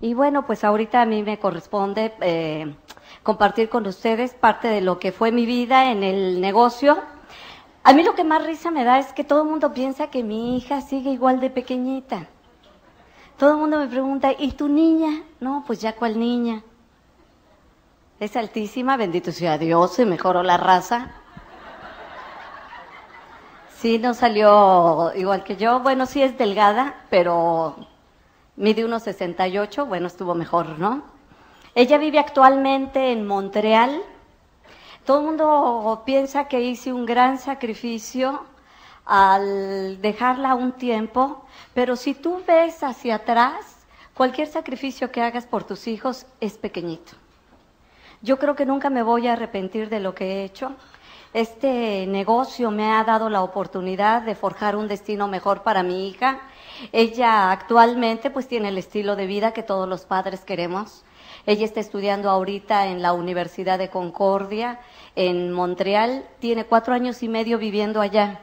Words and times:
Y 0.00 0.14
bueno, 0.14 0.46
pues 0.46 0.64
ahorita 0.64 1.02
a 1.02 1.06
mí 1.06 1.22
me 1.22 1.38
corresponde 1.38 2.14
eh, 2.22 2.74
compartir 3.22 3.68
con 3.68 3.86
ustedes 3.86 4.32
parte 4.32 4.68
de 4.68 4.80
lo 4.80 4.98
que 4.98 5.12
fue 5.12 5.30
mi 5.30 5.44
vida 5.44 5.92
en 5.92 6.02
el 6.02 6.40
negocio. 6.40 6.98
A 7.84 7.92
mí 7.92 8.02
lo 8.02 8.14
que 8.14 8.24
más 8.24 8.44
risa 8.44 8.70
me 8.70 8.84
da 8.84 8.98
es 8.98 9.12
que 9.12 9.24
todo 9.24 9.42
el 9.42 9.48
mundo 9.48 9.74
piensa 9.74 10.08
que 10.08 10.22
mi 10.22 10.56
hija 10.56 10.80
sigue 10.80 11.10
igual 11.10 11.40
de 11.40 11.50
pequeñita. 11.50 12.28
Todo 13.36 13.52
el 13.52 13.56
mundo 13.58 13.78
me 13.78 13.88
pregunta, 13.88 14.32
¿y 14.38 14.52
tu 14.52 14.68
niña? 14.68 15.22
No, 15.38 15.64
pues 15.66 15.80
ya 15.80 15.94
cuál 15.94 16.18
niña. 16.18 16.62
Es 18.20 18.36
altísima, 18.36 18.96
bendito 18.96 19.32
sea 19.32 19.56
Dios, 19.56 19.94
se 19.94 20.06
mejoró 20.06 20.42
la 20.42 20.56
raza. 20.58 21.10
Sí, 23.76 23.98
no 23.98 24.12
salió 24.12 25.12
igual 25.14 25.42
que 25.42 25.56
yo. 25.56 25.80
Bueno, 25.80 26.04
sí 26.04 26.22
es 26.22 26.36
delgada, 26.36 26.96
pero 27.08 27.76
mide 28.60 28.84
unos 28.84 29.04
68, 29.04 29.86
bueno, 29.86 30.06
estuvo 30.06 30.34
mejor, 30.34 30.78
¿no? 30.78 31.02
Ella 31.74 31.96
vive 31.96 32.18
actualmente 32.18 33.10
en 33.10 33.26
Montreal. 33.26 34.02
Todo 35.06 35.20
el 35.20 35.26
mundo 35.26 36.02
piensa 36.04 36.46
que 36.46 36.60
hice 36.60 36.92
un 36.92 37.06
gran 37.06 37.38
sacrificio 37.38 38.44
al 39.06 40.00
dejarla 40.02 40.54
un 40.54 40.72
tiempo, 40.72 41.42
pero 41.72 41.96
si 41.96 42.12
tú 42.12 42.42
ves 42.46 42.82
hacia 42.82 43.14
atrás, 43.16 43.86
cualquier 44.12 44.46
sacrificio 44.46 45.10
que 45.10 45.22
hagas 45.22 45.46
por 45.46 45.64
tus 45.64 45.88
hijos 45.88 46.26
es 46.40 46.58
pequeñito. 46.58 47.12
Yo 48.20 48.38
creo 48.38 48.56
que 48.56 48.66
nunca 48.66 48.90
me 48.90 49.02
voy 49.02 49.26
a 49.26 49.32
arrepentir 49.32 49.88
de 49.88 50.00
lo 50.00 50.14
que 50.14 50.26
he 50.26 50.44
hecho. 50.44 50.72
Este 51.32 52.06
negocio 52.06 52.70
me 52.70 52.92
ha 52.92 53.02
dado 53.04 53.30
la 53.30 53.42
oportunidad 53.42 54.20
de 54.20 54.34
forjar 54.34 54.76
un 54.76 54.86
destino 54.86 55.28
mejor 55.28 55.62
para 55.62 55.82
mi 55.82 56.08
hija. 56.08 56.40
Ella 56.92 57.50
actualmente 57.50 58.30
pues 58.30 58.48
tiene 58.48 58.68
el 58.68 58.78
estilo 58.78 59.16
de 59.16 59.26
vida 59.26 59.52
que 59.52 59.62
todos 59.62 59.88
los 59.88 60.04
padres 60.04 60.40
queremos. 60.40 61.02
Ella 61.46 61.64
está 61.64 61.80
estudiando 61.80 62.30
ahorita 62.30 62.88
en 62.88 63.02
la 63.02 63.12
Universidad 63.12 63.78
de 63.78 63.90
Concordia, 63.90 64.80
en 65.16 65.52
Montreal. 65.52 66.24
Tiene 66.38 66.64
cuatro 66.64 66.94
años 66.94 67.22
y 67.22 67.28
medio 67.28 67.58
viviendo 67.58 68.00
allá. 68.00 68.40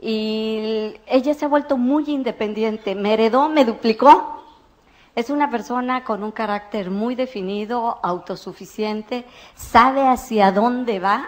Y 0.00 0.94
ella 1.06 1.34
se 1.34 1.44
ha 1.44 1.48
vuelto 1.48 1.76
muy 1.76 2.04
independiente. 2.08 2.94
Me 2.94 3.14
heredó, 3.14 3.48
me 3.48 3.64
duplicó 3.64 4.38
es 5.18 5.30
una 5.30 5.50
persona 5.50 6.04
con 6.04 6.22
un 6.22 6.30
carácter 6.30 6.92
muy 6.92 7.16
definido, 7.16 7.98
autosuficiente, 8.04 9.24
sabe 9.56 10.06
hacia 10.06 10.52
dónde 10.52 11.00
va. 11.00 11.26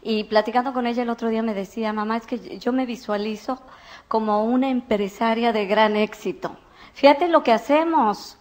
Y 0.00 0.22
platicando 0.22 0.72
con 0.72 0.86
ella 0.86 1.02
el 1.02 1.10
otro 1.10 1.28
día 1.28 1.42
me 1.42 1.52
decía, 1.52 1.92
mamá, 1.92 2.18
es 2.18 2.26
que 2.28 2.60
yo 2.60 2.72
me 2.72 2.86
visualizo 2.86 3.60
como 4.10 4.42
una 4.42 4.70
empresaria 4.70 5.52
de 5.52 5.66
gran 5.66 5.94
éxito. 5.94 6.56
Fíjate 6.94 7.28
lo 7.28 7.44
que 7.44 7.52
hacemos. 7.52 8.36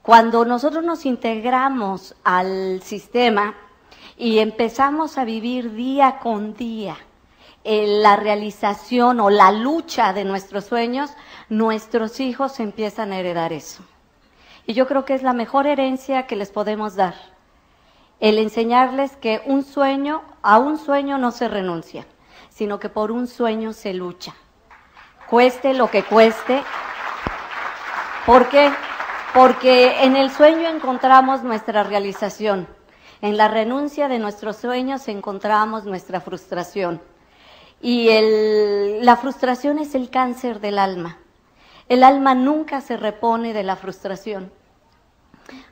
Cuando 0.00 0.44
nosotros 0.44 0.84
nos 0.84 1.04
integramos 1.06 2.14
al 2.22 2.80
sistema 2.84 3.56
y 4.16 4.38
empezamos 4.38 5.18
a 5.18 5.24
vivir 5.24 5.72
día 5.72 6.20
con 6.20 6.54
día 6.54 6.96
en 7.64 8.00
la 8.00 8.14
realización 8.14 9.18
o 9.18 9.28
la 9.28 9.50
lucha 9.50 10.12
de 10.12 10.22
nuestros 10.22 10.66
sueños, 10.66 11.10
nuestros 11.48 12.20
hijos 12.20 12.60
empiezan 12.60 13.10
a 13.10 13.18
heredar 13.18 13.52
eso. 13.52 13.82
Y 14.68 14.74
yo 14.74 14.86
creo 14.86 15.04
que 15.04 15.14
es 15.14 15.24
la 15.24 15.32
mejor 15.32 15.66
herencia 15.66 16.28
que 16.28 16.36
les 16.36 16.52
podemos 16.52 16.94
dar. 16.94 17.16
El 18.20 18.38
enseñarles 18.38 19.16
que 19.16 19.42
un 19.46 19.64
sueño, 19.64 20.22
a 20.42 20.58
un 20.58 20.78
sueño 20.78 21.18
no 21.18 21.32
se 21.32 21.48
renuncia, 21.48 22.06
sino 22.50 22.78
que 22.78 22.88
por 22.88 23.10
un 23.10 23.26
sueño 23.26 23.72
se 23.72 23.94
lucha. 23.94 24.36
Cueste 25.32 25.72
lo 25.72 25.90
que 25.90 26.02
cueste. 26.02 26.62
¿Por 28.26 28.50
qué? 28.50 28.70
Porque 29.32 30.04
en 30.04 30.14
el 30.14 30.30
sueño 30.30 30.68
encontramos 30.68 31.42
nuestra 31.42 31.84
realización. 31.84 32.68
En 33.22 33.38
la 33.38 33.48
renuncia 33.48 34.08
de 34.08 34.18
nuestros 34.18 34.56
sueños 34.56 35.08
encontramos 35.08 35.86
nuestra 35.86 36.20
frustración. 36.20 37.00
Y 37.80 38.10
la 39.00 39.16
frustración 39.16 39.78
es 39.78 39.94
el 39.94 40.10
cáncer 40.10 40.60
del 40.60 40.78
alma. 40.78 41.16
El 41.88 42.04
alma 42.04 42.34
nunca 42.34 42.82
se 42.82 42.98
repone 42.98 43.54
de 43.54 43.62
la 43.62 43.76
frustración. 43.76 44.52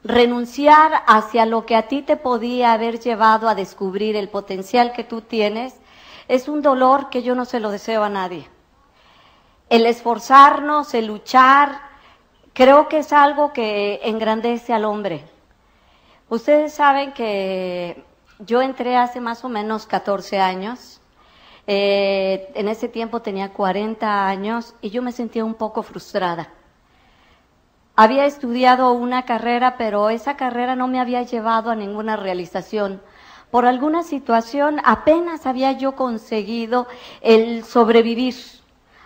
Renunciar 0.03 1.03
hacia 1.07 1.45
lo 1.45 1.67
que 1.67 1.77
a 1.77 1.87
ti 1.87 2.01
te 2.01 2.17
podía 2.17 2.73
haber 2.73 2.99
llevado 2.99 3.47
a 3.47 3.55
descubrir 3.55 4.17
el 4.17 4.31
potencial 4.31 4.95
que 4.95 5.05
tú 5.05 5.21
tienes 5.21 5.75
es 6.29 6.49
un 6.49 6.63
dolor 6.63 7.11
que 7.11 7.23
yo 7.23 7.35
no 7.35 7.45
se 7.45 7.61
lo 7.61 7.71
deseo 7.71 8.03
a 8.03 8.09
nadie. 8.09 8.49
El 9.71 9.87
esforzarnos, 9.87 10.93
el 10.93 11.07
luchar, 11.07 11.81
creo 12.53 12.89
que 12.89 12.99
es 12.99 13.15
algo 13.15 13.55
que 13.55 14.01
engrandece 14.03 14.75
al 14.75 14.85
hombre. 14.85 15.25
Ustedes 16.29 16.75
saben 16.75 17.13
que 17.13 18.05
yo 18.41 18.61
entré 18.61 18.97
hace 18.97 19.21
más 19.21 19.43
o 19.45 19.49
menos 19.49 19.87
14 19.87 20.39
años 20.39 21.01
eh, 21.73 22.51
en 22.55 22.67
ese 22.67 22.89
tiempo 22.89 23.23
tenía 23.23 23.53
40 23.53 24.27
años 24.27 24.75
y 24.81 24.91
yo 24.91 25.03
me 25.03 25.13
sentía 25.13 25.45
un 25.45 25.55
poco 25.55 25.85
frustrada. 25.85 26.49
Había 27.95 28.25
estudiado 28.25 28.93
una 28.93 29.25
carrera, 29.25 29.77
pero 29.77 30.11
esa 30.11 30.37
carrera 30.37 30.75
no 30.75 30.89
me 30.89 30.99
había 30.99 31.23
llevado 31.23 31.71
a 31.71 31.77
ninguna 31.77 32.17
realización. 32.17 33.01
Por 33.53 33.67
alguna 33.67 34.03
situación 34.03 34.81
apenas 34.85 35.47
había 35.47 35.71
yo 35.71 35.95
conseguido 35.95 36.89
el 37.21 37.63
sobrevivir. 37.63 38.35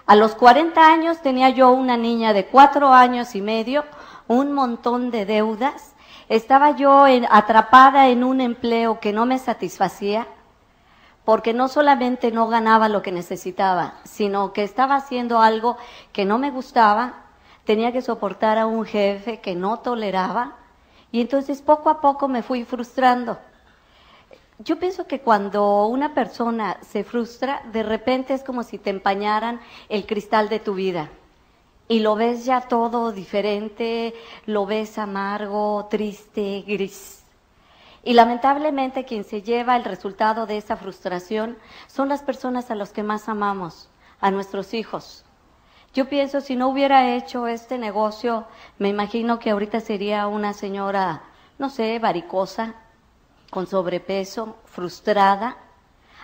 A 0.06 0.16
los 0.16 0.34
40 0.34 0.86
años 0.86 1.22
tenía 1.22 1.48
yo 1.48 1.70
una 1.70 1.96
niña 1.96 2.32
de 2.32 2.46
cuatro 2.46 2.92
años 2.92 3.34
y 3.34 3.40
medio, 3.40 3.84
un 4.28 4.52
montón 4.52 5.10
de 5.10 5.24
deudas. 5.24 5.94
Estaba 6.28 6.72
yo 6.76 7.06
atrapada 7.30 8.08
en 8.08 8.24
un 8.24 8.40
empleo 8.40 9.00
que 9.00 9.12
no 9.12 9.26
me 9.26 9.38
satisfacía 9.38 10.26
porque 11.24 11.54
no 11.54 11.68
solamente 11.68 12.30
no 12.30 12.48
ganaba 12.48 12.88
lo 12.88 13.02
que 13.02 13.12
necesitaba, 13.12 13.94
sino 14.04 14.52
que 14.52 14.62
estaba 14.62 14.96
haciendo 14.96 15.40
algo 15.40 15.78
que 16.12 16.24
no 16.24 16.38
me 16.38 16.50
gustaba, 16.50 17.14
tenía 17.64 17.92
que 17.92 18.02
soportar 18.02 18.58
a 18.58 18.66
un 18.66 18.84
jefe 18.84 19.40
que 19.40 19.54
no 19.54 19.78
toleraba, 19.78 20.56
y 21.10 21.20
entonces 21.20 21.62
poco 21.62 21.88
a 21.88 22.00
poco 22.00 22.28
me 22.28 22.42
fui 22.42 22.64
frustrando. 22.64 23.38
Yo 24.60 24.78
pienso 24.78 25.06
que 25.08 25.20
cuando 25.20 25.86
una 25.86 26.14
persona 26.14 26.78
se 26.80 27.02
frustra, 27.02 27.62
de 27.72 27.82
repente 27.82 28.34
es 28.34 28.44
como 28.44 28.62
si 28.62 28.78
te 28.78 28.90
empañaran 28.90 29.60
el 29.88 30.06
cristal 30.06 30.48
de 30.48 30.60
tu 30.60 30.74
vida 30.74 31.10
y 31.88 31.98
lo 31.98 32.14
ves 32.14 32.44
ya 32.44 32.62
todo 32.62 33.10
diferente, 33.10 34.14
lo 34.46 34.64
ves 34.64 34.96
amargo, 34.96 35.86
triste, 35.90 36.62
gris. 36.66 37.24
Y 38.04 38.14
lamentablemente 38.14 39.04
quien 39.04 39.24
se 39.24 39.42
lleva 39.42 39.76
el 39.76 39.84
resultado 39.84 40.46
de 40.46 40.58
esa 40.58 40.76
frustración 40.76 41.58
son 41.88 42.08
las 42.08 42.22
personas 42.22 42.70
a 42.70 42.76
las 42.76 42.92
que 42.92 43.02
más 43.02 43.28
amamos, 43.28 43.88
a 44.20 44.30
nuestros 44.30 44.72
hijos. 44.72 45.24
Yo 45.94 46.08
pienso, 46.08 46.40
si 46.40 46.54
no 46.54 46.68
hubiera 46.68 47.16
hecho 47.16 47.48
este 47.48 47.76
negocio, 47.76 48.46
me 48.78 48.88
imagino 48.88 49.38
que 49.40 49.50
ahorita 49.50 49.80
sería 49.80 50.26
una 50.28 50.52
señora, 50.52 51.22
no 51.58 51.70
sé, 51.70 51.98
varicosa, 51.98 52.74
con 53.54 53.68
sobrepeso, 53.68 54.56
frustrada, 54.64 55.56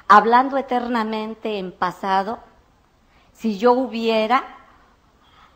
hablando 0.08 0.58
eternamente 0.58 1.60
en 1.60 1.70
pasado. 1.70 2.40
Si 3.32 3.56
yo 3.56 3.70
hubiera, 3.70 4.42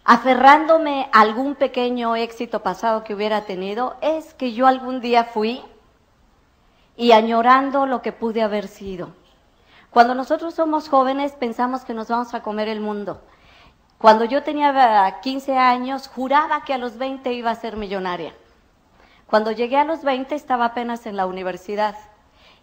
aferrándome 0.05 1.11
a 1.13 1.23
algún 1.23 1.57
pequeño 1.57 2.15
éxito 2.15 2.63
pasado 2.63 3.03
que 3.03 3.13
hubiera 3.13 3.41
tenido, 3.41 3.97
es 4.03 4.34
que 4.34 4.53
yo 4.53 4.69
algún 4.69 5.01
día 5.01 5.25
fui 5.25 5.65
y 6.97 7.11
añorando 7.11 7.87
lo 7.87 8.03
que 8.03 8.13
pude 8.13 8.43
haber 8.43 8.69
sido. 8.69 9.09
Cuando 9.91 10.15
nosotros 10.15 10.55
somos 10.55 10.89
jóvenes 10.89 11.33
pensamos 11.33 11.84
que 11.84 11.93
nos 11.93 12.07
vamos 12.07 12.34
a 12.34 12.43
comer 12.45 12.69
el 12.69 12.79
mundo. 12.79 13.21
Cuando 13.99 14.25
yo 14.25 14.45
tenía 14.45 15.19
15 15.21 15.59
años 15.59 16.07
juraba 16.07 16.63
que 16.65 16.73
a 16.73 16.79
los 16.79 16.99
20 16.99 17.33
iba 17.33 17.51
a 17.51 17.57
ser 17.57 17.77
millonaria. 17.77 18.33
Cuando 19.26 19.53
llegué 19.53 19.76
a 19.76 19.84
los 19.84 20.03
20 20.03 20.34
estaba 20.34 20.66
apenas 20.66 21.06
en 21.06 21.16
la 21.16 21.26
universidad. 21.26 21.97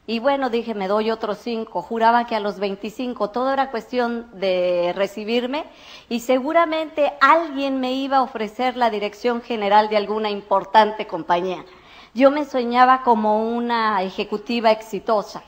Y 0.08 0.20
bueno, 0.20 0.50
dije, 0.50 0.74
me 0.74 0.88
doy 0.88 1.12
otros 1.12 1.38
cinco. 1.40 1.82
Juraba 1.82 2.26
que 2.26 2.36
a 2.36 2.40
los 2.40 2.60
25 2.60 3.30
todo 3.30 3.54
era 3.54 3.72
cuestión 3.72 4.28
de 4.34 4.94
recibirme 4.96 5.66
y 6.10 6.22
seguramente 6.22 7.14
alguien 7.22 7.80
me 7.80 7.94
iba 7.94 8.18
a 8.18 8.24
ofrecer 8.24 8.78
la 8.78 8.90
dirección 8.90 9.42
general 9.42 9.90
de 9.90 9.98
alguna 9.98 10.30
importante 10.30 11.08
compañía. 11.08 11.66
Yo 12.14 12.30
me 12.30 12.46
soñaba 12.46 13.04
como 13.04 13.50
una 13.50 14.02
ejecutiva 14.02 14.72
exitosa. 14.72 15.44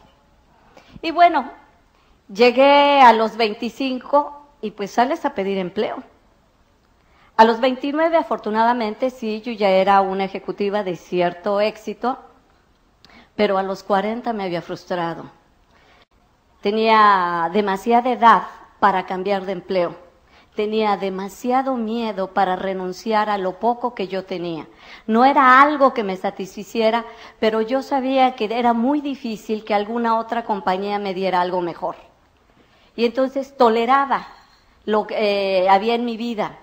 Y 1.02 1.12
bueno, 1.12 1.52
llegué 2.32 3.02
a 3.02 3.12
los 3.12 3.36
25 3.36 4.48
y 4.62 4.72
pues 4.72 4.92
sales 4.92 5.26
a 5.26 5.34
pedir 5.34 5.58
empleo. 5.58 6.04
A 7.36 7.46
los 7.46 7.60
29, 7.60 8.16
afortunadamente, 8.16 9.10
sí, 9.10 9.42
yo 9.42 9.52
ya 9.52 9.70
era 9.70 10.02
una 10.02 10.26
ejecutiva 10.26 10.84
de 10.84 10.96
cierto 10.96 11.62
éxito, 11.62 12.20
pero 13.36 13.58
a 13.58 13.64
los 13.64 13.82
40 13.84 14.32
me 14.34 14.44
había 14.44 14.62
frustrado. 14.62 15.26
Tenía 16.62 17.50
demasiada 17.52 18.12
edad 18.12 18.44
para 18.80 19.06
cambiar 19.06 19.46
de 19.46 19.54
empleo. 19.54 19.96
tenía 20.56 20.98
demasiado 20.98 21.76
miedo 21.78 22.34
para 22.34 22.56
renunciar 22.56 23.30
a 23.30 23.40
lo 23.40 23.60
poco 23.60 23.96
que 23.96 24.08
yo 24.08 24.24
tenía. 24.26 24.68
No 25.08 25.26
era 25.26 25.62
algo 25.62 25.96
que 25.96 26.04
me 26.04 26.16
satisficiera, 26.16 27.06
pero 27.40 27.62
yo 27.62 27.82
sabía 27.82 28.36
que 28.36 28.46
era 28.46 28.74
muy 28.74 29.02
difícil 29.02 29.66
que 29.66 29.74
alguna 29.74 30.20
otra 30.20 30.44
compañía 30.46 31.00
me 31.00 31.16
diera 31.16 31.42
algo 31.42 31.62
mejor. 31.62 31.96
Y 32.96 33.06
entonces 33.06 33.58
toleraba 33.58 34.28
lo 34.86 35.08
que 35.08 35.64
eh, 35.64 35.70
había 35.70 35.96
en 35.96 36.06
mi 36.06 36.18
vida. 36.18 36.60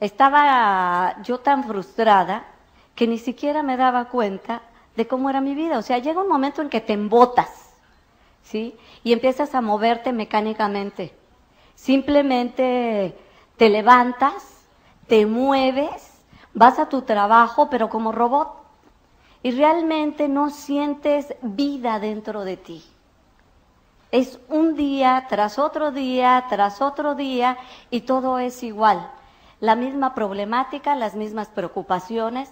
Estaba 0.00 1.22
yo 1.22 1.38
tan 1.40 1.64
frustrada 1.64 2.44
que 2.94 3.06
ni 3.06 3.18
siquiera 3.18 3.62
me 3.62 3.76
daba 3.76 4.06
cuenta 4.06 4.62
de 4.96 5.06
cómo 5.06 5.30
era 5.30 5.40
mi 5.40 5.54
vida. 5.54 5.78
O 5.78 5.82
sea, 5.82 5.98
llega 5.98 6.22
un 6.22 6.28
momento 6.28 6.62
en 6.62 6.70
que 6.70 6.80
te 6.80 6.94
embotas, 6.94 7.70
¿sí? 8.42 8.76
Y 9.04 9.12
empiezas 9.12 9.54
a 9.54 9.60
moverte 9.60 10.12
mecánicamente. 10.12 11.14
Simplemente 11.74 13.16
te 13.56 13.68
levantas, 13.68 14.64
te 15.06 15.26
mueves, 15.26 16.22
vas 16.54 16.78
a 16.78 16.88
tu 16.88 17.02
trabajo, 17.02 17.68
pero 17.70 17.88
como 17.88 18.12
robot. 18.12 18.56
Y 19.42 19.52
realmente 19.52 20.28
no 20.28 20.50
sientes 20.50 21.34
vida 21.42 21.98
dentro 21.98 22.44
de 22.44 22.56
ti. 22.56 22.84
Es 24.10 24.38
un 24.48 24.74
día 24.76 25.26
tras 25.28 25.58
otro 25.58 25.92
día, 25.92 26.44
tras 26.48 26.82
otro 26.82 27.14
día, 27.14 27.56
y 27.90 28.02
todo 28.02 28.38
es 28.38 28.62
igual. 28.62 29.10
La 29.60 29.76
misma 29.76 30.14
problemática, 30.14 30.94
las 30.96 31.14
mismas 31.14 31.48
preocupaciones, 31.48 32.50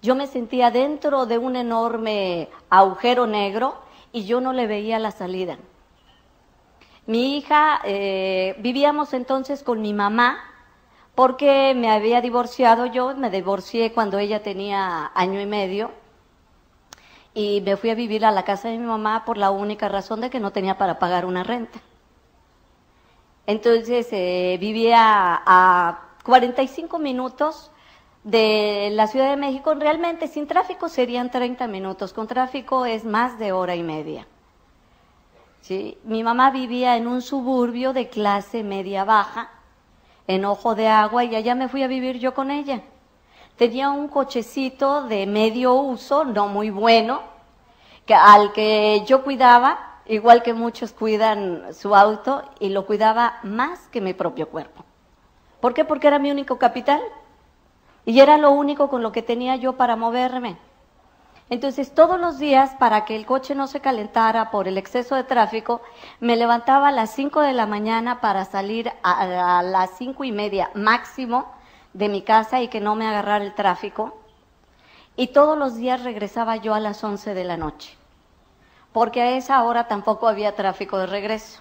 yo 0.00 0.14
me 0.14 0.26
sentía 0.26 0.70
dentro 0.70 1.26
de 1.26 1.38
un 1.38 1.56
enorme 1.56 2.48
agujero 2.70 3.26
negro 3.26 3.76
y 4.12 4.24
yo 4.24 4.40
no 4.40 4.52
le 4.52 4.66
veía 4.66 4.98
la 4.98 5.10
salida. 5.10 5.58
Mi 7.06 7.36
hija, 7.36 7.80
eh, 7.84 8.54
vivíamos 8.58 9.12
entonces 9.12 9.62
con 9.62 9.82
mi 9.82 9.92
mamá 9.92 10.38
porque 11.14 11.74
me 11.74 11.90
había 11.90 12.20
divorciado 12.20 12.86
yo, 12.86 13.14
me 13.16 13.30
divorcié 13.30 13.92
cuando 13.92 14.18
ella 14.18 14.42
tenía 14.42 15.10
año 15.14 15.40
y 15.40 15.46
medio 15.46 15.90
y 17.34 17.60
me 17.60 17.76
fui 17.76 17.90
a 17.90 17.94
vivir 17.94 18.24
a 18.24 18.30
la 18.30 18.44
casa 18.44 18.68
de 18.68 18.78
mi 18.78 18.86
mamá 18.86 19.24
por 19.24 19.36
la 19.36 19.50
única 19.50 19.88
razón 19.88 20.20
de 20.20 20.30
que 20.30 20.40
no 20.40 20.52
tenía 20.52 20.78
para 20.78 20.98
pagar 20.98 21.24
una 21.24 21.42
renta. 21.42 21.80
Entonces 23.48 24.06
eh, 24.12 24.58
vivía 24.60 25.40
a 25.46 26.00
45 26.22 26.98
minutos 26.98 27.70
de 28.22 28.90
la 28.92 29.06
Ciudad 29.06 29.30
de 29.30 29.38
México, 29.38 29.72
realmente 29.72 30.28
sin 30.28 30.46
tráfico 30.46 30.90
serían 30.90 31.30
30 31.30 31.66
minutos, 31.66 32.12
con 32.12 32.26
tráfico 32.26 32.84
es 32.84 33.06
más 33.06 33.38
de 33.38 33.52
hora 33.52 33.74
y 33.74 33.82
media. 33.82 34.26
Mi 36.04 36.22
mamá 36.22 36.50
vivía 36.50 36.98
en 36.98 37.06
un 37.06 37.22
suburbio 37.22 37.94
de 37.94 38.10
clase 38.10 38.62
media 38.62 39.04
baja, 39.04 39.50
en 40.26 40.44
Ojo 40.44 40.74
de 40.74 40.88
Agua, 40.88 41.24
y 41.24 41.34
allá 41.34 41.54
me 41.54 41.68
fui 41.68 41.82
a 41.82 41.86
vivir 41.88 42.18
yo 42.18 42.34
con 42.34 42.50
ella. 42.50 42.82
Tenía 43.56 43.88
un 43.88 44.08
cochecito 44.08 45.04
de 45.04 45.26
medio 45.26 45.72
uso, 45.72 46.24
no 46.24 46.48
muy 46.48 46.68
bueno, 46.68 47.22
que, 48.04 48.14
al 48.14 48.52
que 48.52 49.04
yo 49.06 49.24
cuidaba, 49.24 49.87
igual 50.08 50.42
que 50.42 50.54
muchos 50.54 50.92
cuidan 50.92 51.74
su 51.74 51.94
auto, 51.94 52.42
y 52.58 52.70
lo 52.70 52.86
cuidaba 52.86 53.38
más 53.42 53.88
que 53.88 54.00
mi 54.00 54.14
propio 54.14 54.48
cuerpo. 54.48 54.84
¿Por 55.60 55.74
qué? 55.74 55.84
Porque 55.84 56.06
era 56.06 56.18
mi 56.18 56.30
único 56.30 56.58
capital. 56.58 57.00
Y 58.04 58.20
era 58.20 58.38
lo 58.38 58.50
único 58.50 58.88
con 58.88 59.02
lo 59.02 59.12
que 59.12 59.22
tenía 59.22 59.56
yo 59.56 59.74
para 59.74 59.94
moverme. 59.96 60.56
Entonces, 61.50 61.94
todos 61.94 62.20
los 62.20 62.38
días, 62.38 62.74
para 62.78 63.04
que 63.04 63.16
el 63.16 63.26
coche 63.26 63.54
no 63.54 63.66
se 63.66 63.80
calentara 63.80 64.50
por 64.50 64.68
el 64.68 64.76
exceso 64.76 65.14
de 65.14 65.24
tráfico, 65.24 65.80
me 66.20 66.36
levantaba 66.36 66.88
a 66.88 66.92
las 66.92 67.10
5 67.10 67.40
de 67.40 67.54
la 67.54 67.66
mañana 67.66 68.20
para 68.20 68.44
salir 68.44 68.90
a, 69.02 69.62
las 69.62 69.90
cinco 69.96 70.24
y 70.24 70.32
media 70.32 70.70
máximo 70.74 71.52
de 71.92 72.08
mi 72.08 72.22
casa 72.22 72.62
y 72.62 72.68
que 72.68 72.80
no 72.80 72.94
me 72.94 73.06
agarrara 73.06 73.44
el 73.44 73.54
tráfico. 73.54 74.18
Y 75.16 75.28
todos 75.28 75.58
los 75.58 75.76
días 75.76 76.04
regresaba 76.04 76.56
yo 76.56 76.74
a 76.74 76.80
las 76.80 77.02
11 77.02 77.34
de 77.34 77.44
la 77.44 77.56
noche, 77.56 77.97
porque 78.92 79.22
a 79.22 79.36
esa 79.36 79.62
hora 79.62 79.88
tampoco 79.88 80.28
había 80.28 80.54
tráfico 80.54 80.98
de 80.98 81.06
regreso. 81.06 81.60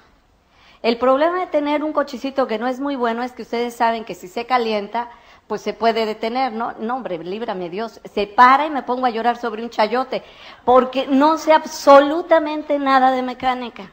El 0.82 0.98
problema 0.98 1.40
de 1.40 1.48
tener 1.48 1.84
un 1.84 1.92
cochecito 1.92 2.48
que 2.48 2.60
no 2.60 2.68
es 2.68 2.80
muy 2.80 2.96
bueno 2.96 3.24
es 3.24 3.32
que 3.32 3.42
ustedes 3.42 3.76
saben 3.76 4.06
que 4.06 4.16
si 4.16 4.28
se 4.28 4.46
calienta, 4.46 5.10
pues 5.48 5.62
se 5.62 5.74
puede 5.74 6.06
detener, 6.06 6.54
¿no? 6.54 6.76
Hombre, 6.94 7.18
líbrame 7.18 7.70
Dios. 7.70 8.00
Se 8.14 8.28
para 8.28 8.68
y 8.68 8.70
me 8.70 8.84
pongo 8.84 9.06
a 9.06 9.10
llorar 9.10 9.38
sobre 9.38 9.64
un 9.64 9.70
chayote, 9.70 10.24
porque 10.66 11.08
no 11.08 11.38
sé 11.38 11.54
absolutamente 11.54 12.78
nada 12.78 13.12
de 13.12 13.24
mecánica. 13.24 13.92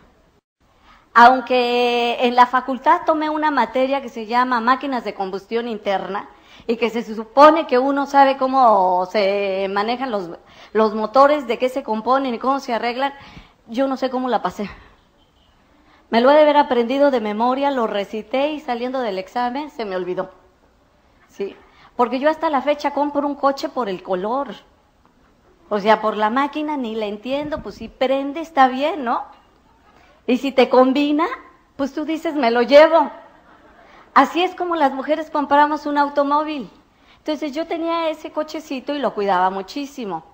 Aunque 1.15 2.19
en 2.21 2.35
la 2.35 2.47
facultad 2.47 3.03
tomé 3.07 3.31
una 3.31 3.51
materia 3.51 4.03
que 4.03 4.09
se 4.09 4.27
llama 4.27 4.61
máquinas 4.61 5.05
de 5.05 5.15
combustión 5.15 5.69
interna 5.69 6.29
y 6.67 6.77
que 6.77 6.91
se 6.91 7.03
supone 7.03 7.67
que 7.67 7.79
uno 7.79 8.07
sabe 8.07 8.37
cómo 8.37 9.07
se 9.07 9.69
manejan 9.71 10.11
los, 10.11 10.31
los 10.73 10.95
motores, 10.95 11.47
de 11.47 11.59
qué 11.59 11.69
se 11.69 11.83
componen 11.83 12.35
y 12.35 12.39
cómo 12.39 12.61
se 12.61 12.75
arreglan, 12.75 13.13
yo 13.67 13.87
no 13.87 13.97
sé 13.97 14.11
cómo 14.11 14.29
la 14.29 14.43
pasé. 14.43 14.71
Me 16.11 16.21
lo 16.21 16.31
he 16.31 16.35
de 16.35 16.43
haber 16.43 16.57
aprendido 16.57 17.11
de 17.11 17.21
memoria, 17.21 17.71
lo 17.71 17.87
recité 17.87 18.53
y 18.53 18.61
saliendo 18.61 19.01
del 19.01 19.19
examen 19.19 19.71
se 19.71 19.85
me 19.85 19.97
olvidó. 19.97 20.31
¿sí? 21.29 21.57
Porque 21.97 22.19
yo 22.19 22.31
hasta 22.31 22.51
la 22.51 22.63
fecha 22.63 22.93
compro 22.93 23.27
un 23.27 23.35
coche 23.35 23.69
por 23.69 23.89
el 23.89 24.03
color. 24.03 24.55
O 25.69 25.81
sea, 25.81 26.01
por 26.01 26.17
la 26.17 26.31
máquina 26.31 26.77
ni 26.77 26.95
la 26.95 27.07
entiendo, 27.07 27.63
pues 27.63 27.77
si 27.77 27.89
prende 27.89 28.41
está 28.41 28.69
bien, 28.69 29.05
¿no? 29.05 29.25
Y 30.27 30.39
si 30.39 30.53
te 30.53 30.69
combina, 30.69 31.27
pues 31.77 31.93
tú 31.93 32.05
dices, 32.05 32.35
me 32.35 32.51
lo 32.51 32.63
llevo. 32.63 33.11
Así 34.15 34.43
es 34.43 34.55
como 34.55 34.77
las 34.77 34.93
mujeres 34.93 35.29
compramos 35.29 35.87
un 35.87 35.99
automóvil. 35.99 36.71
Entonces 37.19 37.53
yo 37.53 37.67
tenía 37.67 38.09
ese 38.11 38.31
cochecito 38.31 38.95
y 38.95 39.01
lo 39.01 39.13
cuidaba 39.13 39.51
muchísimo. 39.51 40.25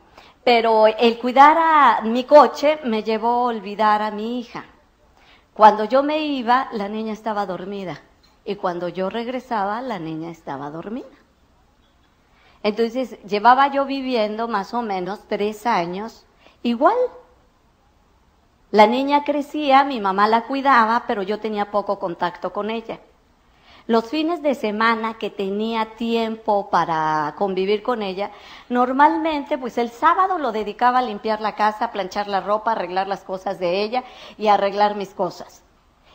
Pero 0.45 0.87
el 0.87 1.19
cuidar 1.19 1.57
a 1.59 2.01
mi 2.03 2.25
coche 2.25 2.79
me 2.85 3.03
llevó 3.03 3.29
a 3.29 3.45
olvidar 3.45 4.03
a 4.03 4.11
mi 4.11 4.39
hija. 4.39 4.65
Cuando 5.55 5.85
yo 5.85 6.03
me 6.03 6.19
iba, 6.19 6.69
la 6.73 6.89
niña 6.89 7.13
estaba 7.13 7.47
dormida 7.47 8.01
y 8.45 8.57
cuando 8.57 8.89
yo 8.89 9.11
regresaba 9.11 9.81
la 9.83 9.99
niña 9.99 10.31
estaba 10.31 10.71
dormida. 10.71 11.07
Entonces 12.63 13.23
llevaba 13.23 13.69
yo 13.69 13.87
viviendo 13.87 14.49
más 14.49 14.75
o 14.75 14.83
menos 14.83 15.21
tres 15.29 15.67
años 15.67 16.27
igual. 16.63 16.97
La 18.71 18.87
niña 18.87 19.25
crecía, 19.25 19.85
mi 19.85 20.01
mamá 20.01 20.29
la 20.29 20.43
cuidaba, 20.47 21.05
pero 21.07 21.23
yo 21.23 21.41
tenía 21.41 21.71
poco 21.71 21.99
contacto 21.99 22.53
con 22.53 22.71
ella. 22.71 23.01
Los 23.91 24.05
fines 24.05 24.41
de 24.41 24.55
semana 24.55 25.15
que 25.15 25.31
tenía 25.31 25.97
tiempo 25.97 26.71
para 26.71 27.35
convivir 27.37 27.83
con 27.83 28.03
ella, 28.03 28.31
normalmente 28.69 29.59
pues 29.59 29.79
el 29.79 29.91
sábado 29.91 30.39
lo 30.39 30.53
dedicaba 30.53 31.01
a 31.01 31.03
limpiar 31.03 31.41
la 31.41 31.57
casa, 31.57 31.91
planchar 31.91 32.29
la 32.29 32.41
ropa, 32.41 32.71
arreglar 32.71 33.09
las 33.09 33.25
cosas 33.25 33.59
de 33.59 33.83
ella 33.83 34.05
y 34.39 34.47
arreglar 34.47 34.95
mis 34.95 35.09
cosas. 35.09 35.65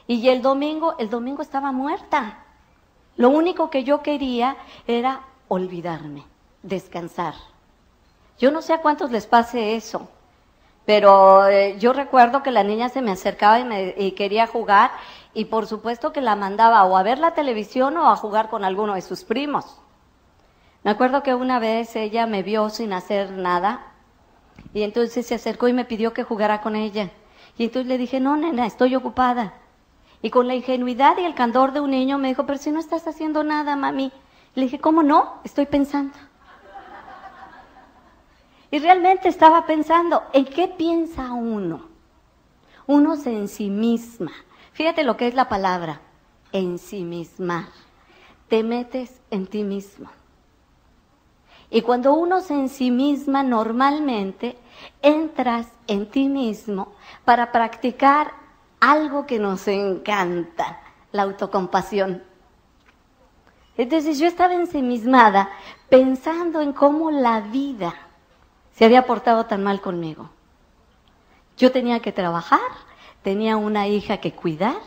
Y 0.08 0.29
el 0.29 0.41
domingo, 0.41 0.96
el 1.00 1.10
domingo 1.10 1.41
estaba 1.41 1.74
muerta. 1.74 2.46
Lo 3.17 3.27
único 3.27 3.70
que 3.70 3.84
yo 3.84 4.01
quería 4.01 4.55
era 4.88 5.24
olvidarme, 5.50 6.24
descansar. 6.63 7.34
Yo 8.39 8.51
no 8.51 8.62
sé 8.62 8.72
a 8.72 8.82
cuántos 8.82 9.12
les 9.12 9.27
pase 9.27 9.75
eso, 9.75 10.08
pero 10.86 11.46
eh, 11.50 11.75
yo 11.77 11.91
recuerdo 11.91 12.41
que 12.41 12.51
la 12.51 12.63
niña 12.63 12.88
se 12.88 13.01
me 13.01 13.12
acercaba 13.12 13.60
y, 13.60 13.65
me, 13.65 13.96
y 13.98 14.12
quería 14.12 14.48
jugar 14.48 14.91
y 15.36 15.46
por 15.46 15.68
supuesto 15.68 16.13
que 16.13 16.22
la 16.22 16.36
mandaba 16.36 16.84
o 16.86 16.98
a 16.98 17.04
ver 17.04 17.20
la 17.20 17.34
televisión 17.36 17.98
o 17.98 18.10
a 18.10 18.15
jugar 18.15 18.50
con 18.50 18.63
alguno 18.63 18.96
de 18.96 19.01
sus 19.01 19.25
primos. 19.25 19.80
Me 20.84 20.92
acuerdo 20.92 21.22
que 21.24 21.36
una 21.36 21.60
vez 21.60 21.96
ella 21.96 22.25
me 22.25 22.42
vio 22.42 22.70
sin 22.70 22.94
hacer 22.94 23.32
nada 23.32 23.92
y 24.74 24.84
entonces 24.84 25.27
se 25.27 25.36
acercó 25.36 25.68
y 25.68 25.74
me 25.74 25.84
pidió 25.86 26.13
que 26.13 26.24
jugara 26.24 26.62
con 26.62 26.75
ella. 26.75 27.12
Y 27.58 27.65
entonces 27.65 27.88
le 27.88 27.98
dije, 27.98 28.20
no, 28.20 28.38
nena, 28.38 28.65
estoy 28.65 28.96
ocupada. 28.96 29.54
Y 30.22 30.30
con 30.30 30.48
la 30.48 30.56
ingenuidad 30.56 31.18
y 31.18 31.25
el 31.25 31.36
candor 31.36 31.74
de 31.74 31.82
un 31.82 31.92
niño 31.92 32.18
me 32.18 32.30
dijo, 32.30 32.46
pero 32.46 32.58
si 32.58 32.72
no 32.72 32.80
estás 32.80 33.06
haciendo 33.06 33.44
nada, 33.44 33.75
mami. 33.75 34.12
Le 34.56 34.63
dije, 34.63 34.80
¿cómo 34.80 35.04
no? 35.04 35.42
Estoy 35.44 35.65
pensando. 35.65 36.18
Y 38.72 38.80
realmente 38.80 39.27
estaba 39.27 39.65
pensando, 39.65 40.24
¿en 40.34 40.46
qué 40.46 40.68
piensa 40.68 41.34
uno? 41.34 41.88
Uno 42.88 43.15
se 43.18 43.32
ensimisma. 43.32 44.32
Fíjate 44.75 45.05
lo 45.05 45.15
que 45.15 45.27
es 45.27 45.34
la 45.34 45.48
palabra, 45.48 46.01
ensimismar. 46.51 47.70
Te 48.50 48.62
metes 48.62 49.22
en 49.32 49.48
ti 49.48 49.63
mismo. 49.63 50.10
Y 51.70 51.82
cuando 51.82 52.13
uno 52.13 52.41
se 52.41 52.55
ensimisma, 52.55 53.41
normalmente 53.41 54.58
entras 55.01 55.67
en 55.88 56.12
ti 56.12 56.27
mismo 56.27 56.94
para 57.24 57.53
practicar 57.53 58.34
algo 58.82 59.25
que 59.25 59.39
nos 59.39 59.65
encanta, 59.70 60.82
la 61.13 61.24
autocompasión. 61.24 62.22
Entonces 63.77 64.20
yo 64.20 64.27
estaba 64.27 64.55
ensimismada 64.55 65.51
pensando 65.88 66.60
en 66.60 66.74
cómo 66.74 67.12
la 67.12 67.39
vida 67.39 67.96
se 68.74 68.84
había 68.84 69.05
portado 69.05 69.46
tan 69.46 69.63
mal 69.63 69.79
conmigo. 69.79 70.32
Yo 71.55 71.72
tenía 71.72 72.01
que 72.01 72.12
trabajar, 72.12 72.60
tenía 73.25 73.58
una 73.58 73.88
hija 73.88 74.17
que 74.17 74.34
cuidar, 74.34 74.77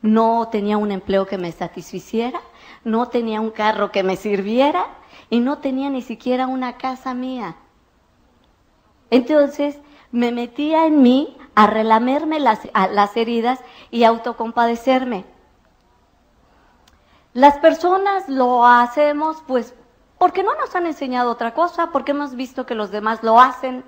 no 0.00 0.46
tenía 0.52 0.76
un 0.78 0.92
empleo 0.92 1.26
que 1.26 1.36
me 1.36 1.50
satisficiera, 1.50 2.40
no 2.84 3.08
tenía 3.08 3.40
un 3.40 3.50
carro 3.50 3.90
que 3.90 4.04
me 4.04 4.14
sirviera 4.14 4.86
y 5.30 5.40
no 5.40 5.58
tenía 5.58 5.90
ni 5.90 6.00
siquiera 6.00 6.46
una 6.46 6.76
casa 6.76 7.12
mía. 7.12 7.56
Entonces 9.10 9.80
me 10.12 10.30
metía 10.30 10.86
en 10.86 11.02
mí 11.02 11.36
a 11.56 11.66
relamerme 11.66 12.38
las, 12.38 12.60
las 12.92 13.16
heridas 13.16 13.58
y 13.90 14.04
autocompadecerme. 14.04 15.24
Las 17.32 17.58
personas 17.58 18.28
lo 18.28 18.64
hacemos 18.64 19.42
pues 19.44 19.74
porque 20.18 20.44
no 20.44 20.54
nos 20.54 20.72
han 20.76 20.86
enseñado 20.86 21.32
otra 21.32 21.52
cosa, 21.52 21.90
porque 21.90 22.12
hemos 22.12 22.36
visto 22.36 22.64
que 22.64 22.76
los 22.76 22.92
demás 22.92 23.24
lo 23.24 23.40
hacen. 23.40 23.82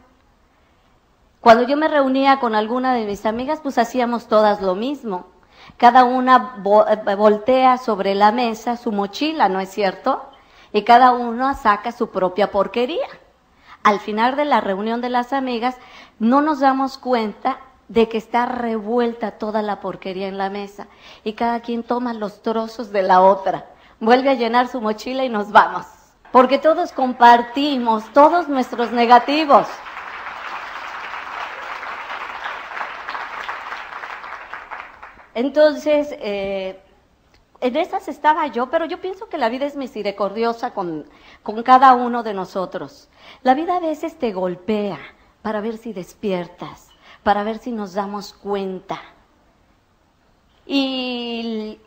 Cuando 1.40 1.62
yo 1.64 1.76
me 1.76 1.88
reunía 1.88 2.40
con 2.40 2.54
alguna 2.54 2.94
de 2.94 3.06
mis 3.06 3.24
amigas, 3.24 3.60
pues 3.62 3.78
hacíamos 3.78 4.26
todas 4.26 4.60
lo 4.60 4.74
mismo. 4.74 5.26
Cada 5.76 6.04
una 6.04 6.56
eh, 6.90 7.14
voltea 7.14 7.78
sobre 7.78 8.14
la 8.14 8.32
mesa 8.32 8.76
su 8.76 8.90
mochila, 8.90 9.48
¿no 9.48 9.60
es 9.60 9.70
cierto? 9.70 10.22
Y 10.72 10.82
cada 10.82 11.12
una 11.12 11.54
saca 11.54 11.92
su 11.92 12.10
propia 12.10 12.50
porquería. 12.50 13.06
Al 13.84 14.00
final 14.00 14.36
de 14.36 14.44
la 14.44 14.60
reunión 14.60 15.00
de 15.00 15.08
las 15.08 15.32
amigas, 15.32 15.76
no 16.18 16.40
nos 16.40 16.60
damos 16.60 16.98
cuenta 16.98 17.60
de 17.88 18.08
que 18.08 18.18
está 18.18 18.46
revuelta 18.46 19.32
toda 19.32 19.62
la 19.62 19.80
porquería 19.80 20.28
en 20.28 20.36
la 20.36 20.50
mesa 20.50 20.88
y 21.24 21.32
cada 21.32 21.60
quien 21.60 21.82
toma 21.82 22.12
los 22.12 22.42
trozos 22.42 22.92
de 22.92 23.02
la 23.02 23.22
otra, 23.22 23.66
vuelve 23.98 24.30
a 24.30 24.34
llenar 24.34 24.68
su 24.68 24.80
mochila 24.80 25.24
y 25.24 25.30
nos 25.30 25.50
vamos, 25.50 25.86
porque 26.30 26.58
todos 26.58 26.92
compartimos 26.92 28.04
todos 28.12 28.48
nuestros 28.48 28.92
negativos. 28.92 29.66
Entonces, 35.38 36.08
eh, 36.18 36.80
en 37.60 37.76
esas 37.76 38.08
estaba 38.08 38.48
yo, 38.48 38.70
pero 38.70 38.86
yo 38.86 39.00
pienso 39.00 39.28
que 39.28 39.38
la 39.38 39.48
vida 39.48 39.66
es 39.66 39.76
misericordiosa 39.76 40.74
con, 40.74 41.08
con 41.44 41.62
cada 41.62 41.94
uno 41.94 42.24
de 42.24 42.34
nosotros. 42.34 43.08
La 43.44 43.54
vida 43.54 43.76
a 43.76 43.80
veces 43.80 44.18
te 44.18 44.32
golpea 44.32 44.98
para 45.40 45.60
ver 45.60 45.76
si 45.76 45.92
despiertas, 45.92 46.88
para 47.22 47.44
ver 47.44 47.58
si 47.58 47.70
nos 47.70 47.94
damos 47.94 48.32
cuenta. 48.32 49.00
Y 50.66 51.78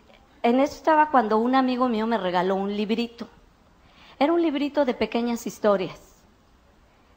en 0.43 0.59
eso 0.61 0.75
estaba 0.75 1.11
cuando 1.11 1.37
un 1.37 1.53
amigo 1.53 1.89
mío 1.89 2.07
me 2.07 2.17
regaló 2.17 2.55
un 2.55 2.73
librito. 2.73 3.27
Era 4.17 4.31
un 4.31 4.41
librito 4.41 4.85
de 4.85 4.93
pequeñas 4.93 5.45
historias. 5.45 5.99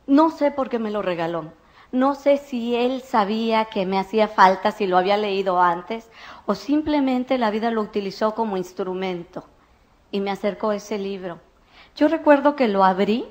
No 0.08 0.30
sé 0.30 0.50
por 0.50 0.68
qué 0.68 0.80
me 0.80 0.90
lo 0.90 1.00
regaló. 1.00 1.52
No 1.94 2.16
sé 2.16 2.38
si 2.38 2.74
él 2.74 3.02
sabía 3.02 3.66
que 3.66 3.86
me 3.86 4.00
hacía 4.00 4.26
falta, 4.26 4.72
si 4.72 4.88
lo 4.88 4.98
había 4.98 5.16
leído 5.16 5.60
antes, 5.60 6.10
o 6.44 6.56
simplemente 6.56 7.38
la 7.38 7.52
vida 7.52 7.70
lo 7.70 7.82
utilizó 7.82 8.34
como 8.34 8.56
instrumento 8.56 9.44
y 10.10 10.18
me 10.18 10.32
acercó 10.32 10.72
ese 10.72 10.98
libro. 10.98 11.38
Yo 11.94 12.08
recuerdo 12.08 12.56
que 12.56 12.66
lo 12.66 12.82
abrí 12.82 13.26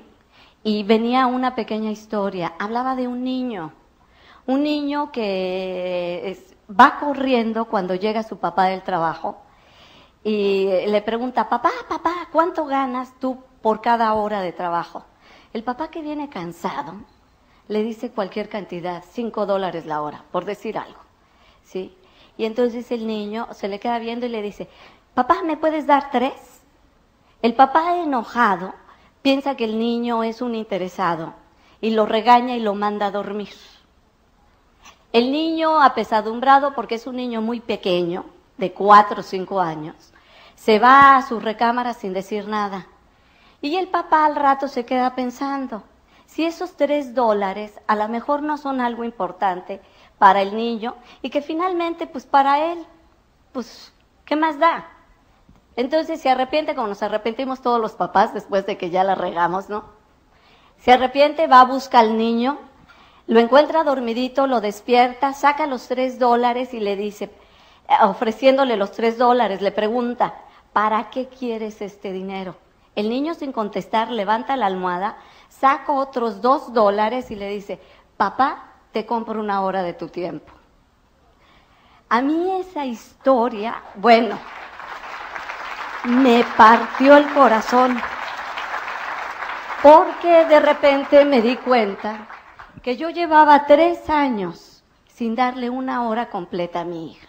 y 0.62 0.82
venía 0.82 1.26
una 1.26 1.54
pequeña 1.54 1.90
historia. 1.90 2.54
Hablaba 2.58 2.96
de 2.96 3.06
un 3.06 3.22
niño, 3.22 3.74
un 4.46 4.62
niño 4.62 5.12
que 5.12 6.42
va 6.70 6.98
corriendo 6.98 7.66
cuando 7.66 7.94
llega 7.94 8.22
su 8.22 8.38
papá 8.38 8.68
del 8.68 8.80
trabajo 8.80 9.42
y 10.22 10.70
le 10.86 11.02
pregunta, 11.02 11.50
papá, 11.50 11.70
papá, 11.86 12.28
¿cuánto 12.32 12.64
ganas 12.64 13.12
tú 13.20 13.44
por 13.60 13.82
cada 13.82 14.14
hora 14.14 14.40
de 14.40 14.52
trabajo? 14.52 15.04
El 15.52 15.62
papá 15.64 15.90
que 15.90 16.00
viene 16.00 16.30
cansado 16.30 16.94
le 17.68 17.82
dice 17.82 18.10
cualquier 18.10 18.48
cantidad, 18.48 19.02
cinco 19.12 19.46
dólares 19.46 19.86
la 19.86 20.02
hora, 20.02 20.24
por 20.30 20.44
decir 20.44 20.78
algo. 20.78 21.00
¿sí? 21.64 21.96
Y 22.36 22.44
entonces 22.44 22.90
el 22.90 23.06
niño 23.06 23.48
se 23.52 23.68
le 23.68 23.80
queda 23.80 23.98
viendo 23.98 24.26
y 24.26 24.28
le 24.28 24.42
dice, 24.42 24.68
papá, 25.14 25.42
¿me 25.44 25.56
puedes 25.56 25.86
dar 25.86 26.10
tres? 26.10 26.34
El 27.42 27.54
papá 27.54 27.96
enojado 27.98 28.74
piensa 29.22 29.56
que 29.56 29.64
el 29.64 29.78
niño 29.78 30.22
es 30.24 30.42
un 30.42 30.54
interesado 30.54 31.34
y 31.80 31.90
lo 31.90 32.06
regaña 32.06 32.56
y 32.56 32.60
lo 32.60 32.74
manda 32.74 33.06
a 33.06 33.10
dormir. 33.10 33.54
El 35.12 35.30
niño, 35.30 35.80
apesadumbrado, 35.80 36.74
porque 36.74 36.96
es 36.96 37.06
un 37.06 37.16
niño 37.16 37.40
muy 37.40 37.60
pequeño, 37.60 38.24
de 38.56 38.72
cuatro 38.72 39.20
o 39.20 39.22
cinco 39.22 39.60
años, 39.60 39.94
se 40.56 40.78
va 40.78 41.16
a 41.16 41.22
su 41.22 41.40
recámara 41.40 41.94
sin 41.94 42.12
decir 42.12 42.48
nada. 42.48 42.86
Y 43.60 43.76
el 43.76 43.88
papá 43.88 44.24
al 44.24 44.36
rato 44.36 44.68
se 44.68 44.84
queda 44.84 45.14
pensando, 45.14 45.82
si 46.26 46.44
esos 46.44 46.76
tres 46.76 47.14
dólares 47.14 47.80
a 47.86 47.96
lo 47.96 48.08
mejor 48.08 48.42
no 48.42 48.56
son 48.56 48.80
algo 48.80 49.04
importante 49.04 49.80
para 50.18 50.42
el 50.42 50.56
niño 50.56 50.96
y 51.22 51.30
que 51.30 51.42
finalmente, 51.42 52.06
pues 52.06 52.26
para 52.26 52.72
él, 52.72 52.84
pues, 53.52 53.92
¿qué 54.24 54.36
más 54.36 54.58
da? 54.58 54.88
Entonces 55.76 56.20
se 56.20 56.30
arrepiente 56.30 56.74
como 56.74 56.88
nos 56.88 57.02
arrepentimos 57.02 57.60
todos 57.60 57.80
los 57.80 57.92
papás 57.92 58.32
después 58.32 58.64
de 58.66 58.76
que 58.76 58.90
ya 58.90 59.04
la 59.04 59.14
regamos, 59.14 59.68
¿no? 59.68 59.84
Se 60.78 60.92
arrepiente, 60.92 61.46
va 61.46 61.62
a 61.62 61.64
buscar 61.64 62.04
al 62.04 62.16
niño, 62.16 62.58
lo 63.26 63.40
encuentra 63.40 63.84
dormidito, 63.84 64.46
lo 64.46 64.60
despierta, 64.60 65.32
saca 65.32 65.66
los 65.66 65.88
tres 65.88 66.18
dólares 66.18 66.74
y 66.74 66.80
le 66.80 66.94
dice, 66.96 67.30
eh, 67.88 67.94
ofreciéndole 68.02 68.76
los 68.76 68.92
tres 68.92 69.18
dólares, 69.18 69.62
le 69.62 69.72
pregunta, 69.72 70.34
¿para 70.72 71.10
qué 71.10 71.28
quieres 71.28 71.80
este 71.80 72.12
dinero? 72.12 72.56
El 72.96 73.08
niño 73.08 73.34
sin 73.34 73.52
contestar 73.52 74.10
levanta 74.10 74.56
la 74.56 74.66
almohada, 74.66 75.16
saca 75.58 75.92
otros 75.92 76.40
dos 76.40 76.72
dólares 76.72 77.30
y 77.30 77.36
le 77.36 77.48
dice, 77.48 77.80
papá, 78.16 78.72
te 78.92 79.06
compro 79.06 79.40
una 79.40 79.62
hora 79.62 79.82
de 79.82 79.92
tu 79.92 80.08
tiempo. 80.08 80.52
A 82.08 82.20
mí 82.20 82.60
esa 82.60 82.84
historia, 82.84 83.82
bueno, 83.96 84.38
me 86.04 86.44
partió 86.56 87.16
el 87.16 87.32
corazón, 87.32 87.98
porque 89.82 90.44
de 90.44 90.60
repente 90.60 91.24
me 91.24 91.40
di 91.40 91.56
cuenta 91.56 92.28
que 92.82 92.96
yo 92.96 93.10
llevaba 93.10 93.66
tres 93.66 94.10
años 94.10 94.84
sin 95.06 95.34
darle 95.34 95.70
una 95.70 96.06
hora 96.06 96.28
completa 96.28 96.80
a 96.80 96.84
mi 96.84 97.12
hija. 97.12 97.28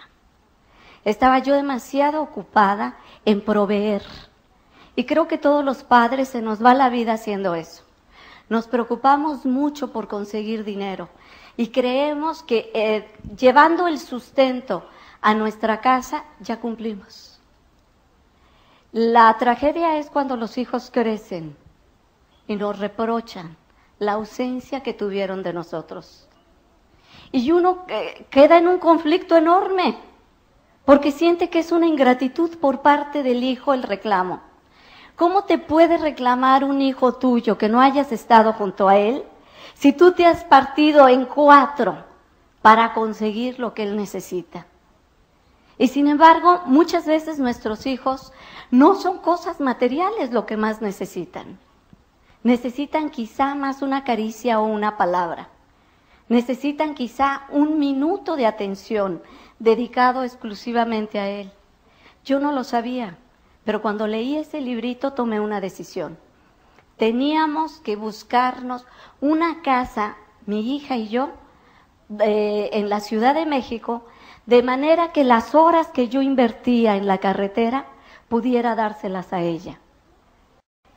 Estaba 1.06 1.40
yo 1.40 1.56
demasiado 1.56 2.22
ocupada 2.22 2.98
en 3.24 3.42
proveer. 3.42 4.04
Y 4.96 5.06
creo 5.06 5.28
que 5.28 5.38
todos 5.38 5.64
los 5.64 5.84
padres 5.84 6.30
se 6.30 6.42
nos 6.42 6.64
va 6.64 6.74
la 6.74 6.90
vida 6.90 7.14
haciendo 7.14 7.56
eso. 7.56 7.85
Nos 8.50 8.68
preocupamos 8.68 9.46
mucho 9.46 9.92
por 9.92 10.08
conseguir 10.08 10.64
dinero 10.64 11.10
y 11.58 11.68
creemos 11.68 12.44
que 12.44 12.72
eh, 12.74 13.12
llevando 13.38 13.88
el 13.88 14.00
sustento 14.00 14.86
a 15.22 15.34
nuestra 15.34 15.82
casa 15.82 16.26
ya 16.40 16.60
cumplimos. 16.60 17.40
La 18.92 19.36
tragedia 19.38 19.98
es 19.98 20.10
cuando 20.10 20.38
los 20.38 20.58
hijos 20.58 20.90
crecen 20.92 21.56
y 22.48 22.56
nos 22.56 22.80
reprochan 22.80 23.58
la 24.00 24.14
ausencia 24.14 24.84
que 24.84 24.94
tuvieron 24.94 25.42
de 25.44 25.54
nosotros. 25.54 26.28
Y 27.32 27.52
uno 27.52 27.86
eh, 27.88 28.28
queda 28.30 28.58
en 28.58 28.68
un 28.68 28.78
conflicto 28.78 29.36
enorme 29.36 29.98
porque 30.86 31.12
siente 31.12 31.50
que 31.50 31.60
es 31.60 31.72
una 31.72 31.88
ingratitud 31.88 32.58
por 32.60 32.82
parte 32.82 33.24
del 33.24 33.44
hijo 33.44 33.74
el 33.74 33.84
reclamo. 33.84 34.42
¿Cómo 35.16 35.46
te 35.46 35.58
puede 35.58 35.98
reclamar 35.98 36.64
un 36.64 36.82
hijo 36.82 37.14
tuyo 37.14 37.58
que 37.58 37.70
no 37.70 37.80
hayas 37.80 38.12
estado 38.12 38.52
junto 38.54 38.90
a 38.90 38.98
él 38.98 39.24
si 39.74 39.94
tú 39.94 40.12
te 40.12 40.26
has 40.26 40.44
partido 40.44 41.08
en 41.08 41.26
cuatro 41.26 42.04
para 42.62 42.94
conseguir 42.94 43.60
lo 43.60 43.74
que 43.74 43.84
él 43.84 43.96
necesita? 43.96 44.66
Y 45.78 45.88
sin 45.88 46.08
embargo, 46.08 46.62
muchas 46.66 47.06
veces 47.06 47.40
nuestros 47.40 47.86
hijos 47.86 48.34
no 48.72 48.96
son 48.96 49.20
cosas 49.20 49.60
materiales 49.60 50.32
lo 50.32 50.46
que 50.46 50.58
más 50.58 50.82
necesitan. 50.82 51.60
Necesitan 52.44 53.10
quizá 53.10 53.56
más 53.56 53.82
una 53.82 54.04
caricia 54.04 54.60
o 54.60 54.66
una 54.66 54.98
palabra. 54.98 55.50
Necesitan 56.28 56.94
quizá 56.94 57.44
un 57.52 57.80
minuto 57.80 58.36
de 58.36 58.46
atención 58.46 59.22
dedicado 59.60 60.24
exclusivamente 60.24 61.20
a 61.20 61.30
él. 61.30 61.52
Yo 62.24 62.40
no 62.40 62.52
lo 62.52 62.64
sabía. 62.64 63.18
Pero 63.66 63.82
cuando 63.82 64.08
leí 64.08 64.38
ese 64.38 64.62
librito 64.62 65.14
tomé 65.14 65.40
una 65.40 65.60
decisión. 65.60 66.18
Teníamos 66.98 67.80
que 67.80 67.96
buscarnos 67.96 68.86
una 69.20 69.62
casa, 69.62 70.16
mi 70.46 70.76
hija 70.76 70.96
y 70.96 71.10
yo, 71.10 71.32
eh, 72.20 72.70
en 72.74 72.88
la 72.88 73.00
Ciudad 73.00 73.34
de 73.34 73.46
México, 73.46 74.06
de 74.46 74.62
manera 74.62 75.12
que 75.12 75.24
las 75.24 75.56
horas 75.56 75.88
que 75.88 76.08
yo 76.08 76.22
invertía 76.22 76.96
en 76.96 77.08
la 77.08 77.18
carretera 77.18 77.88
pudiera 78.30 78.76
dárselas 78.76 79.34
a 79.34 79.42
ella. 79.42 79.80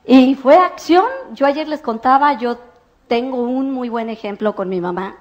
Y 0.04 0.34
fue 0.34 0.56
acción. 0.56 1.06
Yo 1.32 1.46
ayer 1.46 1.66
les 1.68 1.80
contaba, 1.80 2.34
yo 2.34 2.58
tengo 3.08 3.42
un 3.42 3.72
muy 3.72 3.88
buen 3.88 4.10
ejemplo 4.10 4.54
con 4.54 4.68
mi 4.68 4.80
mamá. 4.80 5.16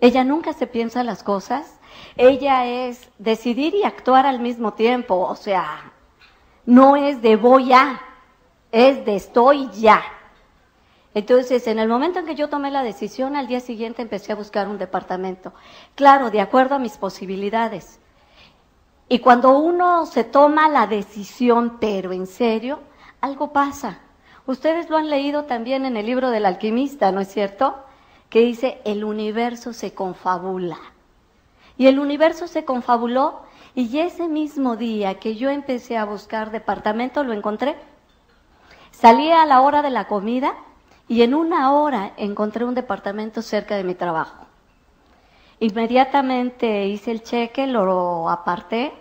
Ella 0.00 0.24
nunca 0.24 0.52
se 0.52 0.66
piensa 0.66 1.02
las 1.02 1.22
cosas. 1.22 1.78
Ella 2.16 2.66
es 2.66 3.10
decidir 3.18 3.74
y 3.74 3.84
actuar 3.84 4.26
al 4.26 4.40
mismo 4.40 4.74
tiempo. 4.74 5.16
O 5.16 5.34
sea, 5.36 5.91
no 6.66 6.96
es 6.96 7.20
de 7.22 7.36
voy 7.36 7.72
a, 7.72 8.00
es 8.70 9.04
de 9.04 9.16
estoy 9.16 9.68
ya. 9.70 10.02
Entonces, 11.14 11.66
en 11.66 11.78
el 11.78 11.88
momento 11.88 12.18
en 12.18 12.26
que 12.26 12.34
yo 12.34 12.48
tomé 12.48 12.70
la 12.70 12.82
decisión, 12.82 13.36
al 13.36 13.46
día 13.46 13.60
siguiente 13.60 14.00
empecé 14.00 14.32
a 14.32 14.36
buscar 14.36 14.68
un 14.68 14.78
departamento. 14.78 15.52
Claro, 15.94 16.30
de 16.30 16.40
acuerdo 16.40 16.76
a 16.76 16.78
mis 16.78 16.96
posibilidades. 16.96 18.00
Y 19.08 19.18
cuando 19.18 19.58
uno 19.58 20.06
se 20.06 20.24
toma 20.24 20.70
la 20.70 20.86
decisión, 20.86 21.76
pero 21.78 22.12
en 22.12 22.26
serio, 22.26 22.80
algo 23.20 23.52
pasa. 23.52 23.98
Ustedes 24.46 24.88
lo 24.88 24.96
han 24.96 25.10
leído 25.10 25.44
también 25.44 25.84
en 25.84 25.98
el 25.98 26.06
libro 26.06 26.30
del 26.30 26.46
alquimista, 26.46 27.12
¿no 27.12 27.20
es 27.20 27.28
cierto? 27.28 27.76
Que 28.30 28.40
dice, 28.40 28.80
el 28.86 29.04
universo 29.04 29.74
se 29.74 29.92
confabula. 29.92 30.78
Y 31.76 31.88
el 31.88 31.98
universo 31.98 32.48
se 32.48 32.64
confabuló 32.64 33.42
y 33.74 33.98
ese 33.98 34.28
mismo 34.28 34.76
día 34.76 35.18
que 35.18 35.36
yo 35.36 35.48
empecé 35.50 35.96
a 35.96 36.04
buscar 36.04 36.50
departamento, 36.50 37.24
lo 37.24 37.32
encontré. 37.32 37.76
Salí 38.90 39.30
a 39.30 39.46
la 39.46 39.62
hora 39.62 39.82
de 39.82 39.90
la 39.90 40.06
comida 40.06 40.54
y 41.08 41.22
en 41.22 41.34
una 41.34 41.72
hora 41.72 42.12
encontré 42.16 42.64
un 42.64 42.74
departamento 42.74 43.42
cerca 43.42 43.76
de 43.76 43.84
mi 43.84 43.94
trabajo. 43.94 44.46
Inmediatamente 45.60 46.86
hice 46.86 47.12
el 47.12 47.22
cheque, 47.22 47.66
lo 47.66 48.28
aparté 48.28 48.92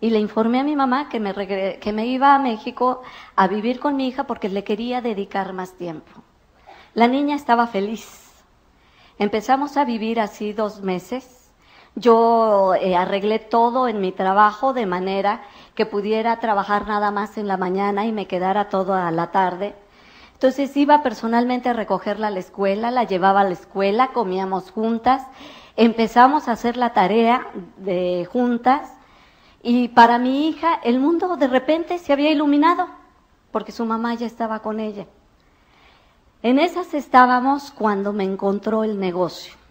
y 0.00 0.10
le 0.10 0.18
informé 0.18 0.60
a 0.60 0.64
mi 0.64 0.76
mamá 0.76 1.08
que 1.08 1.20
me, 1.20 1.32
que 1.78 1.92
me 1.92 2.06
iba 2.06 2.34
a 2.34 2.38
México 2.38 3.02
a 3.36 3.46
vivir 3.46 3.80
con 3.80 3.96
mi 3.96 4.08
hija 4.08 4.24
porque 4.24 4.48
le 4.48 4.64
quería 4.64 5.00
dedicar 5.00 5.52
más 5.52 5.74
tiempo. 5.74 6.10
La 6.92 7.08
niña 7.08 7.36
estaba 7.36 7.66
feliz. 7.66 8.32
Empezamos 9.18 9.76
a 9.76 9.84
vivir 9.84 10.20
así 10.20 10.52
dos 10.52 10.80
meses. 10.82 11.43
Yo 11.96 12.74
eh, 12.74 12.96
arreglé 12.96 13.38
todo 13.38 13.86
en 13.86 14.00
mi 14.00 14.10
trabajo 14.10 14.72
de 14.72 14.84
manera 14.84 15.42
que 15.74 15.86
pudiera 15.86 16.40
trabajar 16.40 16.88
nada 16.88 17.10
más 17.10 17.38
en 17.38 17.46
la 17.46 17.56
mañana 17.56 18.04
y 18.04 18.12
me 18.12 18.26
quedara 18.26 18.68
toda 18.68 19.10
la 19.12 19.30
tarde. 19.30 19.74
Entonces 20.32 20.76
iba 20.76 21.02
personalmente 21.02 21.68
a 21.68 21.72
recogerla 21.72 22.26
a 22.26 22.30
la 22.30 22.40
escuela, 22.40 22.90
la 22.90 23.04
llevaba 23.04 23.42
a 23.42 23.44
la 23.44 23.52
escuela, 23.52 24.08
comíamos 24.08 24.72
juntas, 24.72 25.22
empezamos 25.76 26.48
a 26.48 26.52
hacer 26.52 26.76
la 26.76 26.92
tarea 26.92 27.46
de 27.76 28.28
juntas 28.30 28.92
y 29.62 29.88
para 29.88 30.18
mi 30.18 30.48
hija 30.48 30.80
el 30.82 30.98
mundo 30.98 31.36
de 31.36 31.46
repente 31.46 31.98
se 31.98 32.12
había 32.12 32.30
iluminado 32.30 32.88
porque 33.52 33.72
su 33.72 33.86
mamá 33.86 34.14
ya 34.14 34.26
estaba 34.26 34.60
con 34.60 34.80
ella. 34.80 35.06
En 36.42 36.58
esas 36.58 36.92
estábamos 36.92 37.70
cuando 37.70 38.12
me 38.12 38.24
encontró 38.24 38.84
el 38.84 38.98
negocio. 38.98 39.63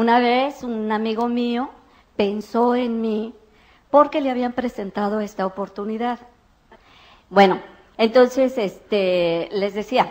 Una 0.00 0.18
vez 0.18 0.62
un 0.62 0.90
amigo 0.92 1.28
mío 1.28 1.68
pensó 2.16 2.74
en 2.74 3.02
mí 3.02 3.34
porque 3.90 4.22
le 4.22 4.30
habían 4.30 4.54
presentado 4.54 5.20
esta 5.20 5.44
oportunidad. 5.44 6.20
Bueno, 7.28 7.60
entonces, 7.98 8.56
este, 8.56 9.50
les 9.52 9.74
decía, 9.74 10.10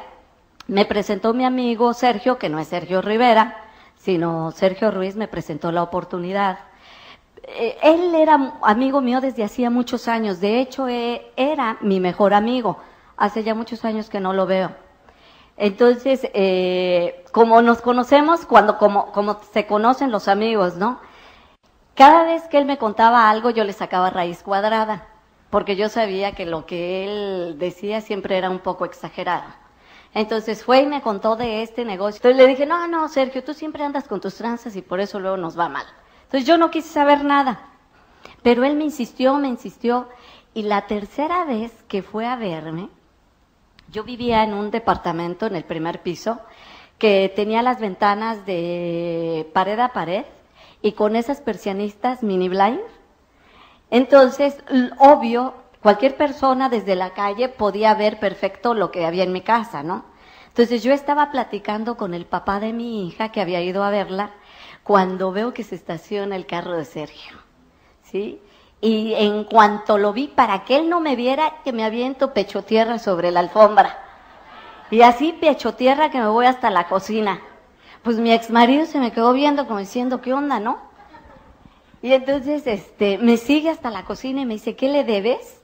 me 0.68 0.86
presentó 0.86 1.34
mi 1.34 1.44
amigo 1.44 1.96
Sergio, 1.96 2.38
que 2.38 2.50
no 2.50 2.60
es 2.60 2.68
Sergio 2.68 3.02
Rivera, 3.02 3.64
sino 3.98 4.52
Sergio 4.52 4.92
Ruiz 4.92 5.16
me 5.16 5.28
presentó 5.28 5.72
la 5.72 5.82
oportunidad. 5.82 6.60
Eh, 7.42 7.80
él 7.82 8.14
era 8.14 8.60
amigo 8.62 9.02
mío 9.02 9.22
desde 9.22 9.44
hacía 9.44 9.72
muchos 9.72 10.08
años, 10.08 10.40
de 10.40 10.60
hecho 10.60 10.88
eh, 10.88 11.32
era 11.36 11.80
mi 11.82 12.00
mejor 12.00 12.36
amigo, 12.36 12.78
hace 13.18 13.42
ya 13.42 13.56
muchos 13.56 13.84
años 13.86 14.08
que 14.08 14.20
no 14.20 14.34
lo 14.34 14.46
veo. 14.46 14.70
Entonces, 15.60 16.22
eh, 16.34 17.24
como 17.32 17.62
nos 17.62 17.82
conocemos, 17.82 18.46
cuando 18.46 18.78
como, 18.78 19.12
como 19.12 19.40
se 19.54 19.68
conocen 19.68 20.12
los 20.12 20.28
amigos, 20.28 20.78
¿no? 20.78 21.00
Cada 21.96 22.24
vez 22.24 22.44
que 22.48 22.58
él 22.58 22.66
me 22.66 22.78
contaba 22.78 23.30
algo, 23.30 23.50
yo 23.52 23.64
le 23.66 23.74
sacaba 23.74 24.10
raíz 24.10 24.42
cuadrada 24.42 25.06
porque 25.50 25.76
yo 25.76 25.90
sabía 25.90 26.34
que 26.34 26.46
lo 26.46 26.66
que 26.66 27.06
él 27.06 27.60
decía 27.60 28.02
siempre 28.02 28.38
era 28.38 28.50
un 28.50 28.60
poco 28.60 28.86
exagerado. 28.86 29.50
Entonces 30.14 30.64
fue 30.64 30.82
y 30.82 30.86
me 30.86 31.02
contó 31.02 31.36
de 31.36 31.62
este 31.62 31.86
negocio. 31.86 32.18
Entonces 32.18 32.38
le 32.38 32.48
dije, 32.48 32.66
no, 32.66 32.88
no, 32.88 33.08
Sergio, 33.10 33.44
tú 33.44 33.54
siempre 33.54 33.84
andas 33.84 34.08
con 34.08 34.22
tus 34.22 34.36
tranzas 34.36 34.76
y 34.76 34.82
por 34.82 35.00
eso 35.00 35.20
luego 35.20 35.38
nos 35.38 35.58
va 35.58 35.70
mal. 35.70 35.86
Entonces 36.24 36.48
yo 36.48 36.58
no 36.58 36.72
quise 36.72 36.90
saber 36.90 37.24
nada. 37.24 37.60
Pero 38.44 38.64
él 38.64 38.76
me 38.76 38.86
insistió, 38.86 39.36
me 39.36 39.48
insistió. 39.48 40.08
Y 40.54 40.64
la 40.64 40.88
tercera 40.88 41.46
vez 41.46 41.72
que 41.88 42.02
fue 42.02 42.26
a 42.26 42.36
verme, 42.36 42.90
yo 43.92 44.04
vivía 44.04 44.44
en 44.44 44.54
un 44.54 44.72
departamento 44.72 45.46
en 45.46 45.56
el 45.56 45.64
primer 45.64 46.02
piso 46.02 46.40
que 46.98 47.32
tenía 47.36 47.62
las 47.62 47.80
ventanas 47.80 48.46
de 48.46 49.50
pared 49.54 49.80
a 49.80 49.94
pared 49.94 50.26
y 50.82 50.94
con 50.94 51.16
esas 51.16 51.42
persianistas 51.42 52.24
mini 52.24 52.50
blind 52.50 52.80
entonces, 53.92 54.58
obvio, 55.00 55.56
cualquier 55.82 56.16
persona 56.16 56.70
desde 56.70 56.96
la 56.96 57.14
calle 57.14 57.50
podía 57.50 57.94
ver 57.96 58.20
perfecto 58.20 58.74
lo 58.74 58.92
que 58.92 59.06
había 59.06 59.24
en 59.24 59.34
mi 59.34 59.42
casa, 59.42 59.82
¿no? 59.84 60.06
Entonces 60.48 60.84
yo 60.84 60.94
estaba 60.94 61.32
platicando 61.32 61.98
con 61.98 62.14
el 62.14 62.26
papá 62.26 62.60
de 62.60 62.74
mi 62.74 63.08
hija 63.08 63.32
que 63.32 63.42
había 63.42 63.62
ido 63.62 63.84
a 63.84 63.90
verla 63.90 64.32
cuando 64.84 65.32
veo 65.32 65.54
que 65.54 65.64
se 65.64 65.76
estaciona 65.76 66.36
el 66.36 66.46
carro 66.46 66.76
de 66.76 66.86
Sergio, 66.86 67.38
¿sí? 68.04 68.42
Y 68.82 69.14
en 69.16 69.44
cuanto 69.44 69.98
lo 69.98 70.14
vi, 70.14 70.28
para 70.28 70.64
que 70.64 70.78
él 70.78 70.90
no 70.90 71.02
me 71.02 71.16
viera, 71.16 71.56
que 71.64 71.74
me 71.74 71.84
aviento 71.84 72.34
pecho 72.34 72.64
tierra 72.64 72.98
sobre 72.98 73.32
la 73.32 73.42
alfombra. 73.42 73.98
Y 74.92 75.02
así 75.02 75.34
pecho 75.34 75.74
tierra 75.74 76.10
que 76.10 76.20
me 76.20 76.28
voy 76.28 76.46
hasta 76.46 76.70
la 76.70 76.88
cocina. 76.88 77.42
Pues 78.04 78.18
mi 78.18 78.32
ex 78.32 78.50
marido 78.50 78.86
se 78.86 79.00
me 79.00 79.12
quedó 79.12 79.34
viendo 79.34 79.68
como 79.68 79.80
diciendo, 79.80 80.22
¿qué 80.22 80.34
onda, 80.34 80.60
no? 80.60 80.80
Y 82.02 82.14
entonces 82.14 82.66
este, 82.66 83.18
me 83.18 83.38
sigue 83.38 83.70
hasta 83.70 83.90
la 83.90 84.06
cocina 84.06 84.42
y 84.42 84.46
me 84.46 84.54
dice, 84.54 84.76
¿qué 84.76 84.88
le 84.88 85.04
debes? 85.04 85.62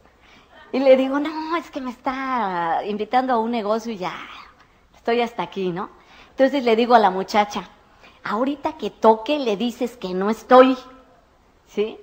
Y 0.73 0.79
le 0.79 0.97
digo, 0.97 1.19
no, 1.19 1.55
es 1.55 1.71
que 1.71 1.79
me 1.79 1.91
está 1.91 2.81
invitando 2.85 3.33
a 3.33 3.39
un 3.39 3.51
negocio 3.51 3.93
y 3.93 3.97
ya, 3.97 4.13
estoy 4.93 5.21
hasta 5.21 5.43
aquí, 5.43 5.71
¿no? 5.71 5.89
Entonces 6.31 6.65
le 6.65 6.75
digo 6.75 6.95
a 6.95 6.99
la 6.99 7.09
muchacha, 7.09 7.69
ahorita 8.25 8.73
que 8.73 8.89
toque 8.89 9.39
le 9.39 9.55
dices 9.55 9.95
que 9.95 10.13
no 10.13 10.29
estoy, 10.29 10.77
¿sí? 11.67 11.97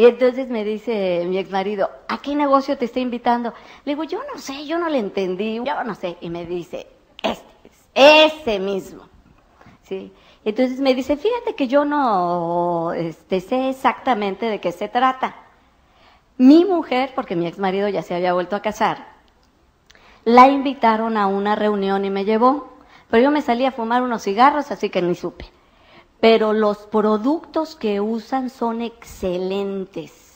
Y 0.00 0.06
entonces 0.06 0.48
me 0.48 0.64
dice 0.64 1.26
mi 1.26 1.36
ex 1.36 1.50
marido, 1.50 1.90
¿a 2.08 2.22
qué 2.22 2.34
negocio 2.34 2.78
te 2.78 2.86
está 2.86 3.00
invitando? 3.00 3.52
Le 3.84 3.92
digo, 3.92 4.04
yo 4.04 4.22
no 4.32 4.40
sé, 4.40 4.64
yo 4.64 4.78
no 4.78 4.88
le 4.88 4.96
entendí, 4.96 5.56
yo 5.56 5.84
no 5.84 5.94
sé. 5.94 6.16
Y 6.22 6.30
me 6.30 6.46
dice, 6.46 6.86
este 7.22 7.44
es, 7.92 8.32
ese 8.32 8.58
mismo, 8.60 9.04
¿sí? 9.82 10.10
Entonces 10.42 10.80
me 10.80 10.94
dice, 10.94 11.18
fíjate 11.18 11.54
que 11.54 11.68
yo 11.68 11.84
no 11.84 12.94
este, 12.94 13.42
sé 13.42 13.68
exactamente 13.68 14.46
de 14.46 14.58
qué 14.58 14.72
se 14.72 14.88
trata. 14.88 15.36
Mi 16.38 16.64
mujer, 16.64 17.12
porque 17.14 17.36
mi 17.36 17.46
ex 17.46 17.58
marido 17.58 17.86
ya 17.90 18.00
se 18.00 18.14
había 18.14 18.32
vuelto 18.32 18.56
a 18.56 18.62
casar, 18.62 19.06
la 20.24 20.48
invitaron 20.48 21.18
a 21.18 21.26
una 21.26 21.56
reunión 21.56 22.06
y 22.06 22.10
me 22.10 22.24
llevó, 22.24 22.72
pero 23.10 23.24
yo 23.24 23.30
me 23.30 23.42
salí 23.42 23.66
a 23.66 23.72
fumar 23.72 24.00
unos 24.00 24.22
cigarros, 24.22 24.70
así 24.70 24.88
que 24.88 25.02
ni 25.02 25.14
supe. 25.14 25.44
Pero 26.20 26.52
los 26.52 26.78
productos 26.78 27.76
que 27.76 28.00
usan 28.00 28.50
son 28.50 28.82
excelentes 28.82 30.30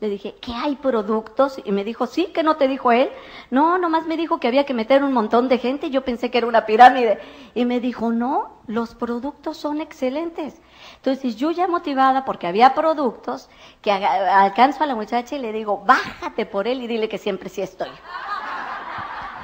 le 0.00 0.08
dije, 0.08 0.36
¿qué 0.40 0.54
hay 0.54 0.76
productos? 0.76 1.60
Y 1.64 1.72
me 1.72 1.82
dijo, 1.82 2.06
sí, 2.06 2.26
que 2.26 2.44
no 2.44 2.56
te 2.56 2.68
dijo 2.68 2.92
él. 2.92 3.10
No, 3.50 3.78
nomás 3.78 4.06
me 4.06 4.16
dijo 4.16 4.38
que 4.38 4.46
había 4.46 4.64
que 4.64 4.72
meter 4.72 5.02
un 5.02 5.12
montón 5.12 5.48
de 5.48 5.58
gente. 5.58 5.90
Yo 5.90 6.04
pensé 6.04 6.30
que 6.30 6.38
era 6.38 6.46
una 6.46 6.66
pirámide. 6.66 7.18
Y 7.56 7.64
me 7.64 7.80
dijo, 7.80 8.12
no, 8.12 8.60
los 8.68 8.94
productos 8.94 9.56
son 9.56 9.80
excelentes. 9.80 10.54
Entonces 10.96 11.34
yo 11.34 11.50
ya 11.50 11.66
motivada 11.66 12.24
porque 12.24 12.46
había 12.46 12.74
productos 12.74 13.50
que 13.82 13.90
alcanzo 13.90 14.84
a 14.84 14.86
la 14.86 14.94
muchacha 14.94 15.34
y 15.34 15.40
le 15.40 15.52
digo, 15.52 15.82
bájate 15.84 16.46
por 16.46 16.68
él 16.68 16.80
y 16.80 16.86
dile 16.86 17.08
que 17.08 17.18
siempre 17.18 17.48
sí 17.48 17.62
estoy. 17.62 17.90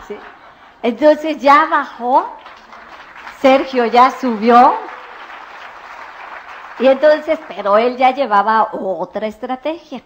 ¿Sí? 0.06 0.16
Entonces 0.84 1.38
ya 1.42 1.66
bajó, 1.68 2.32
Sergio 3.40 3.86
ya 3.86 4.12
subió. 4.12 4.74
Y 6.78 6.86
entonces, 6.86 7.38
pero 7.48 7.78
él 7.78 7.96
ya 7.96 8.12
llevaba 8.12 8.70
otra 8.72 9.26
estrategia 9.26 10.02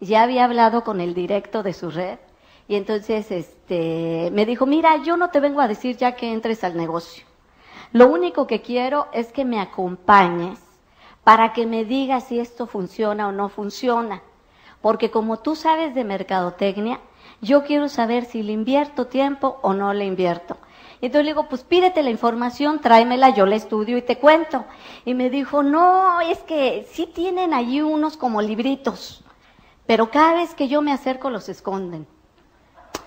ya 0.00 0.22
había 0.22 0.44
hablado 0.44 0.84
con 0.84 1.00
el 1.00 1.14
directo 1.14 1.62
de 1.62 1.72
su 1.72 1.90
red 1.90 2.18
y 2.68 2.76
entonces 2.76 3.30
este, 3.30 4.30
me 4.32 4.44
dijo, 4.44 4.66
mira, 4.66 4.96
yo 5.02 5.16
no 5.16 5.30
te 5.30 5.40
vengo 5.40 5.60
a 5.60 5.68
decir 5.68 5.96
ya 5.96 6.16
que 6.16 6.32
entres 6.32 6.64
al 6.64 6.76
negocio. 6.76 7.24
Lo 7.92 8.08
único 8.08 8.46
que 8.46 8.60
quiero 8.60 9.06
es 9.12 9.32
que 9.32 9.44
me 9.44 9.60
acompañes 9.60 10.58
para 11.22 11.52
que 11.52 11.64
me 11.66 11.84
digas 11.84 12.24
si 12.24 12.40
esto 12.40 12.66
funciona 12.66 13.28
o 13.28 13.32
no 13.32 13.48
funciona. 13.48 14.22
Porque 14.80 15.10
como 15.10 15.38
tú 15.38 15.54
sabes 15.54 15.94
de 15.94 16.04
mercadotecnia, 16.04 17.00
yo 17.40 17.64
quiero 17.64 17.88
saber 17.88 18.24
si 18.24 18.42
le 18.42 18.52
invierto 18.52 19.06
tiempo 19.06 19.58
o 19.62 19.72
no 19.72 19.92
le 19.92 20.04
invierto. 20.04 20.56
Entonces 21.00 21.24
le 21.24 21.30
digo, 21.32 21.48
pues 21.48 21.62
pídete 21.62 22.02
la 22.02 22.10
información, 22.10 22.80
tráemela, 22.80 23.30
yo 23.30 23.46
la 23.46 23.56
estudio 23.56 23.96
y 23.98 24.02
te 24.02 24.18
cuento. 24.18 24.64
Y 25.04 25.14
me 25.14 25.30
dijo, 25.30 25.62
no, 25.62 26.20
es 26.20 26.38
que 26.40 26.86
sí 26.90 27.06
tienen 27.06 27.52
allí 27.52 27.82
unos 27.82 28.16
como 28.16 28.40
libritos 28.42 29.22
pero 29.86 30.10
cada 30.10 30.34
vez 30.34 30.54
que 30.54 30.68
yo 30.68 30.82
me 30.82 30.92
acerco 30.92 31.30
los 31.30 31.48
esconden. 31.48 32.06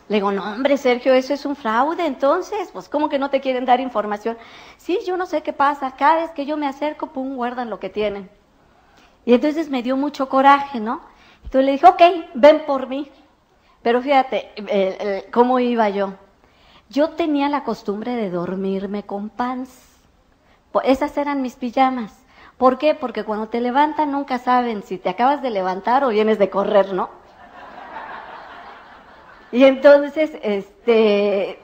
Le 0.08 0.15
digo, 0.15 0.32
no, 0.32 0.43
hombre, 0.43 0.78
Sergio, 0.78 1.13
eso 1.13 1.34
es 1.34 1.45
un 1.45 1.56
fraude, 1.56 2.06
entonces, 2.06 2.69
pues, 2.73 2.89
¿cómo 2.89 3.10
que 3.10 3.19
no 3.19 3.30
te 3.30 3.41
quieren 3.41 3.65
dar 3.65 3.80
información? 3.80 4.38
Sí, 4.78 4.99
yo 5.06 5.17
no 5.17 5.28
sé 5.28 5.43
qué 5.43 5.54
pasa, 5.54 5.91
cada 5.95 6.21
vez 6.21 6.32
que 6.32 6.47
yo 6.47 6.58
me 6.58 6.65
acerco, 6.65 7.08
pum, 7.08 7.36
guardan 7.36 7.69
lo 7.69 7.80
que 7.80 7.89
tienen. 7.89 8.30
Y 9.25 9.34
entonces 9.34 9.69
me 9.69 9.84
dio 9.84 9.97
mucho 9.97 10.28
coraje, 10.28 10.80
¿no? 10.80 11.02
Entonces 11.43 11.65
le 11.65 11.71
dije, 11.73 11.86
ok, 11.86 12.02
ven 12.34 12.63
por 12.65 12.88
mí. 12.88 13.12
Pero 13.84 14.02
fíjate, 14.02 14.52
eh, 14.56 14.65
eh, 14.67 15.30
¿cómo 15.32 15.60
iba 15.60 15.89
yo? 15.89 16.13
Yo 16.89 17.12
tenía 17.12 17.49
la 17.49 17.63
costumbre 17.63 18.15
de 18.15 18.30
dormirme 18.30 19.04
con 19.04 19.30
pants. 19.30 19.71
Esas 20.84 21.17
eran 21.17 21.41
mis 21.41 21.56
pijamas 21.56 22.19
¿Por 22.60 22.78
qué? 22.78 22.93
Porque 22.93 23.23
cuando 23.23 23.47
te 23.47 23.62
levantan 23.62 24.12
nunca 24.12 24.38
saben 24.38 24.84
si 24.84 24.97
te 24.97 25.08
acabas 25.08 25.41
de 25.41 25.49
levantar 25.49 26.04
o 26.04 26.10
vienes 26.10 26.38
de 26.38 26.49
correr, 26.49 26.91
¿no? 26.91 27.10
Y 29.54 29.63
entonces, 29.63 30.32
este, 30.43 31.58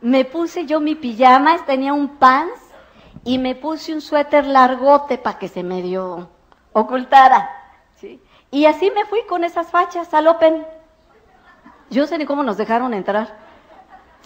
me 0.00 0.24
puse 0.24 0.64
yo 0.64 0.80
mi 0.80 0.94
pijama, 0.94 1.66
tenía 1.66 1.92
un 1.92 2.16
pants 2.16 2.58
y 3.22 3.36
me 3.36 3.54
puse 3.54 3.92
un 3.92 4.00
suéter 4.00 4.46
largote 4.46 5.18
para 5.18 5.38
que 5.38 5.46
se 5.46 5.62
medio 5.62 6.30
ocultara. 6.72 7.50
¿sí? 7.96 8.18
Y 8.50 8.64
así 8.64 8.90
me 8.92 9.04
fui 9.04 9.20
con 9.28 9.44
esas 9.44 9.70
fachas 9.70 10.14
al 10.14 10.26
Open. 10.26 10.66
Yo 11.90 12.06
sé 12.06 12.16
ni 12.16 12.24
cómo 12.24 12.42
nos 12.42 12.56
dejaron 12.56 12.94
entrar. 12.94 13.36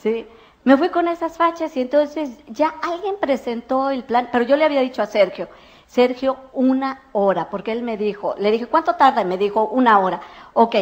¿Sí? 0.04 0.26
Me 0.64 0.76
fui 0.76 0.90
con 0.90 1.08
esas 1.08 1.36
fachas 1.36 1.76
y 1.76 1.80
entonces 1.80 2.30
ya 2.46 2.68
alguien 2.82 3.16
presentó 3.20 3.90
el 3.90 4.04
plan, 4.04 4.28
pero 4.30 4.44
yo 4.44 4.56
le 4.56 4.64
había 4.64 4.80
dicho 4.80 5.02
a 5.02 5.06
Sergio, 5.06 5.48
Sergio, 5.86 6.36
una 6.52 7.02
hora, 7.12 7.50
porque 7.50 7.72
él 7.72 7.82
me 7.82 7.96
dijo, 7.96 8.34
le 8.38 8.50
dije, 8.50 8.66
¿cuánto 8.66 8.94
tarda? 8.94 9.22
Y 9.22 9.26
me 9.26 9.36
dijo, 9.36 9.64
una 9.64 9.98
hora. 9.98 10.20
Ok, 10.52 10.76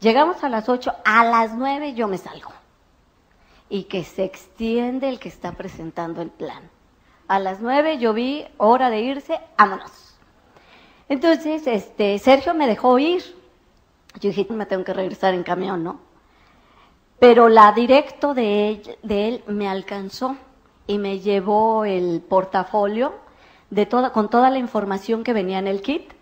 llegamos 0.00 0.42
a 0.44 0.48
las 0.48 0.68
ocho, 0.68 0.92
a 1.04 1.24
las 1.24 1.54
nueve 1.54 1.94
yo 1.94 2.08
me 2.08 2.18
salgo. 2.18 2.52
Y 3.68 3.84
que 3.84 4.04
se 4.04 4.24
extiende 4.24 5.08
el 5.08 5.18
que 5.18 5.28
está 5.28 5.52
presentando 5.52 6.22
el 6.22 6.30
plan. 6.30 6.70
A 7.28 7.38
las 7.38 7.60
nueve 7.60 7.98
yo 7.98 8.12
vi 8.12 8.46
hora 8.58 8.90
de 8.90 9.00
irse, 9.00 9.40
vámonos. 9.58 10.16
Entonces, 11.08 11.66
este, 11.66 12.18
Sergio 12.18 12.54
me 12.54 12.66
dejó 12.66 12.98
ir. 12.98 13.22
Yo 14.20 14.30
dije, 14.30 14.46
me 14.50 14.66
tengo 14.66 14.84
que 14.84 14.94
regresar 14.94 15.34
en 15.34 15.42
camión, 15.42 15.84
¿no? 15.84 16.13
Pero 17.26 17.48
la 17.48 17.72
directo 17.72 18.34
de 18.34 18.68
él, 18.68 18.98
de 19.02 19.28
él 19.28 19.44
me 19.46 19.66
alcanzó 19.66 20.36
y 20.86 20.98
me 20.98 21.20
llevó 21.20 21.86
el 21.86 22.20
portafolio 22.20 23.14
de 23.70 23.86
toda, 23.86 24.12
con 24.12 24.28
toda 24.28 24.50
la 24.50 24.58
información 24.58 25.24
que 25.24 25.32
venía 25.32 25.58
en 25.58 25.66
el 25.66 25.80
kit. 25.80 26.12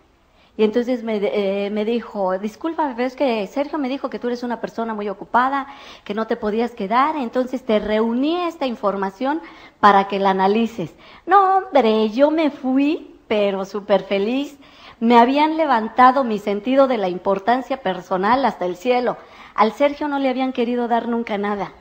Y 0.55 0.63
entonces 0.63 1.03
me, 1.03 1.17
eh, 1.17 1.69
me 1.71 1.83
dijo, 1.83 2.39
disculpa, 2.39 2.93
pero 2.95 3.05
es 3.05 3.17
que 3.17 3.45
Sergio 3.47 3.77
me 3.79 3.89
dijo 3.89 4.09
que 4.09 4.17
tú 4.17 4.27
eres 4.27 4.43
una 4.43 4.61
persona 4.61 4.93
muy 4.93 5.09
ocupada, 5.09 5.67
que 6.05 6.13
no 6.13 6.25
te 6.25 6.37
podías 6.37 6.71
quedar, 6.71 7.17
entonces 7.17 7.65
te 7.65 7.79
reuní 7.79 8.37
esta 8.47 8.65
información 8.65 9.41
para 9.81 10.07
que 10.07 10.19
la 10.19 10.29
analices. 10.29 10.95
No, 11.25 11.57
hombre, 11.57 12.11
yo 12.11 12.31
me 12.31 12.49
fui, 12.49 13.13
pero 13.27 13.65
súper 13.65 14.03
feliz. 14.03 14.57
Me 15.01 15.19
habían 15.19 15.57
levantado 15.57 16.23
mi 16.23 16.39
sentido 16.39 16.87
de 16.87 16.97
la 16.97 17.09
importancia 17.09 17.81
personal 17.81 18.45
hasta 18.45 18.65
el 18.65 18.77
cielo. 18.77 19.17
Al 19.55 19.73
Sergio 19.73 20.07
no 20.07 20.19
le 20.19 20.29
habían 20.29 20.53
querido 20.53 20.87
dar 20.87 21.07
nunca 21.07 21.37
nada. 21.37 21.71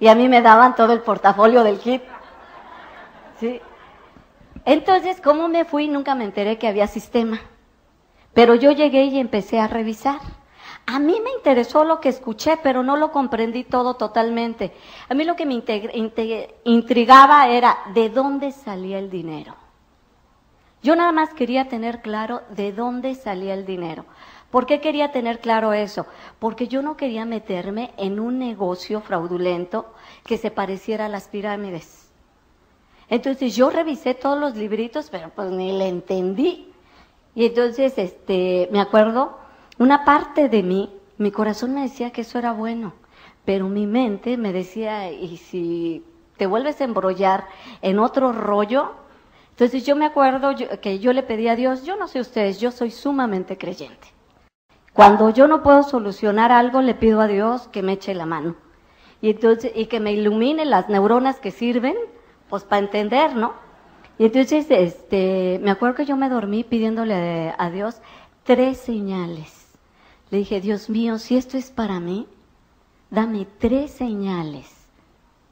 Y 0.00 0.08
a 0.08 0.14
mí 0.14 0.28
me 0.28 0.42
daban 0.42 0.74
todo 0.74 0.92
el 0.92 1.00
portafolio 1.00 1.64
del 1.64 1.78
kit. 1.78 2.02
Sí. 3.40 3.60
Entonces, 4.64 5.20
¿cómo 5.20 5.48
me 5.48 5.64
fui? 5.64 5.88
Nunca 5.88 6.14
me 6.14 6.24
enteré 6.24 6.58
que 6.58 6.68
había 6.68 6.86
sistema. 6.86 7.40
Pero 8.34 8.54
yo 8.54 8.70
llegué 8.70 9.04
y 9.04 9.18
empecé 9.18 9.58
a 9.58 9.66
revisar. 9.66 10.20
A 10.86 10.98
mí 10.98 11.20
me 11.22 11.30
interesó 11.32 11.84
lo 11.84 12.00
que 12.00 12.08
escuché, 12.08 12.56
pero 12.62 12.82
no 12.82 12.96
lo 12.96 13.12
comprendí 13.12 13.64
todo 13.64 13.94
totalmente. 13.94 14.72
A 15.08 15.14
mí 15.14 15.24
lo 15.24 15.36
que 15.36 15.44
me 15.44 15.62
intrigaba 16.64 17.48
era 17.48 17.78
de 17.92 18.08
dónde 18.08 18.52
salía 18.52 18.98
el 18.98 19.10
dinero. 19.10 19.54
Yo 20.82 20.94
nada 20.96 21.12
más 21.12 21.34
quería 21.34 21.68
tener 21.68 22.00
claro 22.00 22.42
de 22.50 22.72
dónde 22.72 23.14
salía 23.14 23.54
el 23.54 23.66
dinero. 23.66 24.04
¿Por 24.50 24.64
qué 24.64 24.80
quería 24.80 25.12
tener 25.12 25.40
claro 25.40 25.74
eso? 25.74 26.06
Porque 26.38 26.68
yo 26.68 26.80
no 26.80 26.96
quería 26.96 27.26
meterme 27.26 27.92
en 27.98 28.18
un 28.18 28.38
negocio 28.38 29.00
fraudulento 29.02 29.92
que 30.24 30.38
se 30.38 30.50
pareciera 30.50 31.06
a 31.06 31.10
las 31.10 31.28
pirámides. 31.28 32.10
Entonces 33.10 33.54
yo 33.54 33.68
revisé 33.70 34.14
todos 34.14 34.38
los 34.38 34.56
libritos, 34.56 35.10
pero 35.10 35.30
pues 35.34 35.50
ni 35.50 35.72
le 35.72 35.88
entendí. 35.88 36.72
Y 37.34 37.46
entonces, 37.46 37.98
este, 37.98 38.68
me 38.72 38.80
acuerdo, 38.80 39.38
una 39.78 40.04
parte 40.04 40.48
de 40.48 40.62
mí, 40.62 40.92
mi 41.18 41.30
corazón 41.30 41.74
me 41.74 41.82
decía 41.82 42.10
que 42.10 42.22
eso 42.22 42.38
era 42.38 42.52
bueno, 42.52 42.94
pero 43.44 43.68
mi 43.68 43.86
mente 43.86 44.36
me 44.36 44.52
decía, 44.52 45.10
y 45.10 45.36
si 45.36 46.04
te 46.36 46.46
vuelves 46.46 46.80
a 46.80 46.84
embrollar 46.84 47.46
en 47.82 47.98
otro 47.98 48.32
rollo, 48.32 48.92
entonces 49.50 49.84
yo 49.84 49.94
me 49.94 50.06
acuerdo 50.06 50.54
que 50.80 50.98
yo 50.98 51.12
le 51.12 51.22
pedí 51.22 51.48
a 51.48 51.56
Dios, 51.56 51.84
yo 51.84 51.96
no 51.96 52.08
sé 52.08 52.20
ustedes, 52.20 52.60
yo 52.60 52.70
soy 52.70 52.90
sumamente 52.90 53.58
creyente. 53.58 54.17
Cuando 54.98 55.30
yo 55.30 55.46
no 55.46 55.62
puedo 55.62 55.84
solucionar 55.84 56.50
algo, 56.50 56.82
le 56.82 56.92
pido 56.92 57.20
a 57.20 57.28
Dios 57.28 57.68
que 57.68 57.84
me 57.84 57.92
eche 57.92 58.14
la 58.14 58.26
mano. 58.26 58.56
Y 59.20 59.30
entonces, 59.30 59.70
y 59.76 59.86
que 59.86 60.00
me 60.00 60.10
ilumine 60.10 60.64
las 60.64 60.88
neuronas 60.88 61.38
que 61.38 61.52
sirven 61.52 61.94
pues 62.48 62.64
para 62.64 62.84
entender, 62.84 63.36
¿no? 63.36 63.52
Y 64.18 64.24
entonces, 64.24 64.66
este, 64.70 65.60
me 65.62 65.70
acuerdo 65.70 65.94
que 65.94 66.04
yo 66.04 66.16
me 66.16 66.28
dormí 66.28 66.64
pidiéndole 66.64 67.54
a 67.56 67.70
Dios 67.70 68.00
tres 68.42 68.78
señales. 68.78 69.68
Le 70.30 70.38
dije, 70.38 70.60
Dios 70.60 70.90
mío, 70.90 71.18
si 71.18 71.36
esto 71.36 71.56
es 71.56 71.70
para 71.70 72.00
mí, 72.00 72.26
dame 73.08 73.46
tres 73.58 73.92
señales 73.92 74.68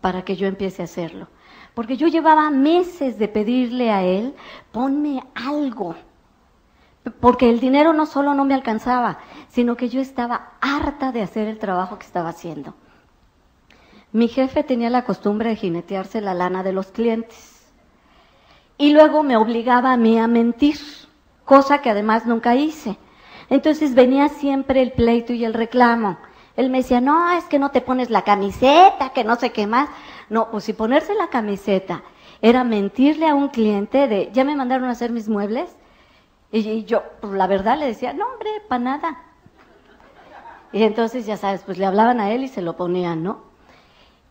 para 0.01 0.25
que 0.25 0.35
yo 0.35 0.49
empiece 0.49 0.83
a 0.83 0.87
hacerlo. 0.87 1.29
Porque 1.73 1.97
yo 1.97 2.09
llevaba 2.09 2.51
meses 2.51 3.17
de 3.17 3.29
pedirle 3.29 3.93
a 3.93 4.03
Él, 4.03 4.35
ponme 4.73 5.23
algo. 5.37 5.95
Porque 7.21 7.49
el 7.49 7.61
dinero 7.61 7.93
no 7.93 8.07
solo 8.07 8.35
no 8.35 8.45
me 8.45 8.55
alcanzaba, 8.55 9.19
sino 9.49 9.77
que 9.77 9.89
yo 9.89 10.01
estaba 10.01 10.53
harta 10.61 11.13
de 11.13 11.23
hacer 11.23 11.47
el 11.49 11.59
trabajo 11.59 11.99
que 11.99 12.07
estaba 12.07 12.31
haciendo. 12.31 12.75
Mi 14.13 14.29
jefe 14.29 14.65
tenía 14.65 14.91
la 14.91 15.05
costumbre 15.05 15.51
de 15.51 15.57
jinetearse 15.57 16.21
la 16.21 16.35
lana 16.35 16.63
de 16.63 16.73
los 16.73 16.87
clientes. 16.89 17.67
Y 18.79 18.93
luego 18.93 19.23
me 19.23 19.37
obligaba 19.37 19.93
a 19.93 19.97
mí 19.97 20.19
a 20.19 20.27
mentir, 20.27 20.79
cosa 21.45 21.79
que 21.81 21.91
además 21.91 22.27
nunca 22.27 22.55
hice. 22.55 22.99
Entonces 23.49 23.95
venía 23.95 24.29
siempre 24.29 24.83
el 24.83 24.93
pleito 24.93 25.33
y 25.33 25.45
el 25.45 25.55
reclamo. 25.55 26.19
Él 26.57 26.71
me 26.71 26.79
decía, 26.79 27.01
no, 27.01 27.31
es 27.33 27.45
que 27.45 27.59
no 27.59 27.71
te 27.71 27.81
pones 27.81 28.11
la 28.11 28.23
camiseta, 28.23 29.11
que 29.11 29.25
no 29.25 29.37
sé 29.37 29.53
qué 29.53 29.67
más. 29.67 29.89
No, 30.29 30.51
pues 30.51 30.65
si 30.65 30.73
ponerse 30.73 31.15
la 31.15 31.29
camiseta 31.29 32.03
era 32.43 32.65
mentirle 32.65 33.29
a 33.29 33.35
un 33.35 33.49
cliente 33.49 34.09
de, 34.09 34.31
ya 34.33 34.45
me 34.45 34.57
mandaron 34.57 34.89
a 34.89 34.93
hacer 34.93 35.11
mis 35.11 35.29
muebles. 35.29 35.77
Y 36.53 36.85
yo, 36.85 37.03
pues 37.21 37.33
la 37.33 37.47
verdad 37.47 37.79
le 37.79 37.87
decía, 37.87 38.13
no, 38.13 38.27
hombre, 38.27 38.51
para 38.69 38.83
nada. 38.83 39.23
Y 40.73 40.83
entonces, 40.83 41.27
ya 41.27 41.37
sabes, 41.37 41.63
pues 41.63 41.79
le 41.79 41.87
hablaban 41.87 42.21
a 42.21 42.31
él 42.31 42.45
y 42.45 42.49
se 42.49 42.63
lo 42.63 42.77
ponían, 42.77 43.23
¿no? 43.23 43.45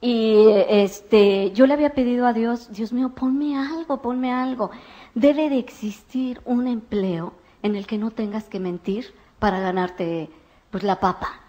Y 0.01 0.49
este, 0.69 1.51
yo 1.51 1.65
le 1.65 1.73
había 1.73 1.93
pedido 1.93 2.27
a 2.27 2.33
Dios, 2.33 2.71
Dios 2.71 2.93
mío, 2.93 3.09
ponme 3.15 3.57
algo, 3.57 4.01
ponme 4.01 4.31
algo. 4.31 4.69
Debe 5.13 5.49
de 5.49 5.57
existir 5.57 6.41
un 6.45 6.67
empleo 6.67 7.33
en 7.63 7.75
el 7.75 7.87
que 7.87 7.97
no 7.97 8.11
tengas 8.11 8.43
que 8.45 8.59
mentir 8.59 9.13
para 9.39 9.59
ganarte 9.59 10.29
pues 10.69 10.83
la 10.83 10.99
papa. 10.99 11.39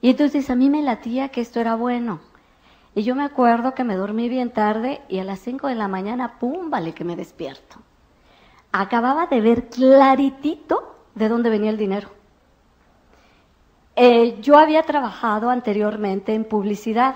Y 0.00 0.10
entonces 0.10 0.48
a 0.50 0.54
mí 0.54 0.70
me 0.70 0.82
latía 0.82 1.28
que 1.28 1.40
esto 1.40 1.60
era 1.60 1.74
bueno. 1.74 2.20
Y 2.94 3.02
yo 3.02 3.14
me 3.14 3.24
acuerdo 3.24 3.74
que 3.74 3.84
me 3.84 3.96
dormí 3.96 4.28
bien 4.28 4.50
tarde 4.50 5.02
y 5.08 5.18
a 5.18 5.24
las 5.24 5.40
5 5.40 5.66
de 5.66 5.74
la 5.74 5.88
mañana, 5.88 6.38
pum, 6.38 6.70
vale 6.70 6.92
que 6.94 7.04
me 7.04 7.16
despierto. 7.16 7.76
Acababa 8.78 9.26
de 9.26 9.40
ver 9.40 9.70
claritito 9.70 10.96
de 11.14 11.30
dónde 11.30 11.48
venía 11.48 11.70
el 11.70 11.78
dinero. 11.78 12.10
Eh, 13.96 14.36
yo 14.42 14.58
había 14.58 14.82
trabajado 14.82 15.48
anteriormente 15.48 16.34
en 16.34 16.44
publicidad. 16.44 17.14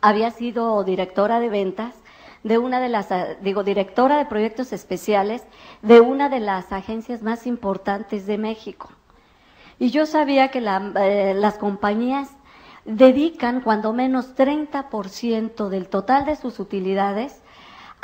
Había 0.00 0.30
sido 0.30 0.82
directora 0.82 1.40
de 1.40 1.50
ventas 1.50 1.94
de 2.42 2.56
una 2.56 2.80
de 2.80 2.88
las, 2.88 3.08
digo, 3.42 3.64
directora 3.64 4.16
de 4.16 4.24
proyectos 4.24 4.72
especiales 4.72 5.44
de 5.82 6.00
una 6.00 6.30
de 6.30 6.40
las 6.40 6.72
agencias 6.72 7.22
más 7.22 7.46
importantes 7.46 8.26
de 8.26 8.38
México. 8.38 8.88
Y 9.78 9.90
yo 9.90 10.06
sabía 10.06 10.50
que 10.50 10.60
eh, 10.60 11.34
las 11.34 11.58
compañías 11.58 12.30
dedican 12.86 13.60
cuando 13.60 13.92
menos 13.92 14.34
30% 14.34 15.68
del 15.68 15.88
total 15.90 16.24
de 16.24 16.36
sus 16.36 16.60
utilidades 16.60 17.42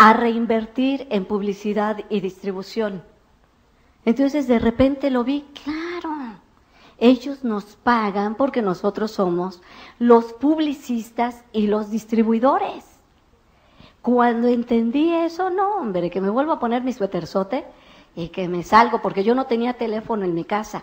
a 0.03 0.15
reinvertir 0.15 1.07
en 1.11 1.25
publicidad 1.27 1.99
y 2.09 2.19
distribución. 2.19 3.05
Entonces 4.05 4.49
de 4.49 4.59
repente 4.59 5.12
lo 5.12 5.23
vi, 5.23 5.45
claro, 5.62 6.11
ellos 6.99 7.45
nos 7.45 7.77
pagan 7.77 8.35
porque 8.35 8.62
nosotros 8.62 9.12
somos 9.12 9.62
los 10.01 10.33
publicistas 10.33 11.45
y 11.53 11.69
los 11.69 11.88
distribuidores. 11.88 12.85
Cuando 14.01 14.49
entendí 14.49 15.15
eso, 15.15 15.51
no, 15.51 15.77
hombre, 15.77 16.11
que 16.11 16.21
me 16.21 16.31
vuelvo 16.31 16.51
a 16.51 16.59
poner 16.59 16.83
mi 16.83 16.93
suéterzote 16.93 17.65
y 18.17 18.31
que 18.31 18.49
me 18.49 18.65
salgo, 18.65 19.01
porque 19.03 19.23
yo 19.23 19.37
no 19.37 19.47
tenía 19.47 19.75
teléfono 19.75 20.25
en 20.25 20.35
mi 20.35 20.43
casa, 20.43 20.83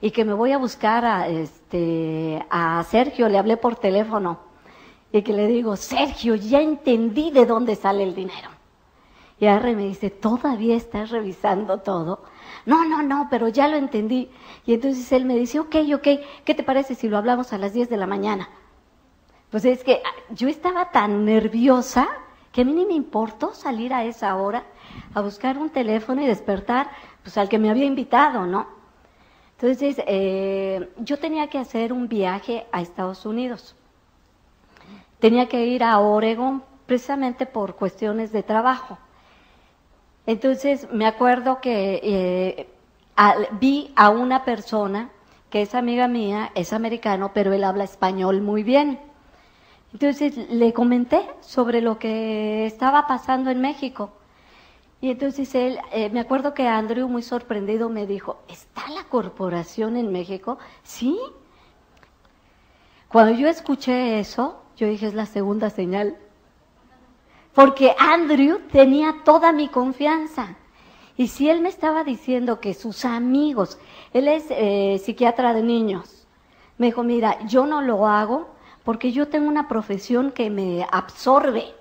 y 0.00 0.12
que 0.12 0.24
me 0.24 0.34
voy 0.34 0.52
a 0.52 0.58
buscar 0.58 1.04
a, 1.04 1.26
este, 1.26 2.46
a 2.48 2.80
Sergio, 2.84 3.28
le 3.28 3.38
hablé 3.38 3.56
por 3.56 3.74
teléfono, 3.74 4.51
y 5.12 5.22
que 5.22 5.32
le 5.32 5.46
digo, 5.46 5.76
Sergio, 5.76 6.34
ya 6.34 6.60
entendí 6.60 7.30
de 7.30 7.44
dónde 7.44 7.76
sale 7.76 8.02
el 8.02 8.14
dinero. 8.14 8.48
Y 9.38 9.46
ahora 9.46 9.72
me 9.72 9.86
dice, 9.86 10.08
¿todavía 10.08 10.76
estás 10.76 11.10
revisando 11.10 11.78
todo? 11.78 12.22
No, 12.64 12.84
no, 12.84 13.02
no, 13.02 13.26
pero 13.30 13.48
ya 13.48 13.68
lo 13.68 13.76
entendí. 13.76 14.30
Y 14.64 14.74
entonces 14.74 15.10
él 15.12 15.24
me 15.24 15.36
dice, 15.36 15.58
ok, 15.58 15.74
ok, 15.94 16.08
¿qué 16.44 16.54
te 16.54 16.62
parece 16.62 16.94
si 16.94 17.08
lo 17.08 17.18
hablamos 17.18 17.52
a 17.52 17.58
las 17.58 17.72
10 17.72 17.90
de 17.90 17.96
la 17.96 18.06
mañana? 18.06 18.48
Pues 19.50 19.64
es 19.64 19.84
que 19.84 20.00
ah, 20.04 20.32
yo 20.34 20.48
estaba 20.48 20.90
tan 20.90 21.24
nerviosa 21.24 22.08
que 22.52 22.62
a 22.62 22.64
mí 22.64 22.72
ni 22.72 22.86
me 22.86 22.94
importó 22.94 23.52
salir 23.52 23.92
a 23.92 24.04
esa 24.04 24.36
hora 24.36 24.64
a 25.12 25.20
buscar 25.20 25.58
un 25.58 25.70
teléfono 25.70 26.22
y 26.22 26.26
despertar 26.26 26.90
pues 27.22 27.36
al 27.36 27.48
que 27.48 27.58
me 27.58 27.68
había 27.68 27.84
invitado, 27.84 28.46
¿no? 28.46 28.66
Entonces, 29.58 30.02
eh, 30.06 30.90
yo 30.98 31.18
tenía 31.18 31.48
que 31.48 31.58
hacer 31.58 31.92
un 31.92 32.08
viaje 32.08 32.66
a 32.72 32.80
Estados 32.80 33.26
Unidos. 33.26 33.76
Tenía 35.22 35.48
que 35.48 35.64
ir 35.66 35.84
a 35.84 36.00
Oregon 36.00 36.64
precisamente 36.84 37.46
por 37.46 37.76
cuestiones 37.76 38.32
de 38.32 38.42
trabajo. 38.42 38.98
Entonces, 40.26 40.88
me 40.90 41.06
acuerdo 41.06 41.60
que 41.60 42.00
eh, 42.02 42.68
vi 43.60 43.92
a 43.94 44.10
una 44.10 44.44
persona 44.44 45.10
que 45.48 45.62
es 45.62 45.76
amiga 45.76 46.08
mía, 46.08 46.50
es 46.56 46.72
americano, 46.72 47.30
pero 47.32 47.52
él 47.52 47.62
habla 47.62 47.84
español 47.84 48.40
muy 48.40 48.64
bien. 48.64 48.98
Entonces 49.92 50.36
le 50.50 50.72
comenté 50.72 51.20
sobre 51.40 51.82
lo 51.82 52.00
que 52.00 52.66
estaba 52.66 53.06
pasando 53.06 53.48
en 53.50 53.60
México. 53.60 54.10
Y 55.00 55.12
entonces 55.12 55.54
él, 55.54 55.78
eh, 55.92 56.10
me 56.10 56.18
acuerdo 56.18 56.52
que 56.52 56.66
Andrew, 56.66 57.08
muy 57.08 57.22
sorprendido, 57.22 57.88
me 57.88 58.08
dijo, 58.08 58.40
¿está 58.48 58.90
la 58.90 59.04
corporación 59.04 59.96
en 59.96 60.10
México? 60.10 60.58
Sí. 60.82 61.16
Cuando 63.12 63.32
yo 63.34 63.46
escuché 63.46 64.18
eso, 64.20 64.62
yo 64.74 64.86
dije, 64.88 65.06
es 65.06 65.14
la 65.14 65.26
segunda 65.26 65.68
señal. 65.68 66.16
Porque 67.52 67.94
Andrew 67.98 68.60
tenía 68.72 69.16
toda 69.22 69.52
mi 69.52 69.68
confianza. 69.68 70.56
Y 71.18 71.28
si 71.28 71.50
él 71.50 71.60
me 71.60 71.68
estaba 71.68 72.04
diciendo 72.04 72.58
que 72.58 72.72
sus 72.72 73.04
amigos, 73.04 73.78
él 74.14 74.28
es 74.28 74.46
eh, 74.48 74.98
psiquiatra 75.04 75.52
de 75.52 75.62
niños, 75.62 76.26
me 76.78 76.86
dijo, 76.86 77.02
mira, 77.02 77.38
yo 77.46 77.66
no 77.66 77.82
lo 77.82 78.08
hago 78.08 78.48
porque 78.82 79.12
yo 79.12 79.28
tengo 79.28 79.46
una 79.46 79.68
profesión 79.68 80.32
que 80.32 80.48
me 80.48 80.86
absorbe. 80.90 81.74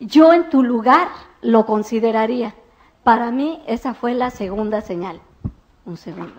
Yo 0.00 0.32
en 0.32 0.50
tu 0.50 0.64
lugar 0.64 1.08
lo 1.42 1.64
consideraría. 1.64 2.56
Para 3.04 3.30
mí 3.30 3.62
esa 3.68 3.94
fue 3.94 4.14
la 4.14 4.30
segunda 4.30 4.80
señal. 4.80 5.20
Un 5.86 5.96
segundo. 5.96 6.34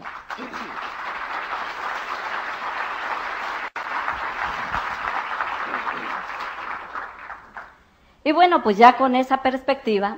Y 8.26 8.32
bueno, 8.32 8.64
pues 8.64 8.76
ya 8.76 8.98
con 8.98 9.16
esa 9.16 9.44
perspectiva, 9.44 10.18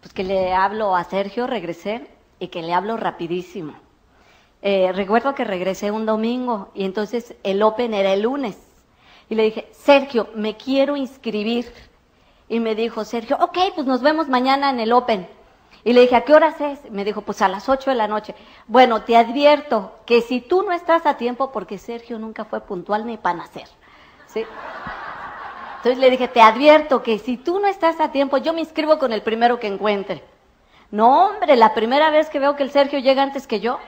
pues 0.00 0.12
que 0.12 0.22
le 0.22 0.52
hablo 0.52 0.94
a 0.94 1.02
Sergio, 1.04 1.46
regresé 1.46 2.06
y 2.38 2.48
que 2.48 2.60
le 2.60 2.74
hablo 2.74 2.98
rapidísimo. 2.98 3.72
Eh, 4.60 4.92
recuerdo 4.92 5.34
que 5.34 5.42
regresé 5.42 5.90
un 5.90 6.04
domingo 6.04 6.68
y 6.74 6.84
entonces 6.84 7.34
el 7.42 7.62
Open 7.62 7.94
era 7.94 8.12
el 8.12 8.20
lunes. 8.20 8.58
Y 9.30 9.34
le 9.34 9.44
dije, 9.44 9.66
Sergio, 9.72 10.28
me 10.34 10.58
quiero 10.58 10.94
inscribir. 10.94 11.72
Y 12.50 12.60
me 12.60 12.74
dijo, 12.74 13.02
Sergio, 13.02 13.38
ok, 13.40 13.58
pues 13.74 13.86
nos 13.86 14.02
vemos 14.02 14.28
mañana 14.28 14.68
en 14.68 14.78
el 14.78 14.92
Open. 14.92 15.26
Y 15.84 15.94
le 15.94 16.02
dije, 16.02 16.16
¿a 16.16 16.24
qué 16.26 16.34
horas 16.34 16.60
es? 16.60 16.90
Me 16.90 17.02
dijo, 17.02 17.22
pues 17.22 17.40
a 17.40 17.48
las 17.48 17.66
8 17.66 17.88
de 17.88 17.96
la 17.96 18.08
noche. 18.08 18.34
Bueno, 18.66 19.04
te 19.04 19.16
advierto 19.16 20.00
que 20.04 20.20
si 20.20 20.42
tú 20.42 20.64
no 20.64 20.72
estás 20.72 21.06
a 21.06 21.16
tiempo, 21.16 21.50
porque 21.50 21.78
Sergio 21.78 22.18
nunca 22.18 22.44
fue 22.44 22.60
puntual 22.60 23.06
ni 23.06 23.16
para 23.16 23.38
nacer. 23.38 23.68
¿sí? 24.26 24.44
Entonces 25.82 25.98
le 25.98 26.10
dije, 26.10 26.28
te 26.28 26.40
advierto 26.40 27.02
que 27.02 27.18
si 27.18 27.36
tú 27.36 27.58
no 27.58 27.66
estás 27.66 27.98
a 27.98 28.12
tiempo, 28.12 28.36
yo 28.36 28.52
me 28.52 28.60
inscribo 28.60 29.00
con 29.00 29.12
el 29.12 29.20
primero 29.22 29.58
que 29.58 29.66
encuentre. 29.66 30.22
No, 30.92 31.26
hombre, 31.26 31.56
la 31.56 31.74
primera 31.74 32.10
vez 32.10 32.30
que 32.30 32.38
veo 32.38 32.54
que 32.54 32.62
el 32.62 32.70
Sergio 32.70 33.00
llega 33.00 33.24
antes 33.24 33.48
que 33.48 33.58
yo. 33.58 33.80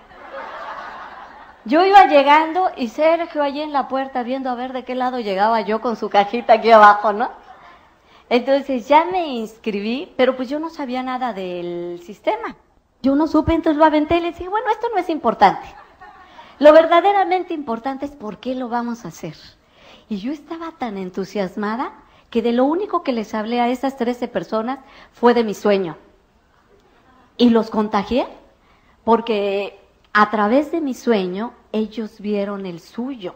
Yo 1.64 1.84
iba 1.84 2.06
llegando 2.06 2.72
y 2.76 2.88
Sergio 2.88 3.44
allí 3.44 3.60
en 3.60 3.72
la 3.72 3.86
puerta 3.86 4.24
viendo 4.24 4.50
a 4.50 4.56
ver 4.56 4.72
de 4.72 4.82
qué 4.82 4.96
lado 4.96 5.20
llegaba 5.20 5.60
yo 5.60 5.80
con 5.80 5.94
su 5.94 6.10
cajita 6.10 6.54
aquí 6.54 6.72
abajo, 6.72 7.12
¿no? 7.12 7.30
Entonces 8.28 8.88
ya 8.88 9.04
me 9.04 9.28
inscribí, 9.28 10.12
pero 10.16 10.34
pues 10.34 10.48
yo 10.48 10.58
no 10.58 10.70
sabía 10.70 11.04
nada 11.04 11.32
del 11.32 12.00
sistema. 12.04 12.56
Yo 13.02 13.14
no 13.14 13.28
supe, 13.28 13.54
entonces 13.54 13.78
lo 13.78 13.84
aventé 13.84 14.16
y 14.16 14.20
le 14.20 14.32
dije, 14.32 14.48
bueno, 14.48 14.68
esto 14.68 14.88
no 14.92 14.98
es 14.98 15.08
importante. 15.10 15.68
Lo 16.58 16.72
verdaderamente 16.72 17.54
importante 17.54 18.06
es 18.06 18.10
por 18.10 18.38
qué 18.38 18.56
lo 18.56 18.68
vamos 18.68 19.04
a 19.04 19.08
hacer. 19.08 19.36
Y 20.08 20.18
yo 20.18 20.32
estaba 20.32 20.72
tan 20.72 20.96
entusiasmada 20.96 21.92
que 22.30 22.42
de 22.42 22.52
lo 22.52 22.64
único 22.64 23.02
que 23.02 23.12
les 23.12 23.34
hablé 23.34 23.60
a 23.60 23.68
esas 23.68 23.96
13 23.96 24.28
personas 24.28 24.80
fue 25.12 25.34
de 25.34 25.44
mi 25.44 25.54
sueño. 25.54 25.96
Y 27.36 27.50
los 27.50 27.70
contagié 27.70 28.26
porque 29.04 29.78
a 30.12 30.30
través 30.30 30.70
de 30.70 30.80
mi 30.80 30.94
sueño, 30.94 31.52
ellos 31.72 32.20
vieron 32.20 32.66
el 32.66 32.78
suyo. 32.80 33.34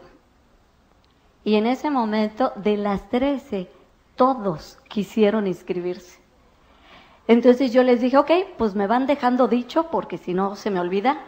Y 1.43 1.55
en 1.55 1.67
ese 1.67 1.91
momento, 1.91 2.53
de 2.55 2.77
las 2.77 3.09
trece, 3.09 3.69
todos 4.15 4.77
quisieron 4.87 5.45
inscribirse. 5.45 6.19
Entonces 7.27 7.73
yo 7.73 7.83
les 7.83 8.01
dije, 8.01 8.17
ok, 8.17 8.31
pues 8.57 8.75
me 8.75 8.87
van 8.87 9.07
dejando 9.07 9.47
dicho, 9.47 9.87
porque 9.91 10.17
si 10.17 10.33
no 10.33 10.55
se 10.55 10.71
me 10.71 10.79
olvida. 10.79 11.19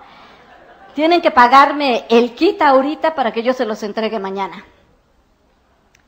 Tienen 0.95 1.21
que 1.21 1.32
pagarme 1.32 2.06
el 2.10 2.34
kit 2.34 2.62
ahorita 2.62 3.13
para 3.13 3.32
que 3.32 3.43
yo 3.43 3.54
se 3.54 3.65
los 3.65 3.84
entregue 3.84 4.19
mañana. 4.19 4.65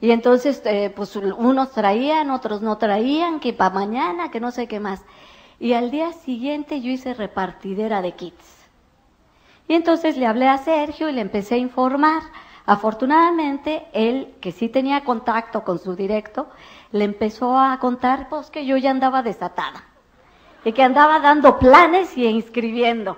Y 0.03 0.11
entonces, 0.11 0.61
eh, 0.65 0.91
pues 0.93 1.15
unos 1.15 1.71
traían, 1.71 2.29
otros 2.29 2.61
no 2.61 2.77
traían, 2.77 3.39
que 3.39 3.53
para 3.53 3.73
mañana, 3.73 4.31
que 4.31 4.41
no 4.41 4.51
sé 4.51 4.67
qué 4.67 4.81
más. 4.81 5.01
Y 5.61 5.71
al 5.71 5.91
día 5.91 6.11
siguiente 6.11 6.81
yo 6.81 6.91
hice 6.91 7.13
repartidera 7.13 8.01
de 8.01 8.11
kits. 8.11 8.67
Y 9.65 9.75
entonces 9.75 10.17
le 10.17 10.25
hablé 10.25 10.49
a 10.49 10.57
Sergio 10.57 11.07
y 11.07 11.13
le 11.13 11.21
empecé 11.21 11.55
a 11.55 11.59
informar. 11.59 12.21
Afortunadamente, 12.65 13.85
él, 13.93 14.35
que 14.41 14.51
sí 14.51 14.67
tenía 14.67 15.05
contacto 15.05 15.63
con 15.63 15.79
su 15.79 15.95
directo, 15.95 16.49
le 16.91 17.05
empezó 17.05 17.57
a 17.57 17.79
contar 17.79 18.27
pues 18.27 18.49
que 18.49 18.65
yo 18.65 18.75
ya 18.75 18.91
andaba 18.91 19.23
desatada 19.23 19.85
y 20.65 20.73
que 20.73 20.83
andaba 20.83 21.21
dando 21.21 21.57
planes 21.59 22.17
y 22.17 22.25
inscribiendo. 22.25 23.15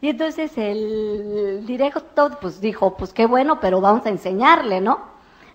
Y 0.00 0.08
entonces 0.08 0.58
el 0.58 1.64
directo 1.64 2.36
pues 2.40 2.60
dijo, 2.60 2.96
pues 2.96 3.12
qué 3.12 3.24
bueno, 3.26 3.60
pero 3.60 3.80
vamos 3.80 4.04
a 4.04 4.08
enseñarle, 4.08 4.80
¿no? 4.80 5.13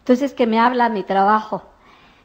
Entonces 0.09 0.33
que 0.33 0.47
me 0.47 0.57
habla 0.59 0.89
mi 0.89 1.03
trabajo. 1.03 1.61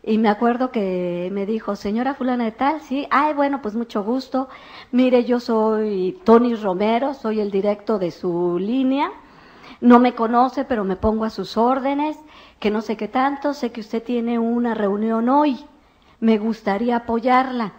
Y 0.02 0.16
me 0.16 0.30
acuerdo 0.30 0.70
que 0.70 1.28
me 1.30 1.44
dijo, 1.44 1.76
señora 1.76 2.14
fulana 2.14 2.44
de 2.44 2.52
tal, 2.52 2.80
sí, 2.80 3.06
ay, 3.10 3.34
bueno, 3.34 3.60
pues 3.60 3.74
mucho 3.74 4.02
gusto. 4.02 4.48
Mire, 4.90 5.26
yo 5.26 5.38
soy 5.38 6.18
Tony 6.24 6.54
Romero, 6.54 7.12
soy 7.12 7.40
el 7.40 7.50
directo 7.50 7.98
de 7.98 8.10
su 8.10 8.58
línea. 8.58 9.12
No 9.82 9.98
me 9.98 10.14
conoce, 10.14 10.64
pero 10.64 10.82
me 10.84 10.96
pongo 10.96 11.26
a 11.26 11.30
sus 11.30 11.58
órdenes, 11.58 12.16
que 12.58 12.70
no 12.70 12.80
sé 12.80 12.96
qué 12.96 13.06
tanto, 13.06 13.52
sé 13.52 13.70
que 13.70 13.82
usted 13.82 14.02
tiene 14.02 14.38
una 14.38 14.72
reunión 14.72 15.28
hoy. 15.28 15.62
Me 16.20 16.38
gustaría 16.38 16.96
apoyarla. 16.96 17.74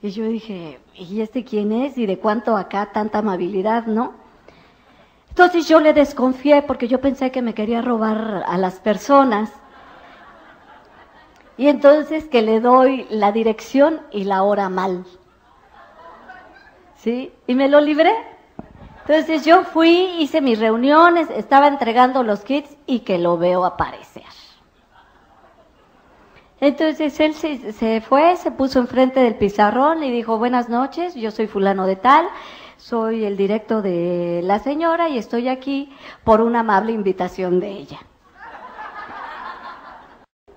Y 0.00 0.10
yo 0.10 0.26
dije, 0.26 0.78
¿y 0.94 1.22
este 1.22 1.42
quién 1.42 1.72
es? 1.72 1.98
¿Y 1.98 2.06
de 2.06 2.20
cuánto 2.20 2.56
acá 2.56 2.92
tanta 2.92 3.18
amabilidad, 3.18 3.86
no? 3.86 4.12
Entonces 5.30 5.68
yo 5.68 5.80
le 5.80 5.92
desconfié 5.92 6.62
porque 6.62 6.88
yo 6.88 7.00
pensé 7.00 7.30
que 7.30 7.42
me 7.42 7.54
quería 7.54 7.82
robar 7.82 8.44
a 8.46 8.58
las 8.58 8.80
personas. 8.80 9.50
Y 11.56 11.68
entonces 11.68 12.24
que 12.26 12.42
le 12.42 12.60
doy 12.60 13.06
la 13.10 13.32
dirección 13.32 14.00
y 14.10 14.24
la 14.24 14.42
hora 14.42 14.68
mal. 14.68 15.04
¿Sí? 16.96 17.32
Y 17.46 17.54
me 17.54 17.68
lo 17.68 17.80
libré. 17.80 18.12
Entonces 19.08 19.44
yo 19.44 19.64
fui, 19.64 20.16
hice 20.18 20.40
mis 20.40 20.58
reuniones, 20.58 21.30
estaba 21.30 21.66
entregando 21.66 22.22
los 22.22 22.40
kits 22.40 22.76
y 22.86 23.00
que 23.00 23.18
lo 23.18 23.38
veo 23.38 23.64
aparecer. 23.64 24.24
Entonces 26.60 27.18
él 27.20 27.34
se, 27.34 27.72
se, 27.72 28.00
fue, 28.00 28.36
se 28.36 28.50
puso 28.50 28.80
enfrente 28.80 29.20
del 29.20 29.36
pizarrón 29.36 30.02
y 30.02 30.10
dijo, 30.10 30.38
buenas 30.38 30.68
noches, 30.68 31.14
yo 31.14 31.30
soy 31.30 31.46
fulano 31.46 31.86
de 31.86 31.96
tal, 31.96 32.28
soy 32.78 33.24
el 33.24 33.36
directo 33.36 33.82
de 33.82 34.40
la 34.44 34.60
señora 34.60 35.08
y 35.08 35.18
estoy 35.18 35.48
aquí 35.48 35.92
por 36.24 36.40
una 36.40 36.60
amable 36.60 36.92
invitación 36.92 37.60
de 37.60 37.70
ella. 37.70 37.98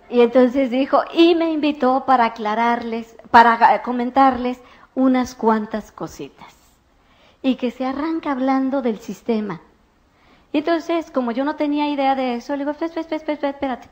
Y 0.09 0.21
entonces 0.21 0.69
dijo, 0.69 1.01
y 1.13 1.35
me 1.35 1.51
invitó 1.51 2.05
para 2.05 2.25
aclararles, 2.25 3.17
para 3.31 3.81
comentarles 3.81 4.61
unas 4.93 5.35
cuantas 5.35 5.91
cositas. 5.91 6.53
Y 7.41 7.55
que 7.55 7.71
se 7.71 7.85
arranca 7.85 8.31
hablando 8.31 8.81
del 8.81 8.99
sistema. 8.99 9.61
Y 10.53 10.59
entonces, 10.59 11.09
como 11.11 11.31
yo 11.31 11.43
no 11.43 11.55
tenía 11.55 11.89
idea 11.89 12.13
de 12.13 12.35
eso, 12.35 12.53
le 12.53 12.59
digo, 12.59 12.71
espérate, 12.71 13.15
espérate, 13.15 13.49
espérate. 13.49 13.89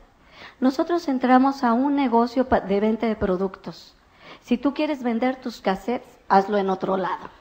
Nosotros 0.60 1.08
entramos 1.08 1.64
a 1.64 1.72
un 1.72 1.96
negocio 1.96 2.44
de 2.44 2.80
venta 2.80 3.06
de 3.06 3.16
productos. 3.16 3.96
Si 4.42 4.58
tú 4.58 4.72
quieres 4.74 5.02
vender 5.02 5.36
tus 5.36 5.60
cassettes, 5.60 6.18
hazlo 6.28 6.58
en 6.58 6.70
otro 6.70 6.96
lado. 6.96 7.39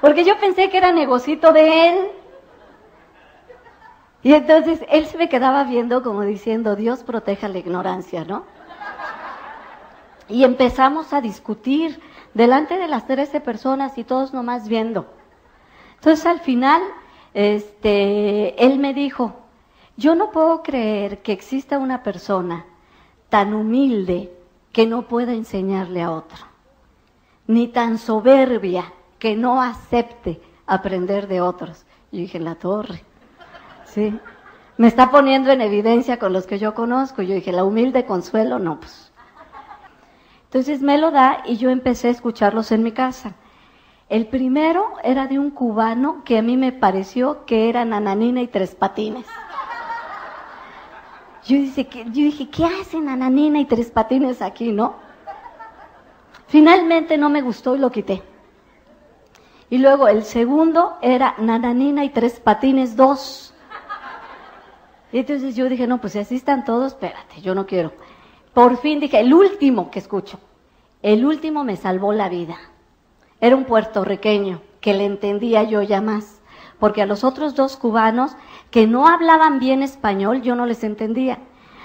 Porque 0.00 0.24
yo 0.24 0.38
pensé 0.38 0.70
que 0.70 0.78
era 0.78 0.92
negocito 0.92 1.52
de 1.52 1.88
él. 1.88 1.98
Y 4.22 4.32
entonces 4.32 4.80
él 4.88 5.06
se 5.06 5.18
me 5.18 5.28
quedaba 5.28 5.64
viendo 5.64 6.02
como 6.02 6.22
diciendo, 6.22 6.76
Dios 6.76 7.02
proteja 7.02 7.48
la 7.48 7.58
ignorancia, 7.58 8.24
¿no? 8.24 8.44
Y 10.28 10.44
empezamos 10.44 11.12
a 11.12 11.20
discutir 11.20 12.00
delante 12.32 12.78
de 12.78 12.88
las 12.88 13.06
13 13.06 13.40
personas 13.40 13.98
y 13.98 14.04
todos 14.04 14.32
nomás 14.32 14.68
viendo. 14.68 15.06
Entonces 15.96 16.24
al 16.24 16.40
final, 16.40 16.80
este, 17.34 18.64
él 18.64 18.78
me 18.78 18.94
dijo, 18.94 19.34
yo 19.96 20.14
no 20.14 20.30
puedo 20.30 20.62
creer 20.62 21.20
que 21.20 21.32
exista 21.32 21.78
una 21.78 22.02
persona 22.02 22.64
tan 23.28 23.52
humilde 23.52 24.32
que 24.72 24.86
no 24.86 25.02
pueda 25.02 25.32
enseñarle 25.32 26.02
a 26.02 26.10
otro, 26.10 26.44
ni 27.46 27.68
tan 27.68 27.98
soberbia 27.98 28.92
que 29.24 29.36
no 29.36 29.62
acepte 29.62 30.38
aprender 30.66 31.28
de 31.28 31.40
otros. 31.40 31.86
Y 32.12 32.20
dije, 32.20 32.38
la 32.38 32.56
torre, 32.56 33.02
sí, 33.86 34.20
me 34.76 34.86
está 34.86 35.10
poniendo 35.10 35.50
en 35.50 35.62
evidencia 35.62 36.18
con 36.18 36.34
los 36.34 36.46
que 36.46 36.58
yo 36.58 36.74
conozco. 36.74 37.22
Yo 37.22 37.34
dije, 37.34 37.50
la 37.50 37.64
humilde 37.64 38.04
consuelo, 38.04 38.58
no, 38.58 38.80
pues. 38.80 39.10
Entonces 40.44 40.82
me 40.82 40.98
lo 40.98 41.10
da 41.10 41.38
y 41.46 41.56
yo 41.56 41.70
empecé 41.70 42.08
a 42.08 42.10
escucharlos 42.10 42.70
en 42.70 42.82
mi 42.82 42.92
casa. 42.92 43.32
El 44.10 44.26
primero 44.26 44.92
era 45.02 45.26
de 45.26 45.38
un 45.38 45.50
cubano 45.50 46.22
que 46.22 46.36
a 46.36 46.42
mí 46.42 46.58
me 46.58 46.72
pareció 46.72 47.46
que 47.46 47.70
era 47.70 47.86
Nananina 47.86 48.42
y 48.42 48.48
Tres 48.48 48.74
Patines. 48.74 49.24
Yo, 51.46 51.56
yo 51.56 52.10
dije, 52.12 52.50
¿qué 52.50 52.66
hacen 52.66 53.06
Nananina 53.06 53.58
y 53.58 53.64
Tres 53.64 53.90
Patines 53.90 54.42
aquí, 54.42 54.70
no? 54.70 54.96
Finalmente 56.46 57.16
no 57.16 57.30
me 57.30 57.40
gustó 57.40 57.74
y 57.74 57.78
lo 57.78 57.90
quité. 57.90 58.33
Y 59.70 59.78
luego 59.78 60.08
el 60.08 60.24
segundo 60.24 60.96
era 61.00 61.34
Nananina 61.38 62.04
y 62.04 62.10
Tres 62.10 62.40
Patines 62.40 62.96
dos. 62.96 63.54
Y 65.12 65.18
entonces 65.18 65.54
yo 65.54 65.68
dije, 65.68 65.86
no, 65.86 66.00
pues 66.00 66.14
si 66.14 66.18
así 66.18 66.34
están 66.36 66.64
todos, 66.64 66.92
espérate, 66.92 67.40
yo 67.40 67.54
no 67.54 67.66
quiero. 67.66 67.92
Por 68.52 68.76
fin 68.76 69.00
dije, 69.00 69.20
el 69.20 69.32
último 69.32 69.90
que 69.90 70.00
escucho, 70.00 70.38
el 71.02 71.24
último 71.24 71.64
me 71.64 71.76
salvó 71.76 72.12
la 72.12 72.28
vida. 72.28 72.56
Era 73.40 73.56
un 73.56 73.64
puertorriqueño 73.64 74.60
que 74.80 74.94
le 74.94 75.04
entendía 75.04 75.62
yo 75.62 75.82
ya 75.82 76.00
más, 76.00 76.40
porque 76.78 77.02
a 77.02 77.06
los 77.06 77.24
otros 77.24 77.54
dos 77.54 77.76
cubanos 77.76 78.36
que 78.70 78.86
no 78.86 79.06
hablaban 79.06 79.58
bien 79.58 79.82
español 79.82 80.42
yo 80.42 80.54
no 80.54 80.66
les 80.66 80.84
entendía. 80.84 81.38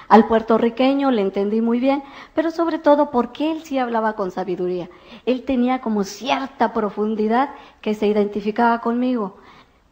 Al 0.10 0.26
puertorriqueño 0.26 1.12
le 1.12 1.22
entendí 1.22 1.62
muy 1.62 1.80
bien, 1.80 2.04
pero 2.34 2.50
sobre 2.50 2.80
todo 2.80 3.12
porque 3.12 3.52
él 3.52 3.62
sí 3.62 3.78
hablaba 3.78 4.13
con 4.13 4.32
sabiduría. 4.32 4.89
Él 5.28 5.45
tenía 5.45 5.82
como 5.82 6.04
cierta 6.04 6.74
profundidad 6.74 7.52
que 7.80 7.93
se 7.93 8.08
identificaba 8.08 8.82
conmigo. 8.82 9.38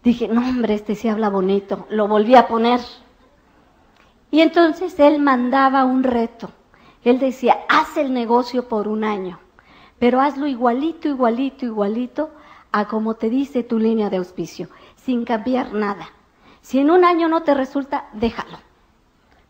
Dije, 0.03 0.27
no 0.27 0.41
hombre, 0.41 0.73
este 0.73 0.95
sí 0.95 1.07
habla 1.07 1.29
bonito. 1.29 1.85
Lo 1.89 2.07
volví 2.07 2.33
a 2.33 2.47
poner. 2.47 2.79
Y 4.31 4.41
entonces 4.41 4.99
él 4.99 5.19
mandaba 5.19 5.85
un 5.85 6.03
reto. 6.03 6.49
Él 7.03 7.19
decía, 7.19 7.59
haz 7.69 7.95
el 7.95 8.11
negocio 8.11 8.67
por 8.67 8.87
un 8.87 9.03
año, 9.03 9.39
pero 9.99 10.19
hazlo 10.19 10.47
igualito, 10.47 11.07
igualito, 11.07 11.65
igualito 11.65 12.31
a 12.71 12.87
como 12.87 13.13
te 13.13 13.29
dice 13.29 13.63
tu 13.63 13.79
línea 13.79 14.09
de 14.09 14.17
auspicio, 14.17 14.67
sin 14.95 15.23
cambiar 15.23 15.73
nada. 15.73 16.09
Si 16.61 16.79
en 16.79 16.89
un 16.89 17.05
año 17.05 17.29
no 17.29 17.43
te 17.43 17.53
resulta, 17.53 18.09
déjalo. 18.13 18.66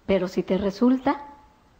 Pero 0.07 0.27
si 0.29 0.41
te 0.41 0.57
resulta, 0.57 1.21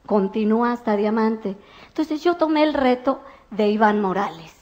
continúa 0.05 0.73
hasta 0.73 0.95
diamante. 0.95 1.55
Entonces 1.87 2.23
yo 2.23 2.35
tomé 2.35 2.63
el 2.63 2.73
reto 2.73 3.21
de 3.49 3.69
Iván 3.69 4.01
Morales. 4.01 4.53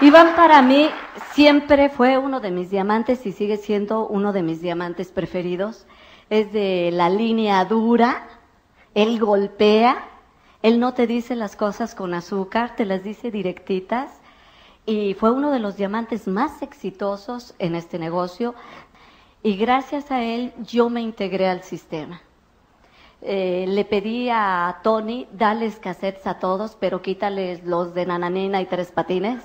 Iván 0.00 0.34
para 0.34 0.60
mí 0.62 0.90
siempre 1.32 1.88
fue 1.88 2.18
uno 2.18 2.40
de 2.40 2.50
mis 2.50 2.70
diamantes 2.70 3.24
y 3.26 3.32
sigue 3.32 3.56
siendo 3.56 4.06
uno 4.06 4.32
de 4.32 4.42
mis 4.42 4.60
diamantes 4.60 5.12
preferidos. 5.12 5.86
Es 6.28 6.52
de 6.52 6.90
la 6.92 7.08
línea 7.08 7.64
dura, 7.64 8.28
él 8.94 9.18
golpea, 9.18 10.04
él 10.62 10.80
no 10.80 10.94
te 10.94 11.06
dice 11.06 11.34
las 11.34 11.54
cosas 11.56 11.94
con 11.94 12.14
azúcar, 12.14 12.76
te 12.76 12.84
las 12.84 13.04
dice 13.04 13.30
directitas 13.30 14.10
y 14.86 15.14
fue 15.14 15.32
uno 15.32 15.50
de 15.50 15.58
los 15.58 15.76
diamantes 15.76 16.28
más 16.28 16.62
exitosos 16.62 17.54
en 17.58 17.74
este 17.74 17.98
negocio 17.98 18.54
y 19.42 19.56
gracias 19.56 20.10
a 20.10 20.22
él 20.22 20.52
yo 20.58 20.88
me 20.88 21.00
integré 21.00 21.48
al 21.48 21.62
sistema. 21.62 22.20
Eh, 23.22 23.64
le 23.68 23.84
pedí 23.84 24.28
a 24.30 24.78
Tony, 24.82 25.26
dales 25.32 25.78
cassettes 25.80 26.26
a 26.26 26.38
todos, 26.38 26.76
pero 26.78 27.02
quítales 27.02 27.64
los 27.64 27.94
de 27.94 28.06
Nananina 28.06 28.60
y 28.60 28.66
Tres 28.66 28.92
Patines. 28.92 29.42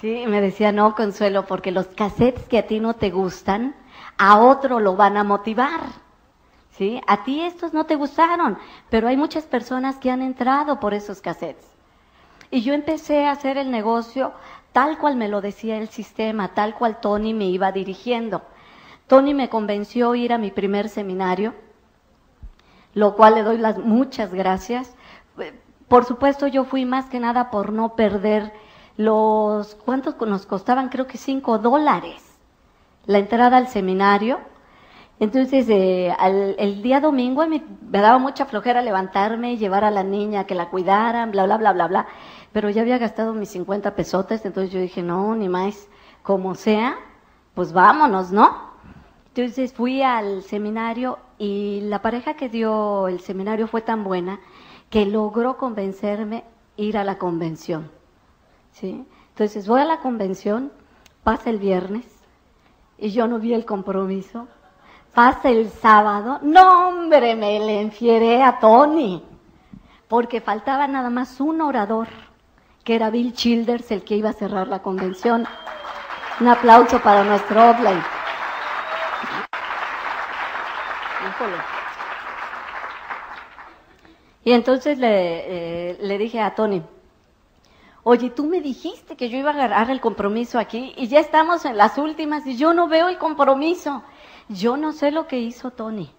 Sí, 0.00 0.24
me 0.26 0.40
decía, 0.40 0.72
no, 0.72 0.94
Consuelo, 0.94 1.46
porque 1.46 1.72
los 1.72 1.86
cassettes 1.88 2.46
que 2.48 2.58
a 2.58 2.66
ti 2.66 2.80
no 2.80 2.94
te 2.94 3.10
gustan, 3.10 3.74
a 4.18 4.38
otro 4.38 4.80
lo 4.80 4.96
van 4.96 5.16
a 5.16 5.24
motivar. 5.24 5.80
¿Sí? 6.72 7.00
A 7.06 7.24
ti 7.24 7.42
estos 7.42 7.74
no 7.74 7.84
te 7.84 7.96
gustaron, 7.96 8.56
pero 8.88 9.08
hay 9.08 9.16
muchas 9.16 9.44
personas 9.44 9.98
que 9.98 10.10
han 10.10 10.22
entrado 10.22 10.80
por 10.80 10.94
esos 10.94 11.20
cassettes. 11.20 11.69
Y 12.50 12.62
yo 12.62 12.74
empecé 12.74 13.26
a 13.26 13.32
hacer 13.32 13.58
el 13.58 13.70
negocio 13.70 14.32
tal 14.72 14.98
cual 14.98 15.16
me 15.16 15.28
lo 15.28 15.40
decía 15.40 15.78
el 15.78 15.88
sistema, 15.88 16.54
tal 16.54 16.74
cual 16.74 17.00
Tony 17.00 17.34
me 17.34 17.46
iba 17.46 17.72
dirigiendo. 17.72 18.42
Tony 19.06 19.34
me 19.34 19.48
convenció 19.48 20.14
ir 20.14 20.32
a 20.32 20.38
mi 20.38 20.50
primer 20.50 20.88
seminario, 20.88 21.54
lo 22.94 23.16
cual 23.16 23.34
le 23.34 23.42
doy 23.42 23.58
las 23.58 23.78
muchas 23.78 24.32
gracias. 24.32 24.94
Por 25.88 26.04
supuesto, 26.04 26.46
yo 26.46 26.64
fui 26.64 26.84
más 26.84 27.06
que 27.06 27.20
nada 27.20 27.50
por 27.50 27.72
no 27.72 27.96
perder 27.96 28.52
los, 28.96 29.74
¿cuántos 29.74 30.16
nos 30.20 30.46
costaban? 30.46 30.88
Creo 30.88 31.06
que 31.06 31.18
cinco 31.18 31.58
dólares 31.58 32.30
la 33.06 33.18
entrada 33.18 33.56
al 33.56 33.68
seminario. 33.68 34.38
Entonces, 35.18 35.68
eh, 35.68 36.14
el 36.58 36.82
día 36.82 37.00
domingo 37.00 37.46
me, 37.46 37.62
me, 37.90 38.00
daba 38.00 38.18
mucha 38.18 38.46
flojera 38.46 38.80
levantarme, 38.82 39.56
llevar 39.56 39.84
a 39.84 39.90
la 39.90 40.02
niña, 40.02 40.44
que 40.44 40.54
la 40.54 40.70
cuidaran, 40.70 41.30
bla, 41.30 41.44
bla, 41.44 41.58
bla, 41.58 41.72
bla, 41.72 41.86
bla. 41.88 42.06
Pero 42.52 42.70
ya 42.70 42.82
había 42.82 42.98
gastado 42.98 43.32
mis 43.32 43.50
50 43.50 43.94
pesotes, 43.94 44.44
entonces 44.44 44.72
yo 44.72 44.80
dije, 44.80 45.02
no, 45.02 45.36
ni 45.36 45.48
más, 45.48 45.88
como 46.22 46.54
sea, 46.54 46.96
pues 47.54 47.72
vámonos, 47.72 48.32
¿no? 48.32 48.70
Entonces 49.28 49.72
fui 49.72 50.02
al 50.02 50.42
seminario 50.42 51.18
y 51.38 51.80
la 51.82 52.02
pareja 52.02 52.34
que 52.34 52.48
dio 52.48 53.06
el 53.08 53.20
seminario 53.20 53.68
fue 53.68 53.80
tan 53.80 54.02
buena 54.02 54.40
que 54.90 55.06
logró 55.06 55.56
convencerme 55.56 56.44
ir 56.76 56.98
a 56.98 57.04
la 57.04 57.18
convención. 57.18 57.90
¿sí? 58.72 59.06
Entonces 59.28 59.68
voy 59.68 59.80
a 59.80 59.84
la 59.84 60.00
convención, 60.00 60.72
pasa 61.22 61.50
el 61.50 61.58
viernes 61.58 62.06
y 62.98 63.10
yo 63.10 63.26
no 63.26 63.38
vi 63.38 63.54
el 63.54 63.64
compromiso. 63.64 64.48
Pasa 65.14 65.48
el 65.50 65.70
sábado, 65.70 66.38
no 66.42 66.88
hombre, 66.88 67.34
me 67.34 67.58
le 67.58 67.80
enfieré 67.80 68.44
a 68.44 68.60
Tony, 68.60 69.24
porque 70.06 70.40
faltaba 70.40 70.86
nada 70.86 71.10
más 71.10 71.40
un 71.40 71.60
orador, 71.60 72.06
que 72.84 72.94
era 72.94 73.10
Bill 73.10 73.32
Childers, 73.32 73.90
el 73.90 74.02
que 74.02 74.16
iba 74.16 74.30
a 74.30 74.34
cerrar 74.34 74.68
la 74.68 74.80
convención. 74.80 75.46
Un 76.40 76.48
aplauso 76.48 77.00
para 77.00 77.24
nuestro 77.24 77.70
offline. 77.70 78.02
Y 84.42 84.52
entonces 84.52 84.98
le, 84.98 85.90
eh, 85.90 85.98
le 86.00 86.18
dije 86.18 86.40
a 86.40 86.54
Tony, 86.54 86.82
Oye, 88.02 88.30
tú 88.30 88.46
me 88.46 88.62
dijiste 88.62 89.14
que 89.14 89.28
yo 89.28 89.36
iba 89.36 89.50
a 89.50 89.54
agarrar 89.54 89.90
el 89.90 90.00
compromiso 90.00 90.58
aquí 90.58 90.94
y 90.96 91.08
ya 91.08 91.20
estamos 91.20 91.66
en 91.66 91.76
las 91.76 91.98
últimas 91.98 92.46
y 92.46 92.56
yo 92.56 92.72
no 92.72 92.88
veo 92.88 93.08
el 93.08 93.18
compromiso. 93.18 94.02
Yo 94.48 94.78
no 94.78 94.92
sé 94.92 95.10
lo 95.10 95.26
que 95.26 95.38
hizo 95.38 95.70
Tony, 95.70 96.10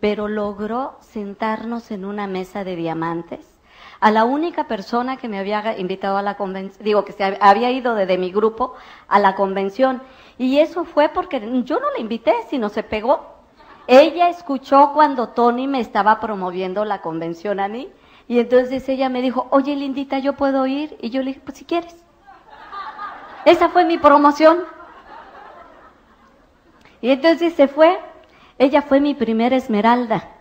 pero 0.00 0.26
logró 0.26 0.98
sentarnos 1.00 1.92
en 1.92 2.04
una 2.04 2.26
mesa 2.26 2.64
de 2.64 2.74
diamantes. 2.74 3.55
A 4.00 4.10
la 4.10 4.24
única 4.24 4.68
persona 4.68 5.16
que 5.16 5.28
me 5.28 5.38
había 5.38 5.78
invitado 5.78 6.16
a 6.16 6.22
la 6.22 6.36
convención, 6.36 6.84
digo 6.84 7.04
que 7.04 7.12
se 7.12 7.38
había 7.40 7.70
ido 7.70 7.94
desde 7.94 8.18
mi 8.18 8.30
grupo 8.30 8.74
a 9.08 9.18
la 9.18 9.34
convención. 9.34 10.02
Y 10.38 10.58
eso 10.58 10.84
fue 10.84 11.08
porque 11.08 11.40
yo 11.64 11.80
no 11.80 11.90
la 11.90 12.00
invité, 12.00 12.34
sino 12.50 12.68
se 12.68 12.82
pegó. 12.82 13.36
Ella 13.86 14.28
escuchó 14.28 14.92
cuando 14.92 15.28
Tony 15.28 15.66
me 15.68 15.80
estaba 15.80 16.20
promoviendo 16.20 16.84
la 16.84 17.00
convención 17.00 17.60
a 17.60 17.68
mí 17.68 17.88
y 18.28 18.40
entonces 18.40 18.88
ella 18.88 19.08
me 19.08 19.22
dijo, 19.22 19.46
oye 19.50 19.76
Lindita, 19.76 20.18
¿yo 20.18 20.32
puedo 20.32 20.66
ir? 20.66 20.96
Y 21.00 21.10
yo 21.10 21.22
le 21.22 21.28
dije, 21.28 21.40
pues 21.44 21.58
si 21.58 21.64
quieres. 21.64 21.94
Esa 23.44 23.68
fue 23.68 23.84
mi 23.84 23.96
promoción. 23.98 24.64
Y 27.00 27.10
entonces 27.10 27.54
se 27.54 27.68
fue. 27.68 27.98
Ella 28.58 28.82
fue 28.82 29.00
mi 29.00 29.14
primera 29.14 29.54
esmeralda. 29.54 30.35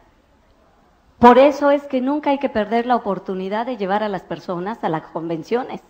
Por 1.19 1.37
eso 1.37 1.71
es 1.71 1.83
que 1.83 2.01
nunca 2.01 2.31
hay 2.31 2.39
que 2.39 2.49
perder 2.49 2.85
la 2.85 2.95
oportunidad 2.95 3.65
de 3.65 3.77
llevar 3.77 4.03
a 4.03 4.09
las 4.09 4.23
personas 4.23 4.83
a 4.83 4.89
las 4.89 5.03
convenciones, 5.03 5.81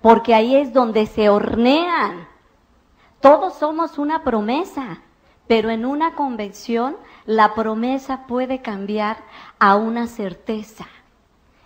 porque 0.00 0.34
ahí 0.34 0.56
es 0.56 0.72
donde 0.72 1.06
se 1.06 1.28
hornean. 1.28 2.28
Todos 3.20 3.54
somos 3.54 3.98
una 3.98 4.22
promesa, 4.22 5.02
pero 5.46 5.70
en 5.70 5.84
una 5.84 6.14
convención 6.14 6.96
la 7.26 7.54
promesa 7.54 8.26
puede 8.26 8.62
cambiar 8.62 9.18
a 9.58 9.76
una 9.76 10.06
certeza. 10.06 10.86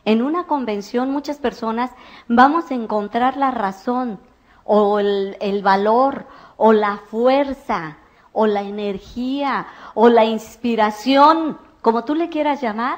En 0.05 0.22
una 0.22 0.46
convención 0.46 1.11
muchas 1.11 1.38
personas 1.38 1.90
vamos 2.28 2.70
a 2.70 2.74
encontrar 2.74 3.36
la 3.36 3.50
razón 3.50 4.18
o 4.64 4.98
el, 4.98 5.62
valor 5.62 6.26
o 6.57 6.72
la 6.72 6.98
fuerza 7.11 7.98
o 8.32 8.46
la 8.46 8.62
energía 8.62 9.66
o 9.94 10.09
la 10.09 10.24
inspiración, 10.24 11.59
como 11.85 12.05
tú 12.05 12.14
le 12.14 12.30
quieras 12.30 12.62
llamar, 12.62 12.97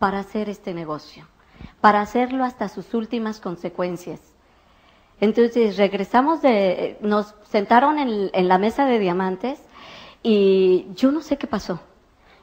para 0.00 0.18
hacer 0.18 0.48
este 0.48 0.74
negocio, 0.74 1.24
para 1.80 2.00
hacerlo 2.00 2.42
hasta 2.42 2.68
sus 2.68 2.92
últimas 2.92 3.38
consecuencias. 3.38 4.20
Entonces 5.20 5.76
regresamos 5.76 6.42
de, 6.42 6.98
nos 7.00 7.36
sentaron 7.44 7.96
en, 8.00 8.48
la 8.48 8.58
mesa 8.58 8.86
de 8.86 8.98
diamantes 8.98 9.60
y 10.24 10.88
yo 10.96 11.12
no 11.12 11.20
sé 11.20 11.38
qué 11.38 11.46
pasó. 11.46 11.78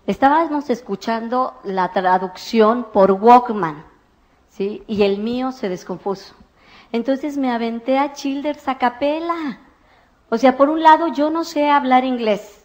Estábamos 0.08 0.70
escuchando 0.70 1.60
la 1.66 1.92
traducción 1.92 2.88
por 2.94 3.12
Walkman, 3.12 3.84
¿sí? 4.48 4.84
Y 4.88 5.04
el 5.04 5.18
mío 5.18 5.52
se 5.52 5.68
descompuso. 5.68 6.36
Entonces 6.94 7.38
me 7.38 7.52
aventé 7.52 7.98
a 7.98 8.14
Childers 8.14 8.66
a 8.70 8.78
capela. 8.78 9.60
O 10.30 10.38
sea, 10.38 10.56
por 10.56 10.70
un 10.70 10.82
lado 10.82 11.10
yo 11.10 11.30
no 11.30 11.44
sé 11.44 11.70
hablar 11.70 12.06
inglés 12.06 12.61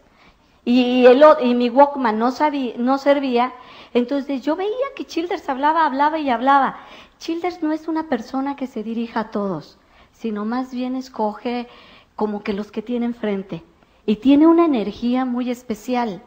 y, 0.66 1.06
el, 1.06 1.24
y 1.42 1.54
mi 1.54 1.70
Walkman 1.70 2.18
no, 2.18 2.32
sabía, 2.32 2.74
no 2.76 2.98
servía. 2.98 3.52
Entonces 3.94 4.42
yo 4.42 4.56
veía 4.56 4.86
que 4.96 5.06
Childers 5.06 5.48
hablaba, 5.48 5.86
hablaba 5.86 6.18
y 6.18 6.28
hablaba. 6.28 6.76
Childers 7.18 7.62
no 7.62 7.72
es 7.72 7.86
una 7.86 8.08
persona 8.08 8.56
que 8.56 8.66
se 8.66 8.82
dirija 8.82 9.20
a 9.20 9.30
todos, 9.30 9.78
sino 10.12 10.44
más 10.44 10.74
bien 10.74 10.96
escoge 10.96 11.68
como 12.16 12.42
que 12.42 12.52
los 12.52 12.72
que 12.72 12.82
tiene 12.82 13.06
enfrente. 13.06 13.62
Y 14.06 14.16
tiene 14.16 14.48
una 14.48 14.64
energía 14.64 15.24
muy 15.24 15.50
especial. 15.50 16.20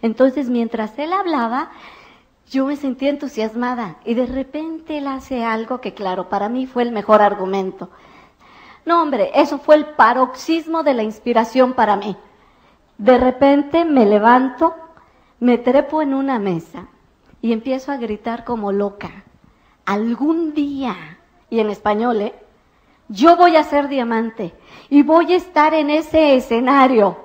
Entonces, 0.00 0.48
mientras 0.48 0.98
él 0.98 1.12
hablaba, 1.12 1.70
yo 2.50 2.64
me 2.64 2.76
sentía 2.76 3.10
entusiasmada 3.10 3.96
y 4.06 4.14
de 4.14 4.24
repente 4.24 4.96
él 4.96 5.08
hace 5.08 5.44
algo 5.44 5.82
que, 5.82 5.92
claro, 5.92 6.30
para 6.30 6.48
mí 6.48 6.66
fue 6.66 6.84
el 6.84 6.90
mejor 6.90 7.20
argumento. 7.20 7.90
No, 8.86 9.02
hombre, 9.02 9.30
eso 9.34 9.58
fue 9.58 9.74
el 9.74 9.84
paroxismo 9.84 10.82
de 10.82 10.94
la 10.94 11.02
inspiración 11.02 11.74
para 11.74 11.96
mí. 11.96 12.16
De 12.98 13.18
repente 13.18 13.84
me 13.84 14.06
levanto, 14.06 14.74
me 15.40 15.58
trepo 15.58 16.02
en 16.02 16.14
una 16.14 16.38
mesa 16.38 16.86
y 17.42 17.52
empiezo 17.52 17.92
a 17.92 17.96
gritar 17.96 18.44
como 18.44 18.72
loca. 18.72 19.24
Algún 19.84 20.54
día, 20.54 21.18
y 21.50 21.60
en 21.60 21.70
español, 21.70 22.20
¿eh? 22.20 22.34
Yo 23.08 23.36
voy 23.36 23.56
a 23.56 23.64
ser 23.64 23.88
diamante 23.88 24.54
y 24.88 25.02
voy 25.02 25.34
a 25.34 25.36
estar 25.36 25.74
en 25.74 25.90
ese 25.90 26.36
escenario. 26.36 27.18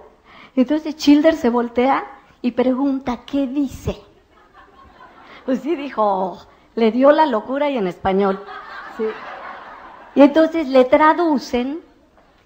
Entonces 0.56 0.98
Childer 0.98 1.36
se 1.36 1.50
voltea 1.50 2.06
y 2.42 2.52
pregunta, 2.52 3.20
¿qué 3.26 3.48
dice? 3.48 3.96
Pues 5.46 5.62
sí, 5.62 5.76
dijo, 5.76 6.38
le 6.76 6.92
dio 6.92 7.12
la 7.12 7.26
locura 7.26 7.70
y 7.70 7.78
en 7.78 7.88
español. 7.88 8.44
Y 10.16 10.22
entonces 10.22 10.68
le 10.68 10.84
traducen 10.86 11.80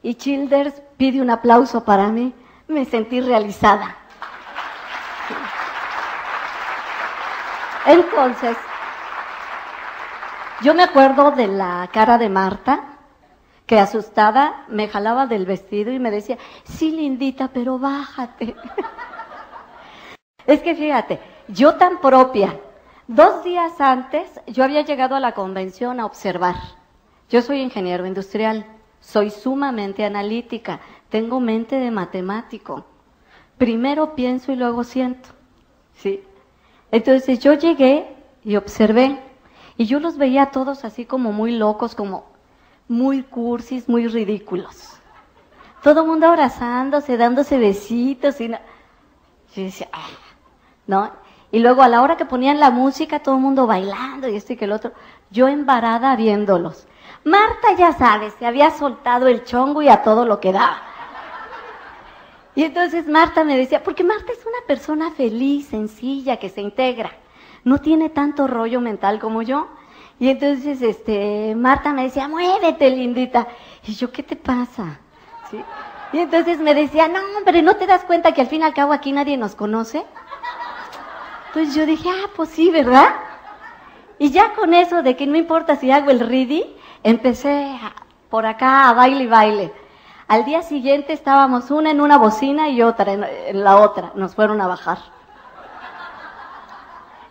y 0.04 0.16
Childers 0.16 0.82
pide 0.98 1.22
un 1.22 1.32
aplauso 1.32 1.84
para 1.84 2.10
mí. 2.10 2.34
Me 2.68 2.86
sentí 2.86 3.22
realizada. 3.22 3.98
Entonces, 7.86 8.58
yo 10.62 10.74
me 10.74 10.84
acuerdo 10.84 11.32
de 11.32 11.48
la 11.48 11.90
cara 11.92 12.18
de 12.18 12.30
Marta, 12.30 12.98
que 13.66 13.80
asustada 13.80 14.64
me 14.70 14.88
jalaba 14.88 15.28
del 15.28 15.46
vestido 15.46 15.92
y 15.92 16.00
me 16.00 16.12
decía, 16.12 16.38
sí, 16.64 16.92
lindita, 16.92 17.50
pero 17.50 17.80
bájate. 17.80 18.56
es 20.46 20.62
que 20.62 20.76
fíjate, 20.76 21.20
yo 21.50 21.76
tan 21.76 22.00
propia, 22.00 22.60
dos 23.08 23.44
días 23.44 23.80
antes 23.82 24.40
yo 24.48 24.64
había 24.64 24.82
llegado 24.82 25.16
a 25.16 25.20
la 25.20 25.34
convención 25.34 26.00
a 26.00 26.06
observar. 26.06 26.56
Yo 27.30 27.42
soy 27.42 27.62
ingeniero 27.62 28.06
industrial, 28.06 28.66
soy 29.04 29.30
sumamente 29.30 30.06
analítica, 30.06 30.80
tengo 31.10 31.40
mente 31.40 31.76
de 31.76 31.92
matemático. 31.92 32.86
Primero 33.58 34.16
pienso 34.16 34.52
y 34.52 34.56
luego 34.56 34.84
siento. 34.84 35.30
¿sí? 35.98 36.24
Entonces 36.90 37.40
yo 37.40 37.54
llegué 37.54 38.16
y 38.44 38.56
observé, 38.56 39.20
y 39.78 39.86
yo 39.86 40.00
los 40.00 40.18
veía 40.18 40.48
todos 40.48 40.86
así 40.86 41.06
como 41.06 41.34
muy 41.34 41.52
locos, 41.52 41.96
como 41.96 42.26
muy 42.88 43.24
cursis, 43.24 43.90
muy 43.90 44.08
ridículos. 44.08 44.94
Todo 45.82 46.02
el 46.02 46.08
mundo 46.08 46.28
abrazándose, 46.28 47.18
dándose 47.18 47.58
besitos 47.58 48.40
y 48.40 48.48
no. 48.48 48.58
Decía, 49.54 49.90
ah", 49.92 50.08
¿no? 50.88 51.12
Y 51.52 51.60
luego 51.60 51.84
a 51.84 51.90
la 51.90 52.02
hora 52.02 52.18
que 52.18 52.26
ponían 52.26 52.60
la 52.60 52.72
música, 52.72 53.20
todo 53.20 53.36
el 53.36 53.42
mundo 53.42 53.68
bailando 53.68 54.28
y 54.30 54.36
esto 54.36 54.54
y 54.54 54.56
que 54.56 54.66
el 54.66 54.72
otro, 54.72 54.94
yo 55.30 55.48
embarada 55.48 56.16
viéndolos. 56.16 56.88
Marta, 57.24 57.74
ya 57.78 57.94
sabes, 57.94 58.34
se 58.38 58.46
había 58.46 58.72
soltado 58.72 59.28
el 59.28 59.44
chongo 59.46 59.82
y 59.82 59.90
a 59.90 60.04
todo 60.04 60.26
lo 60.26 60.40
que 60.40 60.52
daba. 60.52 60.82
Y 62.56 62.64
entonces 62.64 63.08
Marta 63.08 63.44
me 63.44 63.58
decía, 63.58 63.82
porque 63.82 64.04
Marta 64.04 64.32
es 64.32 64.46
una 64.46 64.66
persona 64.68 65.12
feliz, 65.12 65.68
sencilla, 65.68 66.38
que 66.38 66.50
se 66.50 66.62
integra. 66.62 67.12
No 67.64 67.80
tiene 67.80 68.10
tanto 68.10 68.48
rollo 68.48 68.82
mental 68.82 69.20
como 69.20 69.42
yo. 69.42 69.70
Y 70.20 70.30
entonces 70.30 70.82
este, 70.82 71.56
Marta 71.56 71.94
me 71.94 72.04
decía, 72.04 72.28
muévete, 72.28 72.90
lindita. 72.90 73.48
Y 73.88 73.96
yo, 73.96 74.12
¿qué 74.12 74.22
te 74.22 74.36
pasa? 74.36 75.00
Y 76.12 76.20
entonces 76.20 76.60
me 76.60 76.76
decía, 76.76 77.08
no, 77.08 77.20
hombre, 77.38 77.62
¿no 77.62 77.76
te 77.76 77.88
das 77.88 78.04
cuenta 78.04 78.34
que 78.34 78.42
al 78.42 78.48
fin 78.48 78.62
y 78.62 78.66
al 78.66 78.74
cabo 78.74 78.94
aquí 78.94 79.12
nadie 79.12 79.38
nos 79.38 79.56
conoce? 79.56 80.04
Entonces 81.48 81.76
yo 81.76 81.86
dije, 81.86 82.10
ah, 82.10 82.30
pues 82.36 82.50
sí, 82.50 82.70
¿verdad? 82.70 83.16
Y 84.20 84.30
ya 84.30 84.54
con 84.54 84.74
eso 84.74 85.02
de 85.02 85.16
que 85.16 85.26
no 85.26 85.38
importa 85.38 85.76
si 85.76 85.92
hago 85.92 86.12
el 86.12 86.20
ready, 86.20 86.76
empecé 87.04 87.80
por 88.30 88.46
acá 88.46 88.90
a 88.90 88.94
baile 88.94 89.24
y 89.24 89.28
baile. 89.28 89.74
Al 90.28 90.46
día 90.46 90.64
siguiente 90.64 91.14
estábamos 91.14 91.70
una 91.70 91.92
en 91.92 92.02
una 92.02 92.18
bocina 92.18 92.70
y 92.70 92.82
otra 92.82 93.14
en 93.14 93.64
la 93.64 93.78
otra. 93.78 94.12
Nos 94.16 94.34
fueron 94.36 94.62
a 94.62 94.68
bajar. 94.68 94.98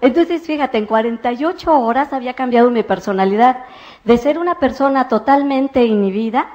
Entonces, 0.01 0.45
fíjate, 0.47 0.79
en 0.79 0.87
48 0.87 1.79
horas 1.81 2.12
había 2.12 2.35
cambiado 2.35 2.70
mi 2.70 2.83
personalidad. 2.83 3.64
De 4.05 4.18
ser 4.18 4.39
una 4.39 4.57
persona 4.57 5.09
totalmente 5.09 5.85
inhibida, 5.85 6.51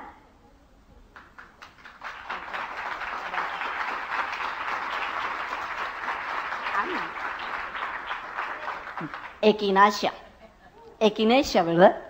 equinacia. 9.42 10.14
Equinacia, 11.00 11.64
¿verdad? 11.64 12.07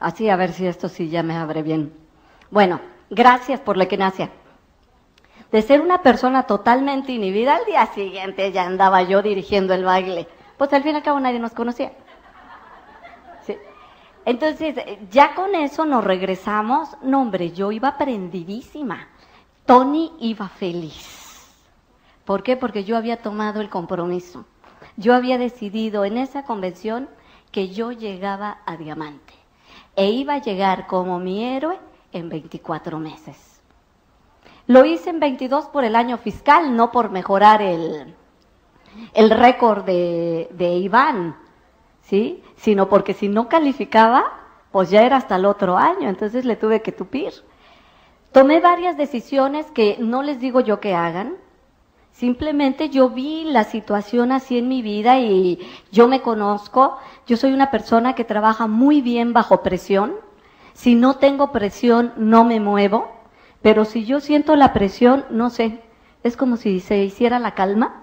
Así, 0.00 0.28
a 0.28 0.36
ver 0.36 0.52
si 0.52 0.66
esto 0.66 0.88
sí 0.88 1.08
ya 1.08 1.22
me 1.22 1.36
abre 1.36 1.62
bien. 1.62 1.92
Bueno, 2.50 2.80
gracias 3.10 3.60
por 3.60 3.76
la 3.76 3.84
equinacia 3.84 4.30
de 5.50 5.62
ser 5.62 5.80
una 5.80 6.02
persona 6.02 6.42
totalmente 6.44 7.12
inhibida, 7.12 7.56
al 7.56 7.64
día 7.64 7.86
siguiente 7.86 8.52
ya 8.52 8.66
andaba 8.66 9.02
yo 9.02 9.22
dirigiendo 9.22 9.74
el 9.74 9.84
baile. 9.84 10.28
Pues 10.56 10.72
al 10.72 10.82
fin 10.82 10.92
y 10.92 10.96
al 10.96 11.02
cabo 11.02 11.20
nadie 11.20 11.38
nos 11.38 11.52
conocía. 11.52 11.92
Entonces, 14.24 14.74
ya 15.10 15.34
con 15.34 15.54
eso 15.54 15.86
nos 15.86 16.04
regresamos. 16.04 16.90
No, 17.00 17.22
hombre, 17.22 17.52
yo 17.52 17.72
iba 17.72 17.96
prendidísima. 17.96 19.08
Tony 19.64 20.12
iba 20.20 20.48
feliz. 20.48 21.54
¿Por 22.26 22.42
qué? 22.42 22.54
Porque 22.56 22.84
yo 22.84 22.98
había 22.98 23.22
tomado 23.22 23.62
el 23.62 23.70
compromiso. 23.70 24.44
Yo 24.96 25.14
había 25.14 25.38
decidido 25.38 26.04
en 26.04 26.18
esa 26.18 26.42
convención 26.42 27.08
que 27.52 27.70
yo 27.70 27.90
llegaba 27.92 28.58
a 28.66 28.76
diamante. 28.76 29.32
E 29.98 30.10
iba 30.10 30.34
a 30.34 30.40
llegar 30.40 30.86
como 30.86 31.18
mi 31.18 31.42
héroe 31.42 31.76
en 32.12 32.28
24 32.28 33.00
meses. 33.00 33.60
Lo 34.68 34.84
hice 34.84 35.10
en 35.10 35.18
22 35.18 35.66
por 35.70 35.82
el 35.82 35.96
año 35.96 36.18
fiscal, 36.18 36.76
no 36.76 36.92
por 36.92 37.10
mejorar 37.10 37.62
el, 37.62 38.14
el 39.12 39.30
récord 39.30 39.84
de, 39.84 40.50
de 40.52 40.68
Iván, 40.76 41.36
¿sí? 42.02 42.44
Sino 42.54 42.88
porque 42.88 43.12
si 43.12 43.28
no 43.28 43.48
calificaba, 43.48 44.24
pues 44.70 44.88
ya 44.88 45.02
era 45.02 45.16
hasta 45.16 45.34
el 45.34 45.44
otro 45.44 45.76
año, 45.76 46.08
entonces 46.08 46.44
le 46.44 46.54
tuve 46.54 46.80
que 46.80 46.92
tupir. 46.92 47.32
Tomé 48.30 48.60
varias 48.60 48.96
decisiones 48.96 49.66
que 49.72 49.96
no 49.98 50.22
les 50.22 50.38
digo 50.38 50.60
yo 50.60 50.78
que 50.78 50.94
hagan, 50.94 51.38
simplemente 52.18 52.90
yo 52.90 53.10
vi 53.10 53.44
la 53.44 53.62
situación 53.62 54.32
así 54.32 54.58
en 54.58 54.66
mi 54.66 54.82
vida 54.82 55.20
y 55.20 55.60
yo 55.92 56.08
me 56.08 56.20
conozco, 56.20 56.98
yo 57.28 57.36
soy 57.36 57.52
una 57.52 57.70
persona 57.70 58.16
que 58.16 58.24
trabaja 58.24 58.66
muy 58.66 59.00
bien 59.02 59.32
bajo 59.32 59.62
presión, 59.62 60.14
si 60.74 60.96
no 60.96 61.14
tengo 61.18 61.52
presión 61.52 62.12
no 62.16 62.42
me 62.42 62.58
muevo, 62.58 63.08
pero 63.62 63.84
si 63.84 64.04
yo 64.04 64.18
siento 64.18 64.56
la 64.56 64.72
presión, 64.72 65.26
no 65.30 65.48
sé, 65.48 65.80
es 66.24 66.36
como 66.36 66.56
si 66.56 66.80
se 66.80 67.04
hiciera 67.04 67.38
la 67.38 67.54
calma. 67.54 68.02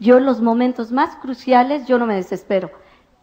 Yo 0.00 0.18
en 0.18 0.26
los 0.26 0.40
momentos 0.40 0.90
más 0.90 1.14
cruciales, 1.14 1.86
yo 1.86 1.98
no 1.98 2.06
me 2.06 2.16
desespero. 2.16 2.72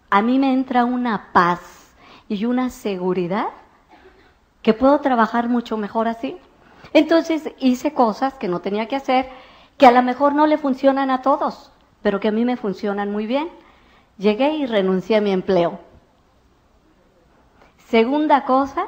A 0.09 0.21
mí 0.21 0.39
me 0.39 0.53
entra 0.53 0.85
una 0.85 1.33
paz 1.33 1.93
y 2.29 2.45
una 2.45 2.69
seguridad 2.69 3.49
que 4.61 4.73
puedo 4.73 4.99
trabajar 4.99 5.49
mucho 5.49 5.75
mejor 5.75 6.07
así. 6.07 6.37
Entonces 6.93 7.51
hice 7.59 7.93
cosas 7.93 8.35
que 8.35 8.47
no 8.47 8.61
tenía 8.61 8.87
que 8.87 8.95
hacer, 8.95 9.29
que 9.79 9.87
a 9.87 9.91
lo 9.91 10.03
mejor 10.03 10.35
no 10.35 10.45
le 10.45 10.57
funcionan 10.57 11.09
a 11.09 11.21
todos, 11.21 11.71
pero 12.01 12.19
que 12.19 12.27
a 12.27 12.31
mí 12.33 12.43
me 12.43 12.57
funcionan 12.57 13.11
muy 13.11 13.25
bien. 13.25 13.49
Llegué 14.17 14.53
y 14.55 14.65
renuncié 14.65 15.15
a 15.15 15.21
mi 15.21 15.31
empleo. 15.31 15.79
Segunda 17.87 18.43
cosa, 18.43 18.87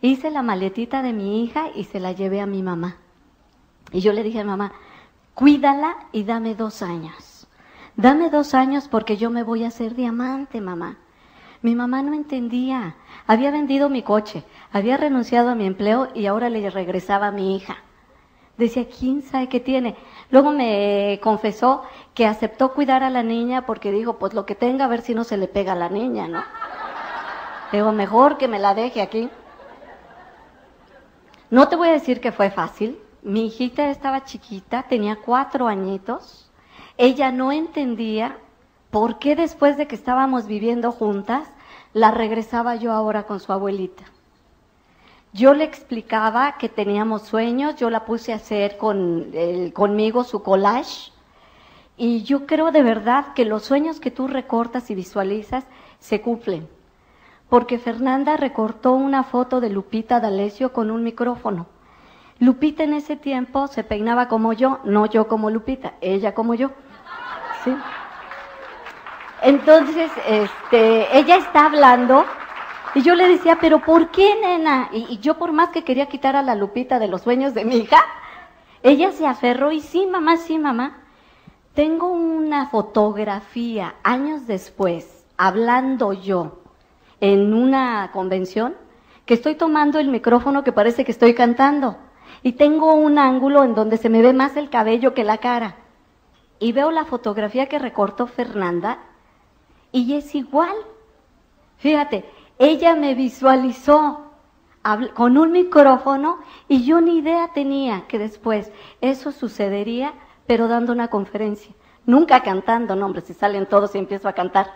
hice 0.00 0.30
la 0.30 0.42
maletita 0.42 1.02
de 1.02 1.12
mi 1.12 1.44
hija 1.44 1.66
y 1.74 1.84
se 1.84 2.00
la 2.00 2.12
llevé 2.12 2.40
a 2.40 2.46
mi 2.46 2.62
mamá. 2.62 2.96
Y 3.92 4.00
yo 4.00 4.14
le 4.14 4.22
dije 4.22 4.40
a 4.40 4.44
mamá, 4.44 4.72
cuídala 5.34 5.94
y 6.10 6.24
dame 6.24 6.54
dos 6.54 6.80
años. 6.80 7.46
Dame 7.94 8.30
dos 8.30 8.54
años 8.54 8.88
porque 8.88 9.18
yo 9.18 9.30
me 9.30 9.42
voy 9.42 9.62
a 9.64 9.68
hacer 9.68 9.94
diamante, 9.94 10.62
mamá. 10.62 10.96
Mi 11.60 11.74
mamá 11.74 12.02
no 12.02 12.14
entendía. 12.14 12.96
Había 13.26 13.50
vendido 13.50 13.90
mi 13.90 14.02
coche, 14.02 14.42
había 14.72 14.96
renunciado 14.96 15.50
a 15.50 15.54
mi 15.54 15.66
empleo 15.66 16.08
y 16.14 16.24
ahora 16.24 16.48
le 16.48 16.70
regresaba 16.70 17.26
a 17.26 17.32
mi 17.32 17.54
hija. 17.54 17.76
Decía, 18.56 18.86
¿quién 18.88 19.22
sabe 19.22 19.48
qué 19.48 19.58
tiene? 19.58 19.96
Luego 20.30 20.52
me 20.52 21.18
confesó 21.22 21.82
que 22.14 22.26
aceptó 22.26 22.72
cuidar 22.72 23.02
a 23.02 23.10
la 23.10 23.22
niña 23.24 23.66
porque 23.66 23.90
dijo, 23.90 24.18
pues 24.18 24.32
lo 24.32 24.46
que 24.46 24.54
tenga, 24.54 24.84
a 24.84 24.88
ver 24.88 25.02
si 25.02 25.14
no 25.14 25.24
se 25.24 25.36
le 25.36 25.48
pega 25.48 25.72
a 25.72 25.76
la 25.76 25.88
niña, 25.88 26.28
¿no? 26.28 26.44
Digo, 27.72 27.90
mejor 27.90 28.38
que 28.38 28.46
me 28.46 28.60
la 28.60 28.74
deje 28.74 29.02
aquí. 29.02 29.28
No 31.50 31.68
te 31.68 31.74
voy 31.76 31.88
a 31.88 31.92
decir 31.92 32.20
que 32.20 32.30
fue 32.30 32.50
fácil. 32.50 32.98
Mi 33.22 33.46
hijita 33.46 33.90
estaba 33.90 34.24
chiquita, 34.24 34.84
tenía 34.84 35.16
cuatro 35.16 35.66
añitos. 35.66 36.50
Ella 36.96 37.32
no 37.32 37.50
entendía 37.50 38.38
por 38.90 39.18
qué 39.18 39.34
después 39.34 39.76
de 39.76 39.88
que 39.88 39.96
estábamos 39.96 40.46
viviendo 40.46 40.92
juntas, 40.92 41.48
la 41.92 42.12
regresaba 42.12 42.76
yo 42.76 42.92
ahora 42.92 43.24
con 43.24 43.40
su 43.40 43.52
abuelita. 43.52 44.04
Yo 45.34 45.52
le 45.52 45.64
explicaba 45.64 46.58
que 46.58 46.68
teníamos 46.68 47.22
sueños, 47.22 47.74
yo 47.74 47.90
la 47.90 48.04
puse 48.04 48.32
a 48.32 48.36
hacer 48.36 48.76
con, 48.76 49.32
conmigo 49.72 50.22
su 50.22 50.44
collage 50.44 51.10
y 51.96 52.22
yo 52.22 52.46
creo 52.46 52.70
de 52.70 52.84
verdad 52.84 53.34
que 53.34 53.44
los 53.44 53.64
sueños 53.64 53.98
que 53.98 54.12
tú 54.12 54.28
recortas 54.28 54.92
y 54.92 54.94
visualizas 54.94 55.64
se 55.98 56.20
cumplen. 56.20 56.68
Porque 57.48 57.80
Fernanda 57.80 58.36
recortó 58.36 58.92
una 58.92 59.24
foto 59.24 59.60
de 59.60 59.70
Lupita 59.70 60.20
D'Alessio 60.20 60.72
con 60.72 60.92
un 60.92 61.02
micrófono. 61.02 61.66
Lupita 62.38 62.84
en 62.84 62.92
ese 62.92 63.16
tiempo 63.16 63.66
se 63.66 63.82
peinaba 63.82 64.28
como 64.28 64.52
yo, 64.52 64.78
no 64.84 65.06
yo 65.06 65.26
como 65.26 65.50
Lupita, 65.50 65.94
ella 66.00 66.32
como 66.32 66.54
yo. 66.54 66.70
¿Sí? 67.64 67.74
Entonces, 69.42 70.12
este, 70.28 71.18
ella 71.18 71.38
está 71.38 71.66
hablando 71.66 72.24
y 72.94 73.02
yo 73.02 73.14
le 73.14 73.28
decía, 73.28 73.58
pero 73.60 73.80
¿por 73.80 74.10
qué, 74.10 74.36
nena? 74.40 74.88
Y, 74.92 75.18
yo 75.18 75.36
por 75.36 75.52
más 75.52 75.70
que 75.70 75.82
quería 75.82 76.06
quitar 76.06 76.36
a 76.36 76.42
la 76.42 76.54
Lupita 76.54 76.98
de 76.98 77.08
los 77.08 77.22
sueños 77.22 77.52
de 77.52 77.64
mi 77.64 77.76
hija, 77.76 78.04
ella 78.82 79.10
se 79.12 79.26
aferró 79.26 79.72
y 79.72 79.80
sí, 79.80 80.06
mamá, 80.06 80.36
sí, 80.36 80.58
mamá. 80.58 81.00
Tengo 81.74 82.12
una 82.12 82.68
fotografía 82.68 83.96
años 84.04 84.46
después, 84.46 85.26
hablando 85.36 86.12
yo 86.12 86.60
en 87.20 87.52
una 87.52 88.10
convención, 88.12 88.76
que 89.26 89.34
estoy 89.34 89.56
tomando 89.56 89.98
el 89.98 90.08
micrófono 90.08 90.62
que 90.62 90.72
parece 90.72 91.04
que 91.04 91.12
estoy 91.12 91.34
cantando. 91.34 91.96
Y 92.42 92.52
tengo 92.52 92.94
un 92.94 93.18
ángulo 93.18 93.64
en 93.64 93.74
donde 93.74 93.96
se 93.96 94.10
me 94.10 94.22
ve 94.22 94.32
más 94.32 94.56
el 94.56 94.70
cabello 94.70 95.14
que 95.14 95.24
la 95.24 95.38
cara. 95.38 95.76
Y 96.60 96.72
veo 96.72 96.90
la 96.90 97.06
fotografía 97.06 97.66
que 97.66 97.78
recortó 97.78 98.26
Fernanda 98.26 98.98
y 99.90 100.14
es 100.14 100.34
igual. 100.34 100.76
Fíjate, 101.78 102.24
ella 102.58 102.94
me 102.94 103.14
visualizó 103.14 104.24
con 105.14 105.38
un 105.38 105.52
micrófono 105.52 106.38
y 106.68 106.84
yo 106.84 107.00
ni 107.00 107.18
idea 107.18 107.50
tenía 107.54 108.06
que 108.06 108.18
después 108.18 108.70
eso 109.00 109.32
sucedería, 109.32 110.12
pero 110.46 110.68
dando 110.68 110.92
una 110.92 111.08
conferencia. 111.08 111.74
Nunca 112.06 112.42
cantando, 112.42 112.94
no 112.94 113.06
hombre, 113.06 113.22
si 113.22 113.32
salen 113.32 113.66
todos 113.66 113.94
y 113.94 113.98
empiezo 113.98 114.28
a 114.28 114.34
cantar. 114.34 114.72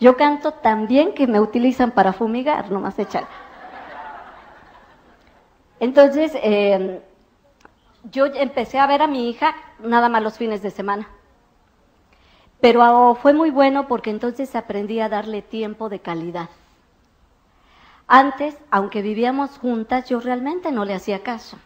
Yo 0.00 0.16
canto 0.16 0.52
tan 0.52 0.86
bien 0.86 1.12
que 1.12 1.26
me 1.26 1.40
utilizan 1.40 1.90
para 1.90 2.12
fumigar, 2.12 2.70
nomás 2.70 2.98
echar. 2.98 3.26
Entonces, 5.80 6.32
em, 6.42 7.00
yo 8.10 8.26
empecé 8.26 8.78
a 8.78 8.86
ver 8.86 9.02
a 9.02 9.06
mi 9.06 9.28
hija 9.28 9.54
nada 9.80 10.08
más 10.08 10.22
los 10.22 10.38
fines 10.38 10.62
de 10.62 10.70
semana. 10.70 11.08
Pero 12.60 13.14
fue 13.14 13.32
muy 13.32 13.50
bueno 13.50 13.86
porque 13.86 14.10
entonces 14.10 14.56
aprendí 14.56 15.00
a 15.00 15.08
darle 15.08 15.42
tiempo 15.42 15.88
de 15.88 16.00
calidad. 16.00 16.48
Antes, 18.08 18.56
aunque 18.70 19.02
vivíamos 19.02 19.58
juntas, 19.58 20.08
yo 20.08 20.18
realmente 20.18 20.72
no 20.72 20.84
le 20.84 20.94
hacía 20.94 21.22
caso. 21.22 21.58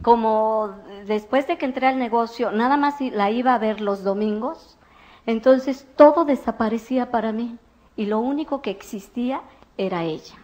Como 0.00 0.74
después 1.06 1.46
de 1.46 1.58
que 1.58 1.66
entré 1.66 1.86
al 1.86 1.98
negocio, 1.98 2.50
nada 2.52 2.76
más 2.76 3.00
la 3.00 3.30
iba 3.30 3.52
a 3.52 3.58
ver 3.58 3.80
los 3.80 4.02
domingos, 4.02 4.78
entonces 5.26 5.86
todo 5.96 6.24
desaparecía 6.24 7.10
para 7.10 7.32
mí 7.32 7.58
y 7.96 8.06
lo 8.06 8.20
único 8.20 8.62
que 8.62 8.70
existía 8.70 9.42
era 9.76 10.04
ella. 10.04 10.36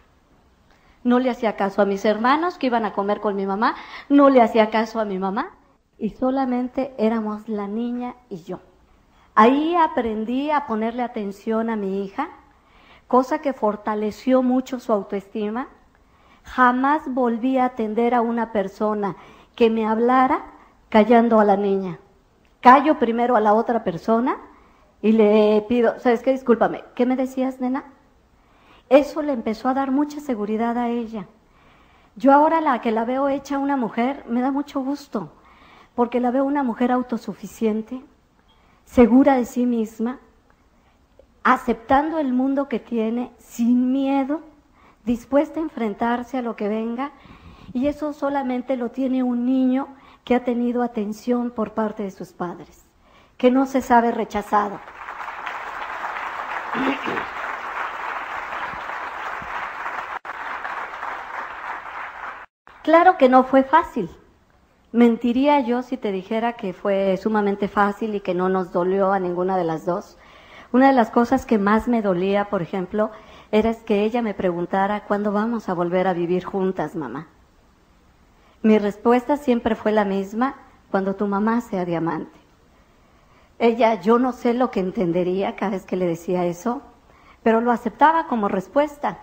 No 1.05 1.19
le 1.21 1.31
hacía 1.31 1.57
caso 1.57 1.81
a 1.81 1.87
mis 1.87 2.05
hermanos 2.05 2.59
que 2.59 2.67
iban 2.67 2.85
a 2.85 2.93
comer 2.93 3.21
con 3.21 3.37
mi 3.37 3.47
mamá, 3.47 3.77
no 4.09 4.29
le 4.29 4.43
hacía 4.43 4.71
caso 4.71 5.01
a 5.01 5.05
mi 5.07 5.19
mamá 5.19 5.55
y 5.99 6.11
solamente 6.11 6.93
éramos 6.99 7.49
la 7.49 7.69
niña 7.69 8.17
y 8.29 8.43
yo. 8.43 8.59
Ahí 9.39 9.77
aprendí 9.77 10.51
a 10.51 10.65
ponerle 10.67 11.03
atención 11.03 11.69
a 11.69 11.77
mi 11.77 12.03
hija, 12.03 12.31
cosa 13.07 13.43
que 13.43 13.53
fortaleció 13.53 14.43
mucho 14.43 14.81
su 14.81 14.95
autoestima. 14.95 15.69
Jamás 16.43 17.03
volví 17.07 17.59
a 17.59 17.67
atender 17.67 18.15
a 18.15 18.23
una 18.23 18.51
persona 18.51 19.15
que 19.55 19.69
me 19.69 19.87
hablara 19.87 20.47
callando 20.89 21.39
a 21.39 21.45
la 21.45 21.59
niña. 21.59 21.99
Callo 22.63 22.99
primero 22.99 23.37
a 23.37 23.41
la 23.41 23.53
otra 23.53 23.85
persona 23.85 24.39
y 25.03 25.13
le 25.13 25.63
pido, 25.69 26.01
¿sabes 26.01 26.23
qué? 26.23 26.33
Discúlpame, 26.33 26.85
¿qué 26.95 27.05
me 27.05 27.15
decías, 27.15 27.61
nena? 27.61 27.85
Eso 28.89 29.21
le 29.21 29.35
empezó 29.35 29.69
a 29.69 29.75
dar 29.75 29.91
mucha 29.91 30.21
seguridad 30.21 30.79
a 30.79 30.89
ella. 30.89 31.27
Yo 32.15 32.33
ahora 32.33 32.63
la 32.63 32.81
que 32.81 32.91
la 32.91 33.05
veo 33.05 33.29
hecha 33.29 33.59
una 33.59 33.77
mujer, 33.77 34.25
me 34.29 34.41
da 34.41 34.51
mucho 34.51 34.81
gusto, 34.81 35.35
porque 35.95 36.21
la 36.21 36.31
veo 36.31 36.45
una 36.45 36.63
mujer 36.63 36.91
autosuficiente, 36.91 38.03
segura 38.87 39.35
de 39.35 39.45
sí 39.45 39.67
misma, 39.67 40.19
aceptando 41.45 42.19
el 42.19 42.33
mundo 42.33 42.69
que 42.69 42.81
tiene, 42.81 43.31
sin 43.39 43.93
miedo, 43.93 44.41
dispuesta 45.05 45.61
a 45.61 45.63
enfrentarse 45.63 46.39
a 46.39 46.43
lo 46.43 46.57
que 46.57 46.69
venga, 46.69 47.13
y 47.75 47.89
eso 47.89 48.15
solamente 48.15 48.77
lo 48.77 48.91
tiene 48.91 49.23
un 49.23 49.45
niño 49.45 49.89
que 50.25 50.35
ha 50.35 50.45
tenido 50.45 50.83
atención 50.83 51.51
por 51.51 51.73
parte 51.73 52.05
de 52.05 52.11
sus 52.11 52.33
padres, 52.33 52.87
que 53.37 53.51
no 53.51 53.67
se 53.67 53.83
sabe 53.83 54.11
rechazado. 54.13 54.81
Claro 62.83 63.19
que 63.19 63.29
no 63.29 63.45
fue 63.45 63.63
fácil, 63.63 64.09
Mentiría 64.97 65.61
yo 65.61 65.83
si 65.83 65.99
te 65.99 66.11
dijera 66.11 66.55
que 66.55 66.73
fue 66.73 67.19
sumamente 67.19 67.69
fácil 67.69 68.15
y 68.15 68.21
que 68.21 68.33
no 68.33 68.49
nos 68.49 68.73
dolió 68.73 69.13
a 69.13 69.21
ninguna 69.21 69.59
de 69.59 69.65
las 69.65 69.85
dos. 69.85 70.17
Una 70.73 70.87
de 70.87 70.95
las 70.95 71.11
cosas 71.11 71.45
que 71.45 71.59
más 71.59 71.87
me 71.87 72.01
dolía, 72.01 72.49
por 72.49 72.63
ejemplo, 72.63 73.11
era 73.53 73.75
que 73.75 74.05
ella 74.05 74.23
me 74.23 74.33
preguntara 74.33 75.05
cuándo 75.05 75.33
vamos 75.33 75.69
a 75.69 75.75
volver 75.75 76.09
a 76.09 76.15
vivir 76.15 76.47
juntas, 76.47 76.97
mamá. 76.97 77.27
Mi 78.63 78.79
respuesta 78.79 79.37
siempre 79.37 79.75
fue 79.75 79.93
la 79.93 80.07
misma, 80.07 80.55
cuando 80.91 81.15
tu 81.15 81.27
mamá 81.27 81.61
sea 81.61 81.85
diamante. 81.85 82.39
Ella, 83.59 84.01
yo 84.01 84.19
no 84.19 84.33
sé 84.33 84.55
lo 84.55 84.71
que 84.71 84.81
entendería 84.81 85.57
cada 85.57 85.73
vez 85.73 85.85
que 85.85 85.97
le 85.97 86.07
decía 86.07 86.47
eso, 86.47 86.81
pero 87.43 87.61
lo 87.61 87.71
aceptaba 87.71 88.29
como 88.29 88.49
respuesta. 88.49 89.19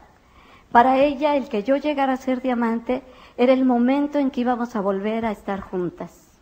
Para 0.71 0.97
ella, 0.97 1.35
el 1.35 1.49
que 1.49 1.63
yo 1.63 1.77
llegara 1.77 2.13
a 2.13 2.17
ser 2.17 2.43
diamante 2.43 3.01
era 3.37 3.53
el 3.53 3.65
momento 3.65 4.19
en 4.19 4.31
que 4.31 4.41
íbamos 4.41 4.75
a 4.75 4.81
volver 4.81 5.25
a 5.25 5.31
estar 5.31 5.61
juntas. 5.61 6.39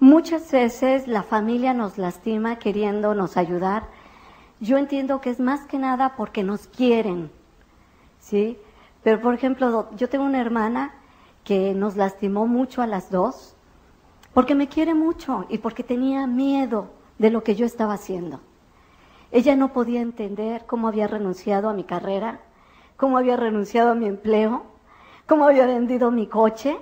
Muchas 0.00 0.50
veces 0.50 1.06
la 1.06 1.22
familia 1.22 1.74
nos 1.74 1.96
lastima 1.96 2.58
queriéndonos 2.58 3.36
ayudar. 3.36 3.84
Yo 4.60 4.76
entiendo 4.76 5.20
que 5.20 5.30
es 5.30 5.40
más 5.40 5.66
que 5.66 5.78
nada 5.78 6.14
porque 6.16 6.42
nos 6.42 6.66
quieren, 6.66 7.30
¿sí? 8.18 8.58
Pero, 9.02 9.20
por 9.20 9.34
ejemplo, 9.34 9.88
yo 9.96 10.08
tengo 10.08 10.24
una 10.24 10.40
hermana 10.40 10.94
que 11.44 11.74
nos 11.74 11.96
lastimó 11.96 12.46
mucho 12.46 12.82
a 12.82 12.86
las 12.86 13.10
dos 13.10 13.54
porque 14.34 14.54
me 14.54 14.68
quiere 14.68 14.94
mucho 14.94 15.46
y 15.48 15.58
porque 15.58 15.82
tenía 15.82 16.26
miedo 16.26 16.90
de 17.18 17.30
lo 17.30 17.44
que 17.44 17.54
yo 17.54 17.66
estaba 17.66 17.94
haciendo. 17.94 18.40
Ella 19.30 19.56
no 19.56 19.72
podía 19.72 20.00
entender 20.00 20.64
cómo 20.66 20.88
había 20.88 21.06
renunciado 21.06 21.68
a 21.68 21.74
mi 21.74 21.84
carrera, 21.84 22.40
cómo 22.96 23.18
había 23.18 23.36
renunciado 23.36 23.92
a 23.92 23.94
mi 23.94 24.06
empleo, 24.06 24.64
cómo 25.26 25.46
había 25.46 25.66
vendido 25.66 26.10
mi 26.10 26.26
coche, 26.26 26.76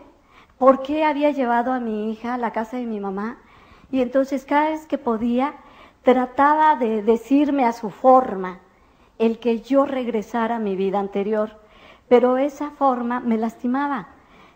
por 0.59 0.83
qué 0.83 1.05
había 1.05 1.31
llevado 1.31 1.73
a 1.73 1.81
mi 1.81 2.13
hija 2.13 2.35
a 2.35 2.39
la 2.39 2.53
casa 2.53 2.77
de 2.77 2.87
mi 2.87 3.01
mamá. 3.01 3.39
Y 3.91 4.03
entonces 4.03 4.45
cada 4.45 4.71
vez 4.71 4.87
que 4.87 4.99
podía, 4.99 5.55
trataba 6.03 6.77
de 6.77 7.03
decirme 7.03 7.65
a 7.65 7.73
su 7.73 7.91
forma 7.91 8.61
el 9.19 9.39
que 9.39 9.61
yo 9.61 9.85
regresara 9.85 10.57
a 10.57 10.61
mi 10.61 10.77
vida 10.77 10.99
anterior. 10.99 11.59
Pero 12.09 12.39
esa 12.39 12.71
forma 12.71 13.21
me 13.21 13.37
lastimaba. 13.37 14.09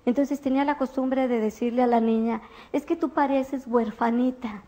Entonces 0.07 0.41
tenía 0.41 0.64
la 0.64 0.76
costumbre 0.76 1.28
de 1.28 1.41
decirle 1.41 1.82
a 1.82 1.87
la 1.87 2.01
niña, 2.01 2.43
es 2.72 2.85
que 2.85 2.97
tú 2.97 3.11
pareces 3.11 3.66
huerfanita. 3.66 4.62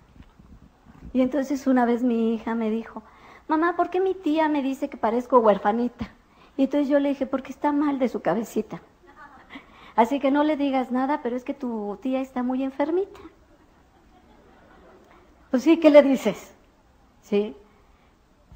Y 1.13 1.21
entonces 1.21 1.67
una 1.67 1.85
vez 1.85 2.03
mi 2.03 2.35
hija 2.35 2.55
me 2.55 2.71
dijo, 2.71 3.03
mamá, 3.49 3.77
¿por 3.77 3.91
qué 3.91 4.01
mi 4.01 4.15
tía 4.15 4.49
me 4.49 4.63
dice 4.63 4.89
que 4.89 4.97
parezco 4.97 5.39
huerfanita? 5.39 6.11
Y 6.57 6.65
entonces 6.65 6.89
yo 6.89 6.99
le 6.99 7.11
dije, 7.11 7.27
porque 7.27 7.53
está 7.53 7.73
mal 7.73 7.99
de 7.99 8.09
su 8.09 8.21
cabecita. 8.21 8.81
Así 9.97 10.21
que 10.21 10.31
no 10.31 10.45
le 10.45 10.57
digas 10.57 10.93
nada, 10.93 11.21
pero 11.23 11.37
es 11.37 11.43
que 11.43 11.55
tu 11.55 11.99
tía 12.03 12.21
está 12.21 12.43
muy 12.43 12.63
enfermita. 12.63 13.19
Pues 15.51 15.63
sí, 15.63 15.79
¿qué 15.79 15.91
le 15.91 16.03
dices? 16.03 16.55
¿Sí? 17.23 17.57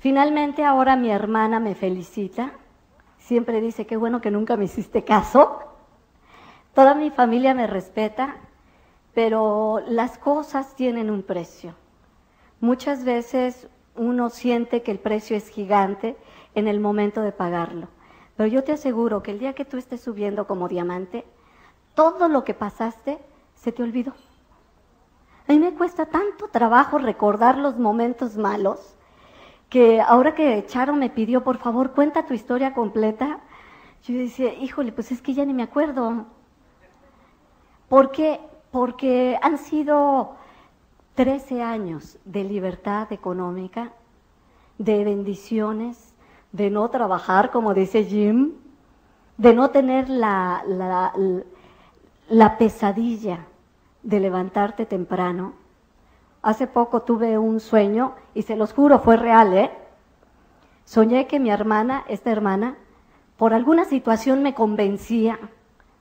Finalmente 0.00 0.64
ahora 0.64 0.96
mi 0.96 1.10
hermana 1.10 1.58
me 1.58 1.74
felicita, 1.74 2.52
siempre 3.18 3.60
dice, 3.60 3.86
qué 3.86 3.96
bueno 3.96 4.20
que 4.20 4.30
nunca 4.30 4.56
me 4.56 4.66
hiciste 4.66 5.02
caso. 5.02 5.60
Toda 6.74 6.94
mi 6.94 7.10
familia 7.10 7.54
me 7.54 7.66
respeta, 7.66 8.36
pero 9.14 9.80
las 9.86 10.18
cosas 10.18 10.76
tienen 10.76 11.10
un 11.10 11.22
precio. 11.22 11.74
Muchas 12.60 13.04
veces 13.04 13.68
uno 13.96 14.28
siente 14.30 14.82
que 14.82 14.90
el 14.90 14.98
precio 14.98 15.36
es 15.36 15.48
gigante 15.48 16.16
en 16.54 16.68
el 16.68 16.80
momento 16.80 17.22
de 17.22 17.32
pagarlo. 17.32 17.88
Pero 18.40 18.48
yo 18.48 18.64
te 18.64 18.72
aseguro 18.72 19.22
que 19.22 19.32
el 19.32 19.38
día 19.38 19.52
que 19.52 19.66
tú 19.66 19.76
estés 19.76 20.00
subiendo 20.00 20.46
como 20.46 20.66
diamante, 20.66 21.26
todo 21.94 22.26
lo 22.26 22.42
que 22.42 22.54
pasaste 22.54 23.18
se 23.54 23.70
te 23.70 23.82
olvidó. 23.82 24.14
A 25.46 25.52
mí 25.52 25.58
me 25.58 25.74
cuesta 25.74 26.06
tanto 26.06 26.48
trabajo 26.48 26.96
recordar 26.96 27.58
los 27.58 27.76
momentos 27.78 28.38
malos 28.38 28.96
que 29.68 30.00
ahora 30.00 30.34
que 30.34 30.64
Charo 30.66 30.94
me 30.94 31.10
pidió, 31.10 31.44
por 31.44 31.58
favor, 31.58 31.92
cuenta 31.92 32.24
tu 32.24 32.32
historia 32.32 32.72
completa, 32.72 33.40
yo 34.04 34.14
decía, 34.16 34.54
híjole, 34.54 34.92
pues 34.92 35.12
es 35.12 35.20
que 35.20 35.34
ya 35.34 35.44
ni 35.44 35.52
me 35.52 35.62
acuerdo. 35.62 36.24
¿Por 37.90 38.10
qué? 38.10 38.40
Porque 38.70 39.38
han 39.42 39.58
sido 39.58 40.36
13 41.14 41.60
años 41.60 42.16
de 42.24 42.44
libertad 42.44 43.12
económica, 43.12 43.92
de 44.78 45.04
bendiciones, 45.04 46.09
de 46.52 46.70
no 46.70 46.88
trabajar, 46.90 47.50
como 47.50 47.74
dice 47.74 48.04
Jim, 48.04 48.52
de 49.36 49.54
no 49.54 49.70
tener 49.70 50.08
la, 50.08 50.62
la, 50.66 51.12
la 52.28 52.58
pesadilla 52.58 53.46
de 54.02 54.20
levantarte 54.20 54.86
temprano. 54.86 55.54
Hace 56.42 56.66
poco 56.66 57.02
tuve 57.02 57.38
un 57.38 57.60
sueño, 57.60 58.14
y 58.34 58.42
se 58.42 58.56
los 58.56 58.72
juro, 58.72 58.98
fue 58.98 59.16
real, 59.16 59.52
¿eh? 59.52 59.70
Soñé 60.84 61.26
que 61.26 61.38
mi 61.38 61.50
hermana, 61.50 62.04
esta 62.08 62.30
hermana, 62.30 62.76
por 63.36 63.54
alguna 63.54 63.84
situación 63.84 64.42
me 64.42 64.54
convencía 64.54 65.38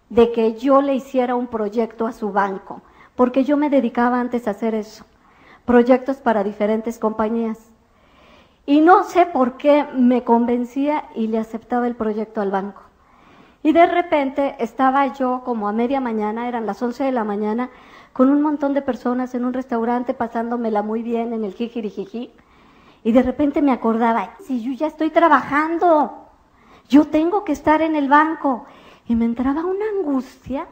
de 0.09 0.31
que 0.31 0.55
yo 0.55 0.81
le 0.81 0.95
hiciera 0.95 1.35
un 1.35 1.47
proyecto 1.47 2.07
a 2.07 2.11
su 2.11 2.31
banco, 2.31 2.81
porque 3.15 3.43
yo 3.43 3.57
me 3.57 3.69
dedicaba 3.69 4.19
antes 4.19 4.47
a 4.47 4.51
hacer 4.51 4.73
eso, 4.73 5.05
proyectos 5.65 6.17
para 6.17 6.43
diferentes 6.43 6.97
compañías. 6.97 7.69
Y 8.69 8.81
no 8.81 9.03
sé 9.03 9.25
por 9.25 9.57
qué 9.57 9.83
me 9.95 10.23
convencía 10.23 11.05
y 11.15 11.25
le 11.25 11.39
aceptaba 11.39 11.87
el 11.87 11.95
proyecto 11.95 12.39
al 12.39 12.51
banco. 12.51 12.83
Y 13.63 13.71
de 13.71 13.87
repente 13.87 14.57
estaba 14.59 15.11
yo 15.11 15.41
como 15.43 15.67
a 15.67 15.71
media 15.71 15.99
mañana, 15.99 16.47
eran 16.47 16.67
las 16.67 16.79
11 16.79 17.05
de 17.05 17.11
la 17.11 17.23
mañana, 17.23 17.71
con 18.13 18.29
un 18.29 18.43
montón 18.43 18.75
de 18.75 18.83
personas 18.83 19.33
en 19.33 19.43
un 19.43 19.53
restaurante 19.53 20.13
pasándomela 20.13 20.83
muy 20.83 21.01
bien 21.01 21.33
en 21.33 21.45
el 21.45 21.55
jijirijiji. 21.55 22.31
Y 23.03 23.11
de 23.11 23.23
repente 23.23 23.63
me 23.63 23.71
acordaba, 23.71 24.35
si 24.45 24.61
yo 24.61 24.71
ya 24.73 24.85
estoy 24.85 25.09
trabajando, 25.09 26.27
yo 26.89 27.05
tengo 27.05 27.43
que 27.43 27.53
estar 27.53 27.81
en 27.81 27.95
el 27.95 28.07
banco. 28.07 28.67
Y 29.07 29.15
me 29.15 29.25
entraba 29.25 29.65
una 29.65 29.85
angustia 29.97 30.67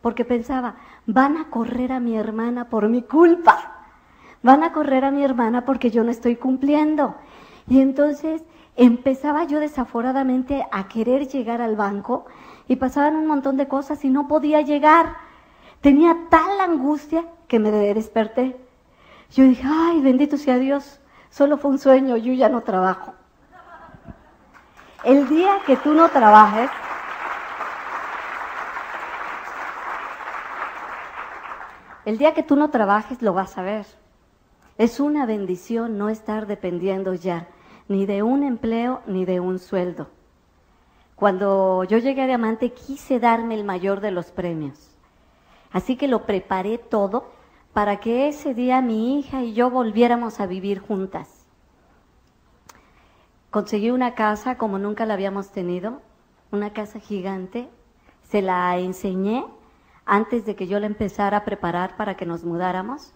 porque 0.00 0.24
pensaba, 0.24 0.76
van 1.04 1.36
a 1.36 1.50
correr 1.50 1.92
a 1.92 2.00
mi 2.00 2.16
hermana 2.16 2.70
por 2.70 2.88
mi 2.88 3.02
culpa. 3.02 3.84
Van 4.42 4.62
a 4.62 4.72
correr 4.72 5.04
a 5.04 5.10
mi 5.10 5.22
hermana 5.22 5.66
porque 5.66 5.90
yo 5.90 6.02
no 6.02 6.10
estoy 6.10 6.36
cumpliendo. 6.36 7.14
Y 7.68 7.80
entonces 7.80 8.42
empezaba 8.76 9.44
yo 9.44 9.60
desaforadamente 9.60 10.66
a 10.72 10.88
querer 10.88 11.28
llegar 11.28 11.60
al 11.60 11.76
banco 11.76 12.26
y 12.68 12.76
pasaban 12.76 13.16
un 13.16 13.26
montón 13.26 13.56
de 13.56 13.68
cosas 13.68 14.04
y 14.04 14.10
no 14.10 14.28
podía 14.28 14.60
llegar. 14.60 15.16
Tenía 15.80 16.16
tal 16.30 16.60
angustia 16.60 17.24
que 17.48 17.58
me 17.58 17.70
desperté. 17.70 18.56
Yo 19.30 19.44
dije, 19.44 19.66
ay, 19.66 20.00
bendito 20.00 20.36
sea 20.36 20.58
Dios, 20.58 21.00
solo 21.30 21.56
fue 21.56 21.70
un 21.70 21.78
sueño, 21.78 22.16
yo 22.16 22.32
ya 22.32 22.48
no 22.48 22.62
trabajo. 22.62 23.14
El 25.04 25.28
día 25.28 25.58
que 25.66 25.76
tú 25.76 25.94
no 25.94 26.08
trabajes, 26.10 26.70
el 32.04 32.18
día 32.18 32.34
que 32.34 32.42
tú 32.42 32.56
no 32.56 32.70
trabajes 32.70 33.22
lo 33.22 33.32
vas 33.32 33.58
a 33.58 33.62
ver. 33.62 34.01
Es 34.78 35.00
una 35.00 35.26
bendición 35.26 35.98
no 35.98 36.08
estar 36.08 36.46
dependiendo 36.46 37.14
ya 37.14 37.48
ni 37.88 38.06
de 38.06 38.22
un 38.22 38.42
empleo 38.42 39.02
ni 39.06 39.24
de 39.24 39.40
un 39.40 39.58
sueldo. 39.58 40.08
Cuando 41.14 41.84
yo 41.84 41.98
llegué 41.98 42.22
a 42.22 42.26
Diamante 42.26 42.72
quise 42.72 43.20
darme 43.20 43.54
el 43.54 43.64
mayor 43.64 44.00
de 44.00 44.10
los 44.10 44.30
premios. 44.30 44.96
Así 45.70 45.96
que 45.96 46.08
lo 46.08 46.26
preparé 46.26 46.78
todo 46.78 47.26
para 47.72 48.00
que 48.00 48.28
ese 48.28 48.54
día 48.54 48.82
mi 48.82 49.18
hija 49.18 49.42
y 49.42 49.54
yo 49.54 49.70
volviéramos 49.70 50.40
a 50.40 50.46
vivir 50.46 50.80
juntas. 50.80 51.46
Conseguí 53.50 53.90
una 53.90 54.14
casa 54.14 54.56
como 54.56 54.78
nunca 54.78 55.06
la 55.06 55.14
habíamos 55.14 55.50
tenido, 55.50 56.00
una 56.50 56.72
casa 56.72 56.98
gigante. 57.00 57.68
Se 58.22 58.42
la 58.42 58.78
enseñé 58.78 59.44
antes 60.04 60.46
de 60.46 60.56
que 60.56 60.66
yo 60.66 60.80
la 60.80 60.86
empezara 60.86 61.38
a 61.38 61.44
preparar 61.44 61.96
para 61.96 62.16
que 62.16 62.26
nos 62.26 62.44
mudáramos. 62.44 63.12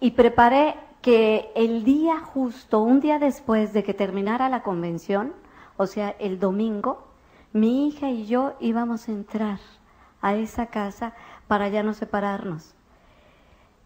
Y 0.00 0.12
preparé 0.12 0.76
que 1.02 1.50
el 1.54 1.84
día 1.84 2.20
justo, 2.20 2.80
un 2.80 3.00
día 3.00 3.18
después 3.18 3.72
de 3.72 3.84
que 3.84 3.94
terminara 3.94 4.48
la 4.48 4.62
convención, 4.62 5.32
o 5.76 5.86
sea, 5.86 6.14
el 6.18 6.38
domingo, 6.38 7.06
mi 7.52 7.88
hija 7.88 8.10
y 8.10 8.26
yo 8.26 8.54
íbamos 8.60 9.08
a 9.08 9.12
entrar 9.12 9.58
a 10.20 10.34
esa 10.34 10.66
casa 10.66 11.14
para 11.46 11.68
ya 11.68 11.82
no 11.82 11.94
separarnos. 11.94 12.74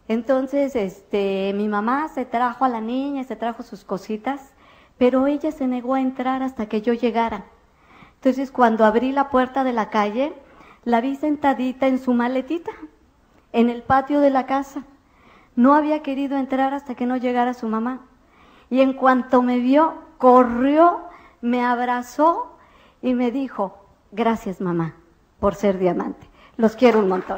Entonces, 0.07 0.75
este, 0.75 1.53
mi 1.55 1.67
mamá 1.67 2.09
se 2.09 2.25
trajo 2.25 2.65
a 2.65 2.69
la 2.69 2.81
niña, 2.81 3.23
se 3.23 3.35
trajo 3.35 3.63
sus 3.63 3.85
cositas, 3.85 4.53
pero 4.97 5.27
ella 5.27 5.51
se 5.51 5.67
negó 5.67 5.93
a 5.93 6.01
entrar 6.01 6.43
hasta 6.43 6.65
que 6.67 6.81
yo 6.81 6.93
llegara. 6.93 7.45
Entonces, 8.15 8.51
cuando 8.51 8.83
abrí 8.83 9.11
la 9.11 9.29
puerta 9.29 9.63
de 9.63 9.73
la 9.73 9.89
calle, 9.89 10.33
la 10.83 11.01
vi 11.01 11.15
sentadita 11.15 11.87
en 11.87 11.99
su 11.99 12.13
maletita, 12.13 12.71
en 13.53 13.69
el 13.69 13.83
patio 13.83 14.19
de 14.19 14.31
la 14.31 14.45
casa. 14.45 14.83
No 15.61 15.75
había 15.75 16.01
querido 16.01 16.39
entrar 16.39 16.73
hasta 16.73 16.95
que 16.95 17.05
no 17.05 17.17
llegara 17.17 17.53
su 17.53 17.67
mamá. 17.67 18.01
Y 18.71 18.81
en 18.81 18.93
cuanto 18.93 19.43
me 19.43 19.59
vio, 19.59 19.93
corrió, 20.17 21.01
me 21.39 21.63
abrazó 21.63 22.57
y 22.99 23.13
me 23.13 23.29
dijo, 23.29 23.77
gracias 24.11 24.59
mamá 24.59 24.95
por 25.39 25.53
ser 25.53 25.77
diamante. 25.77 26.27
Los 26.57 26.75
quiero 26.75 26.97
un 26.97 27.09
montón. 27.09 27.37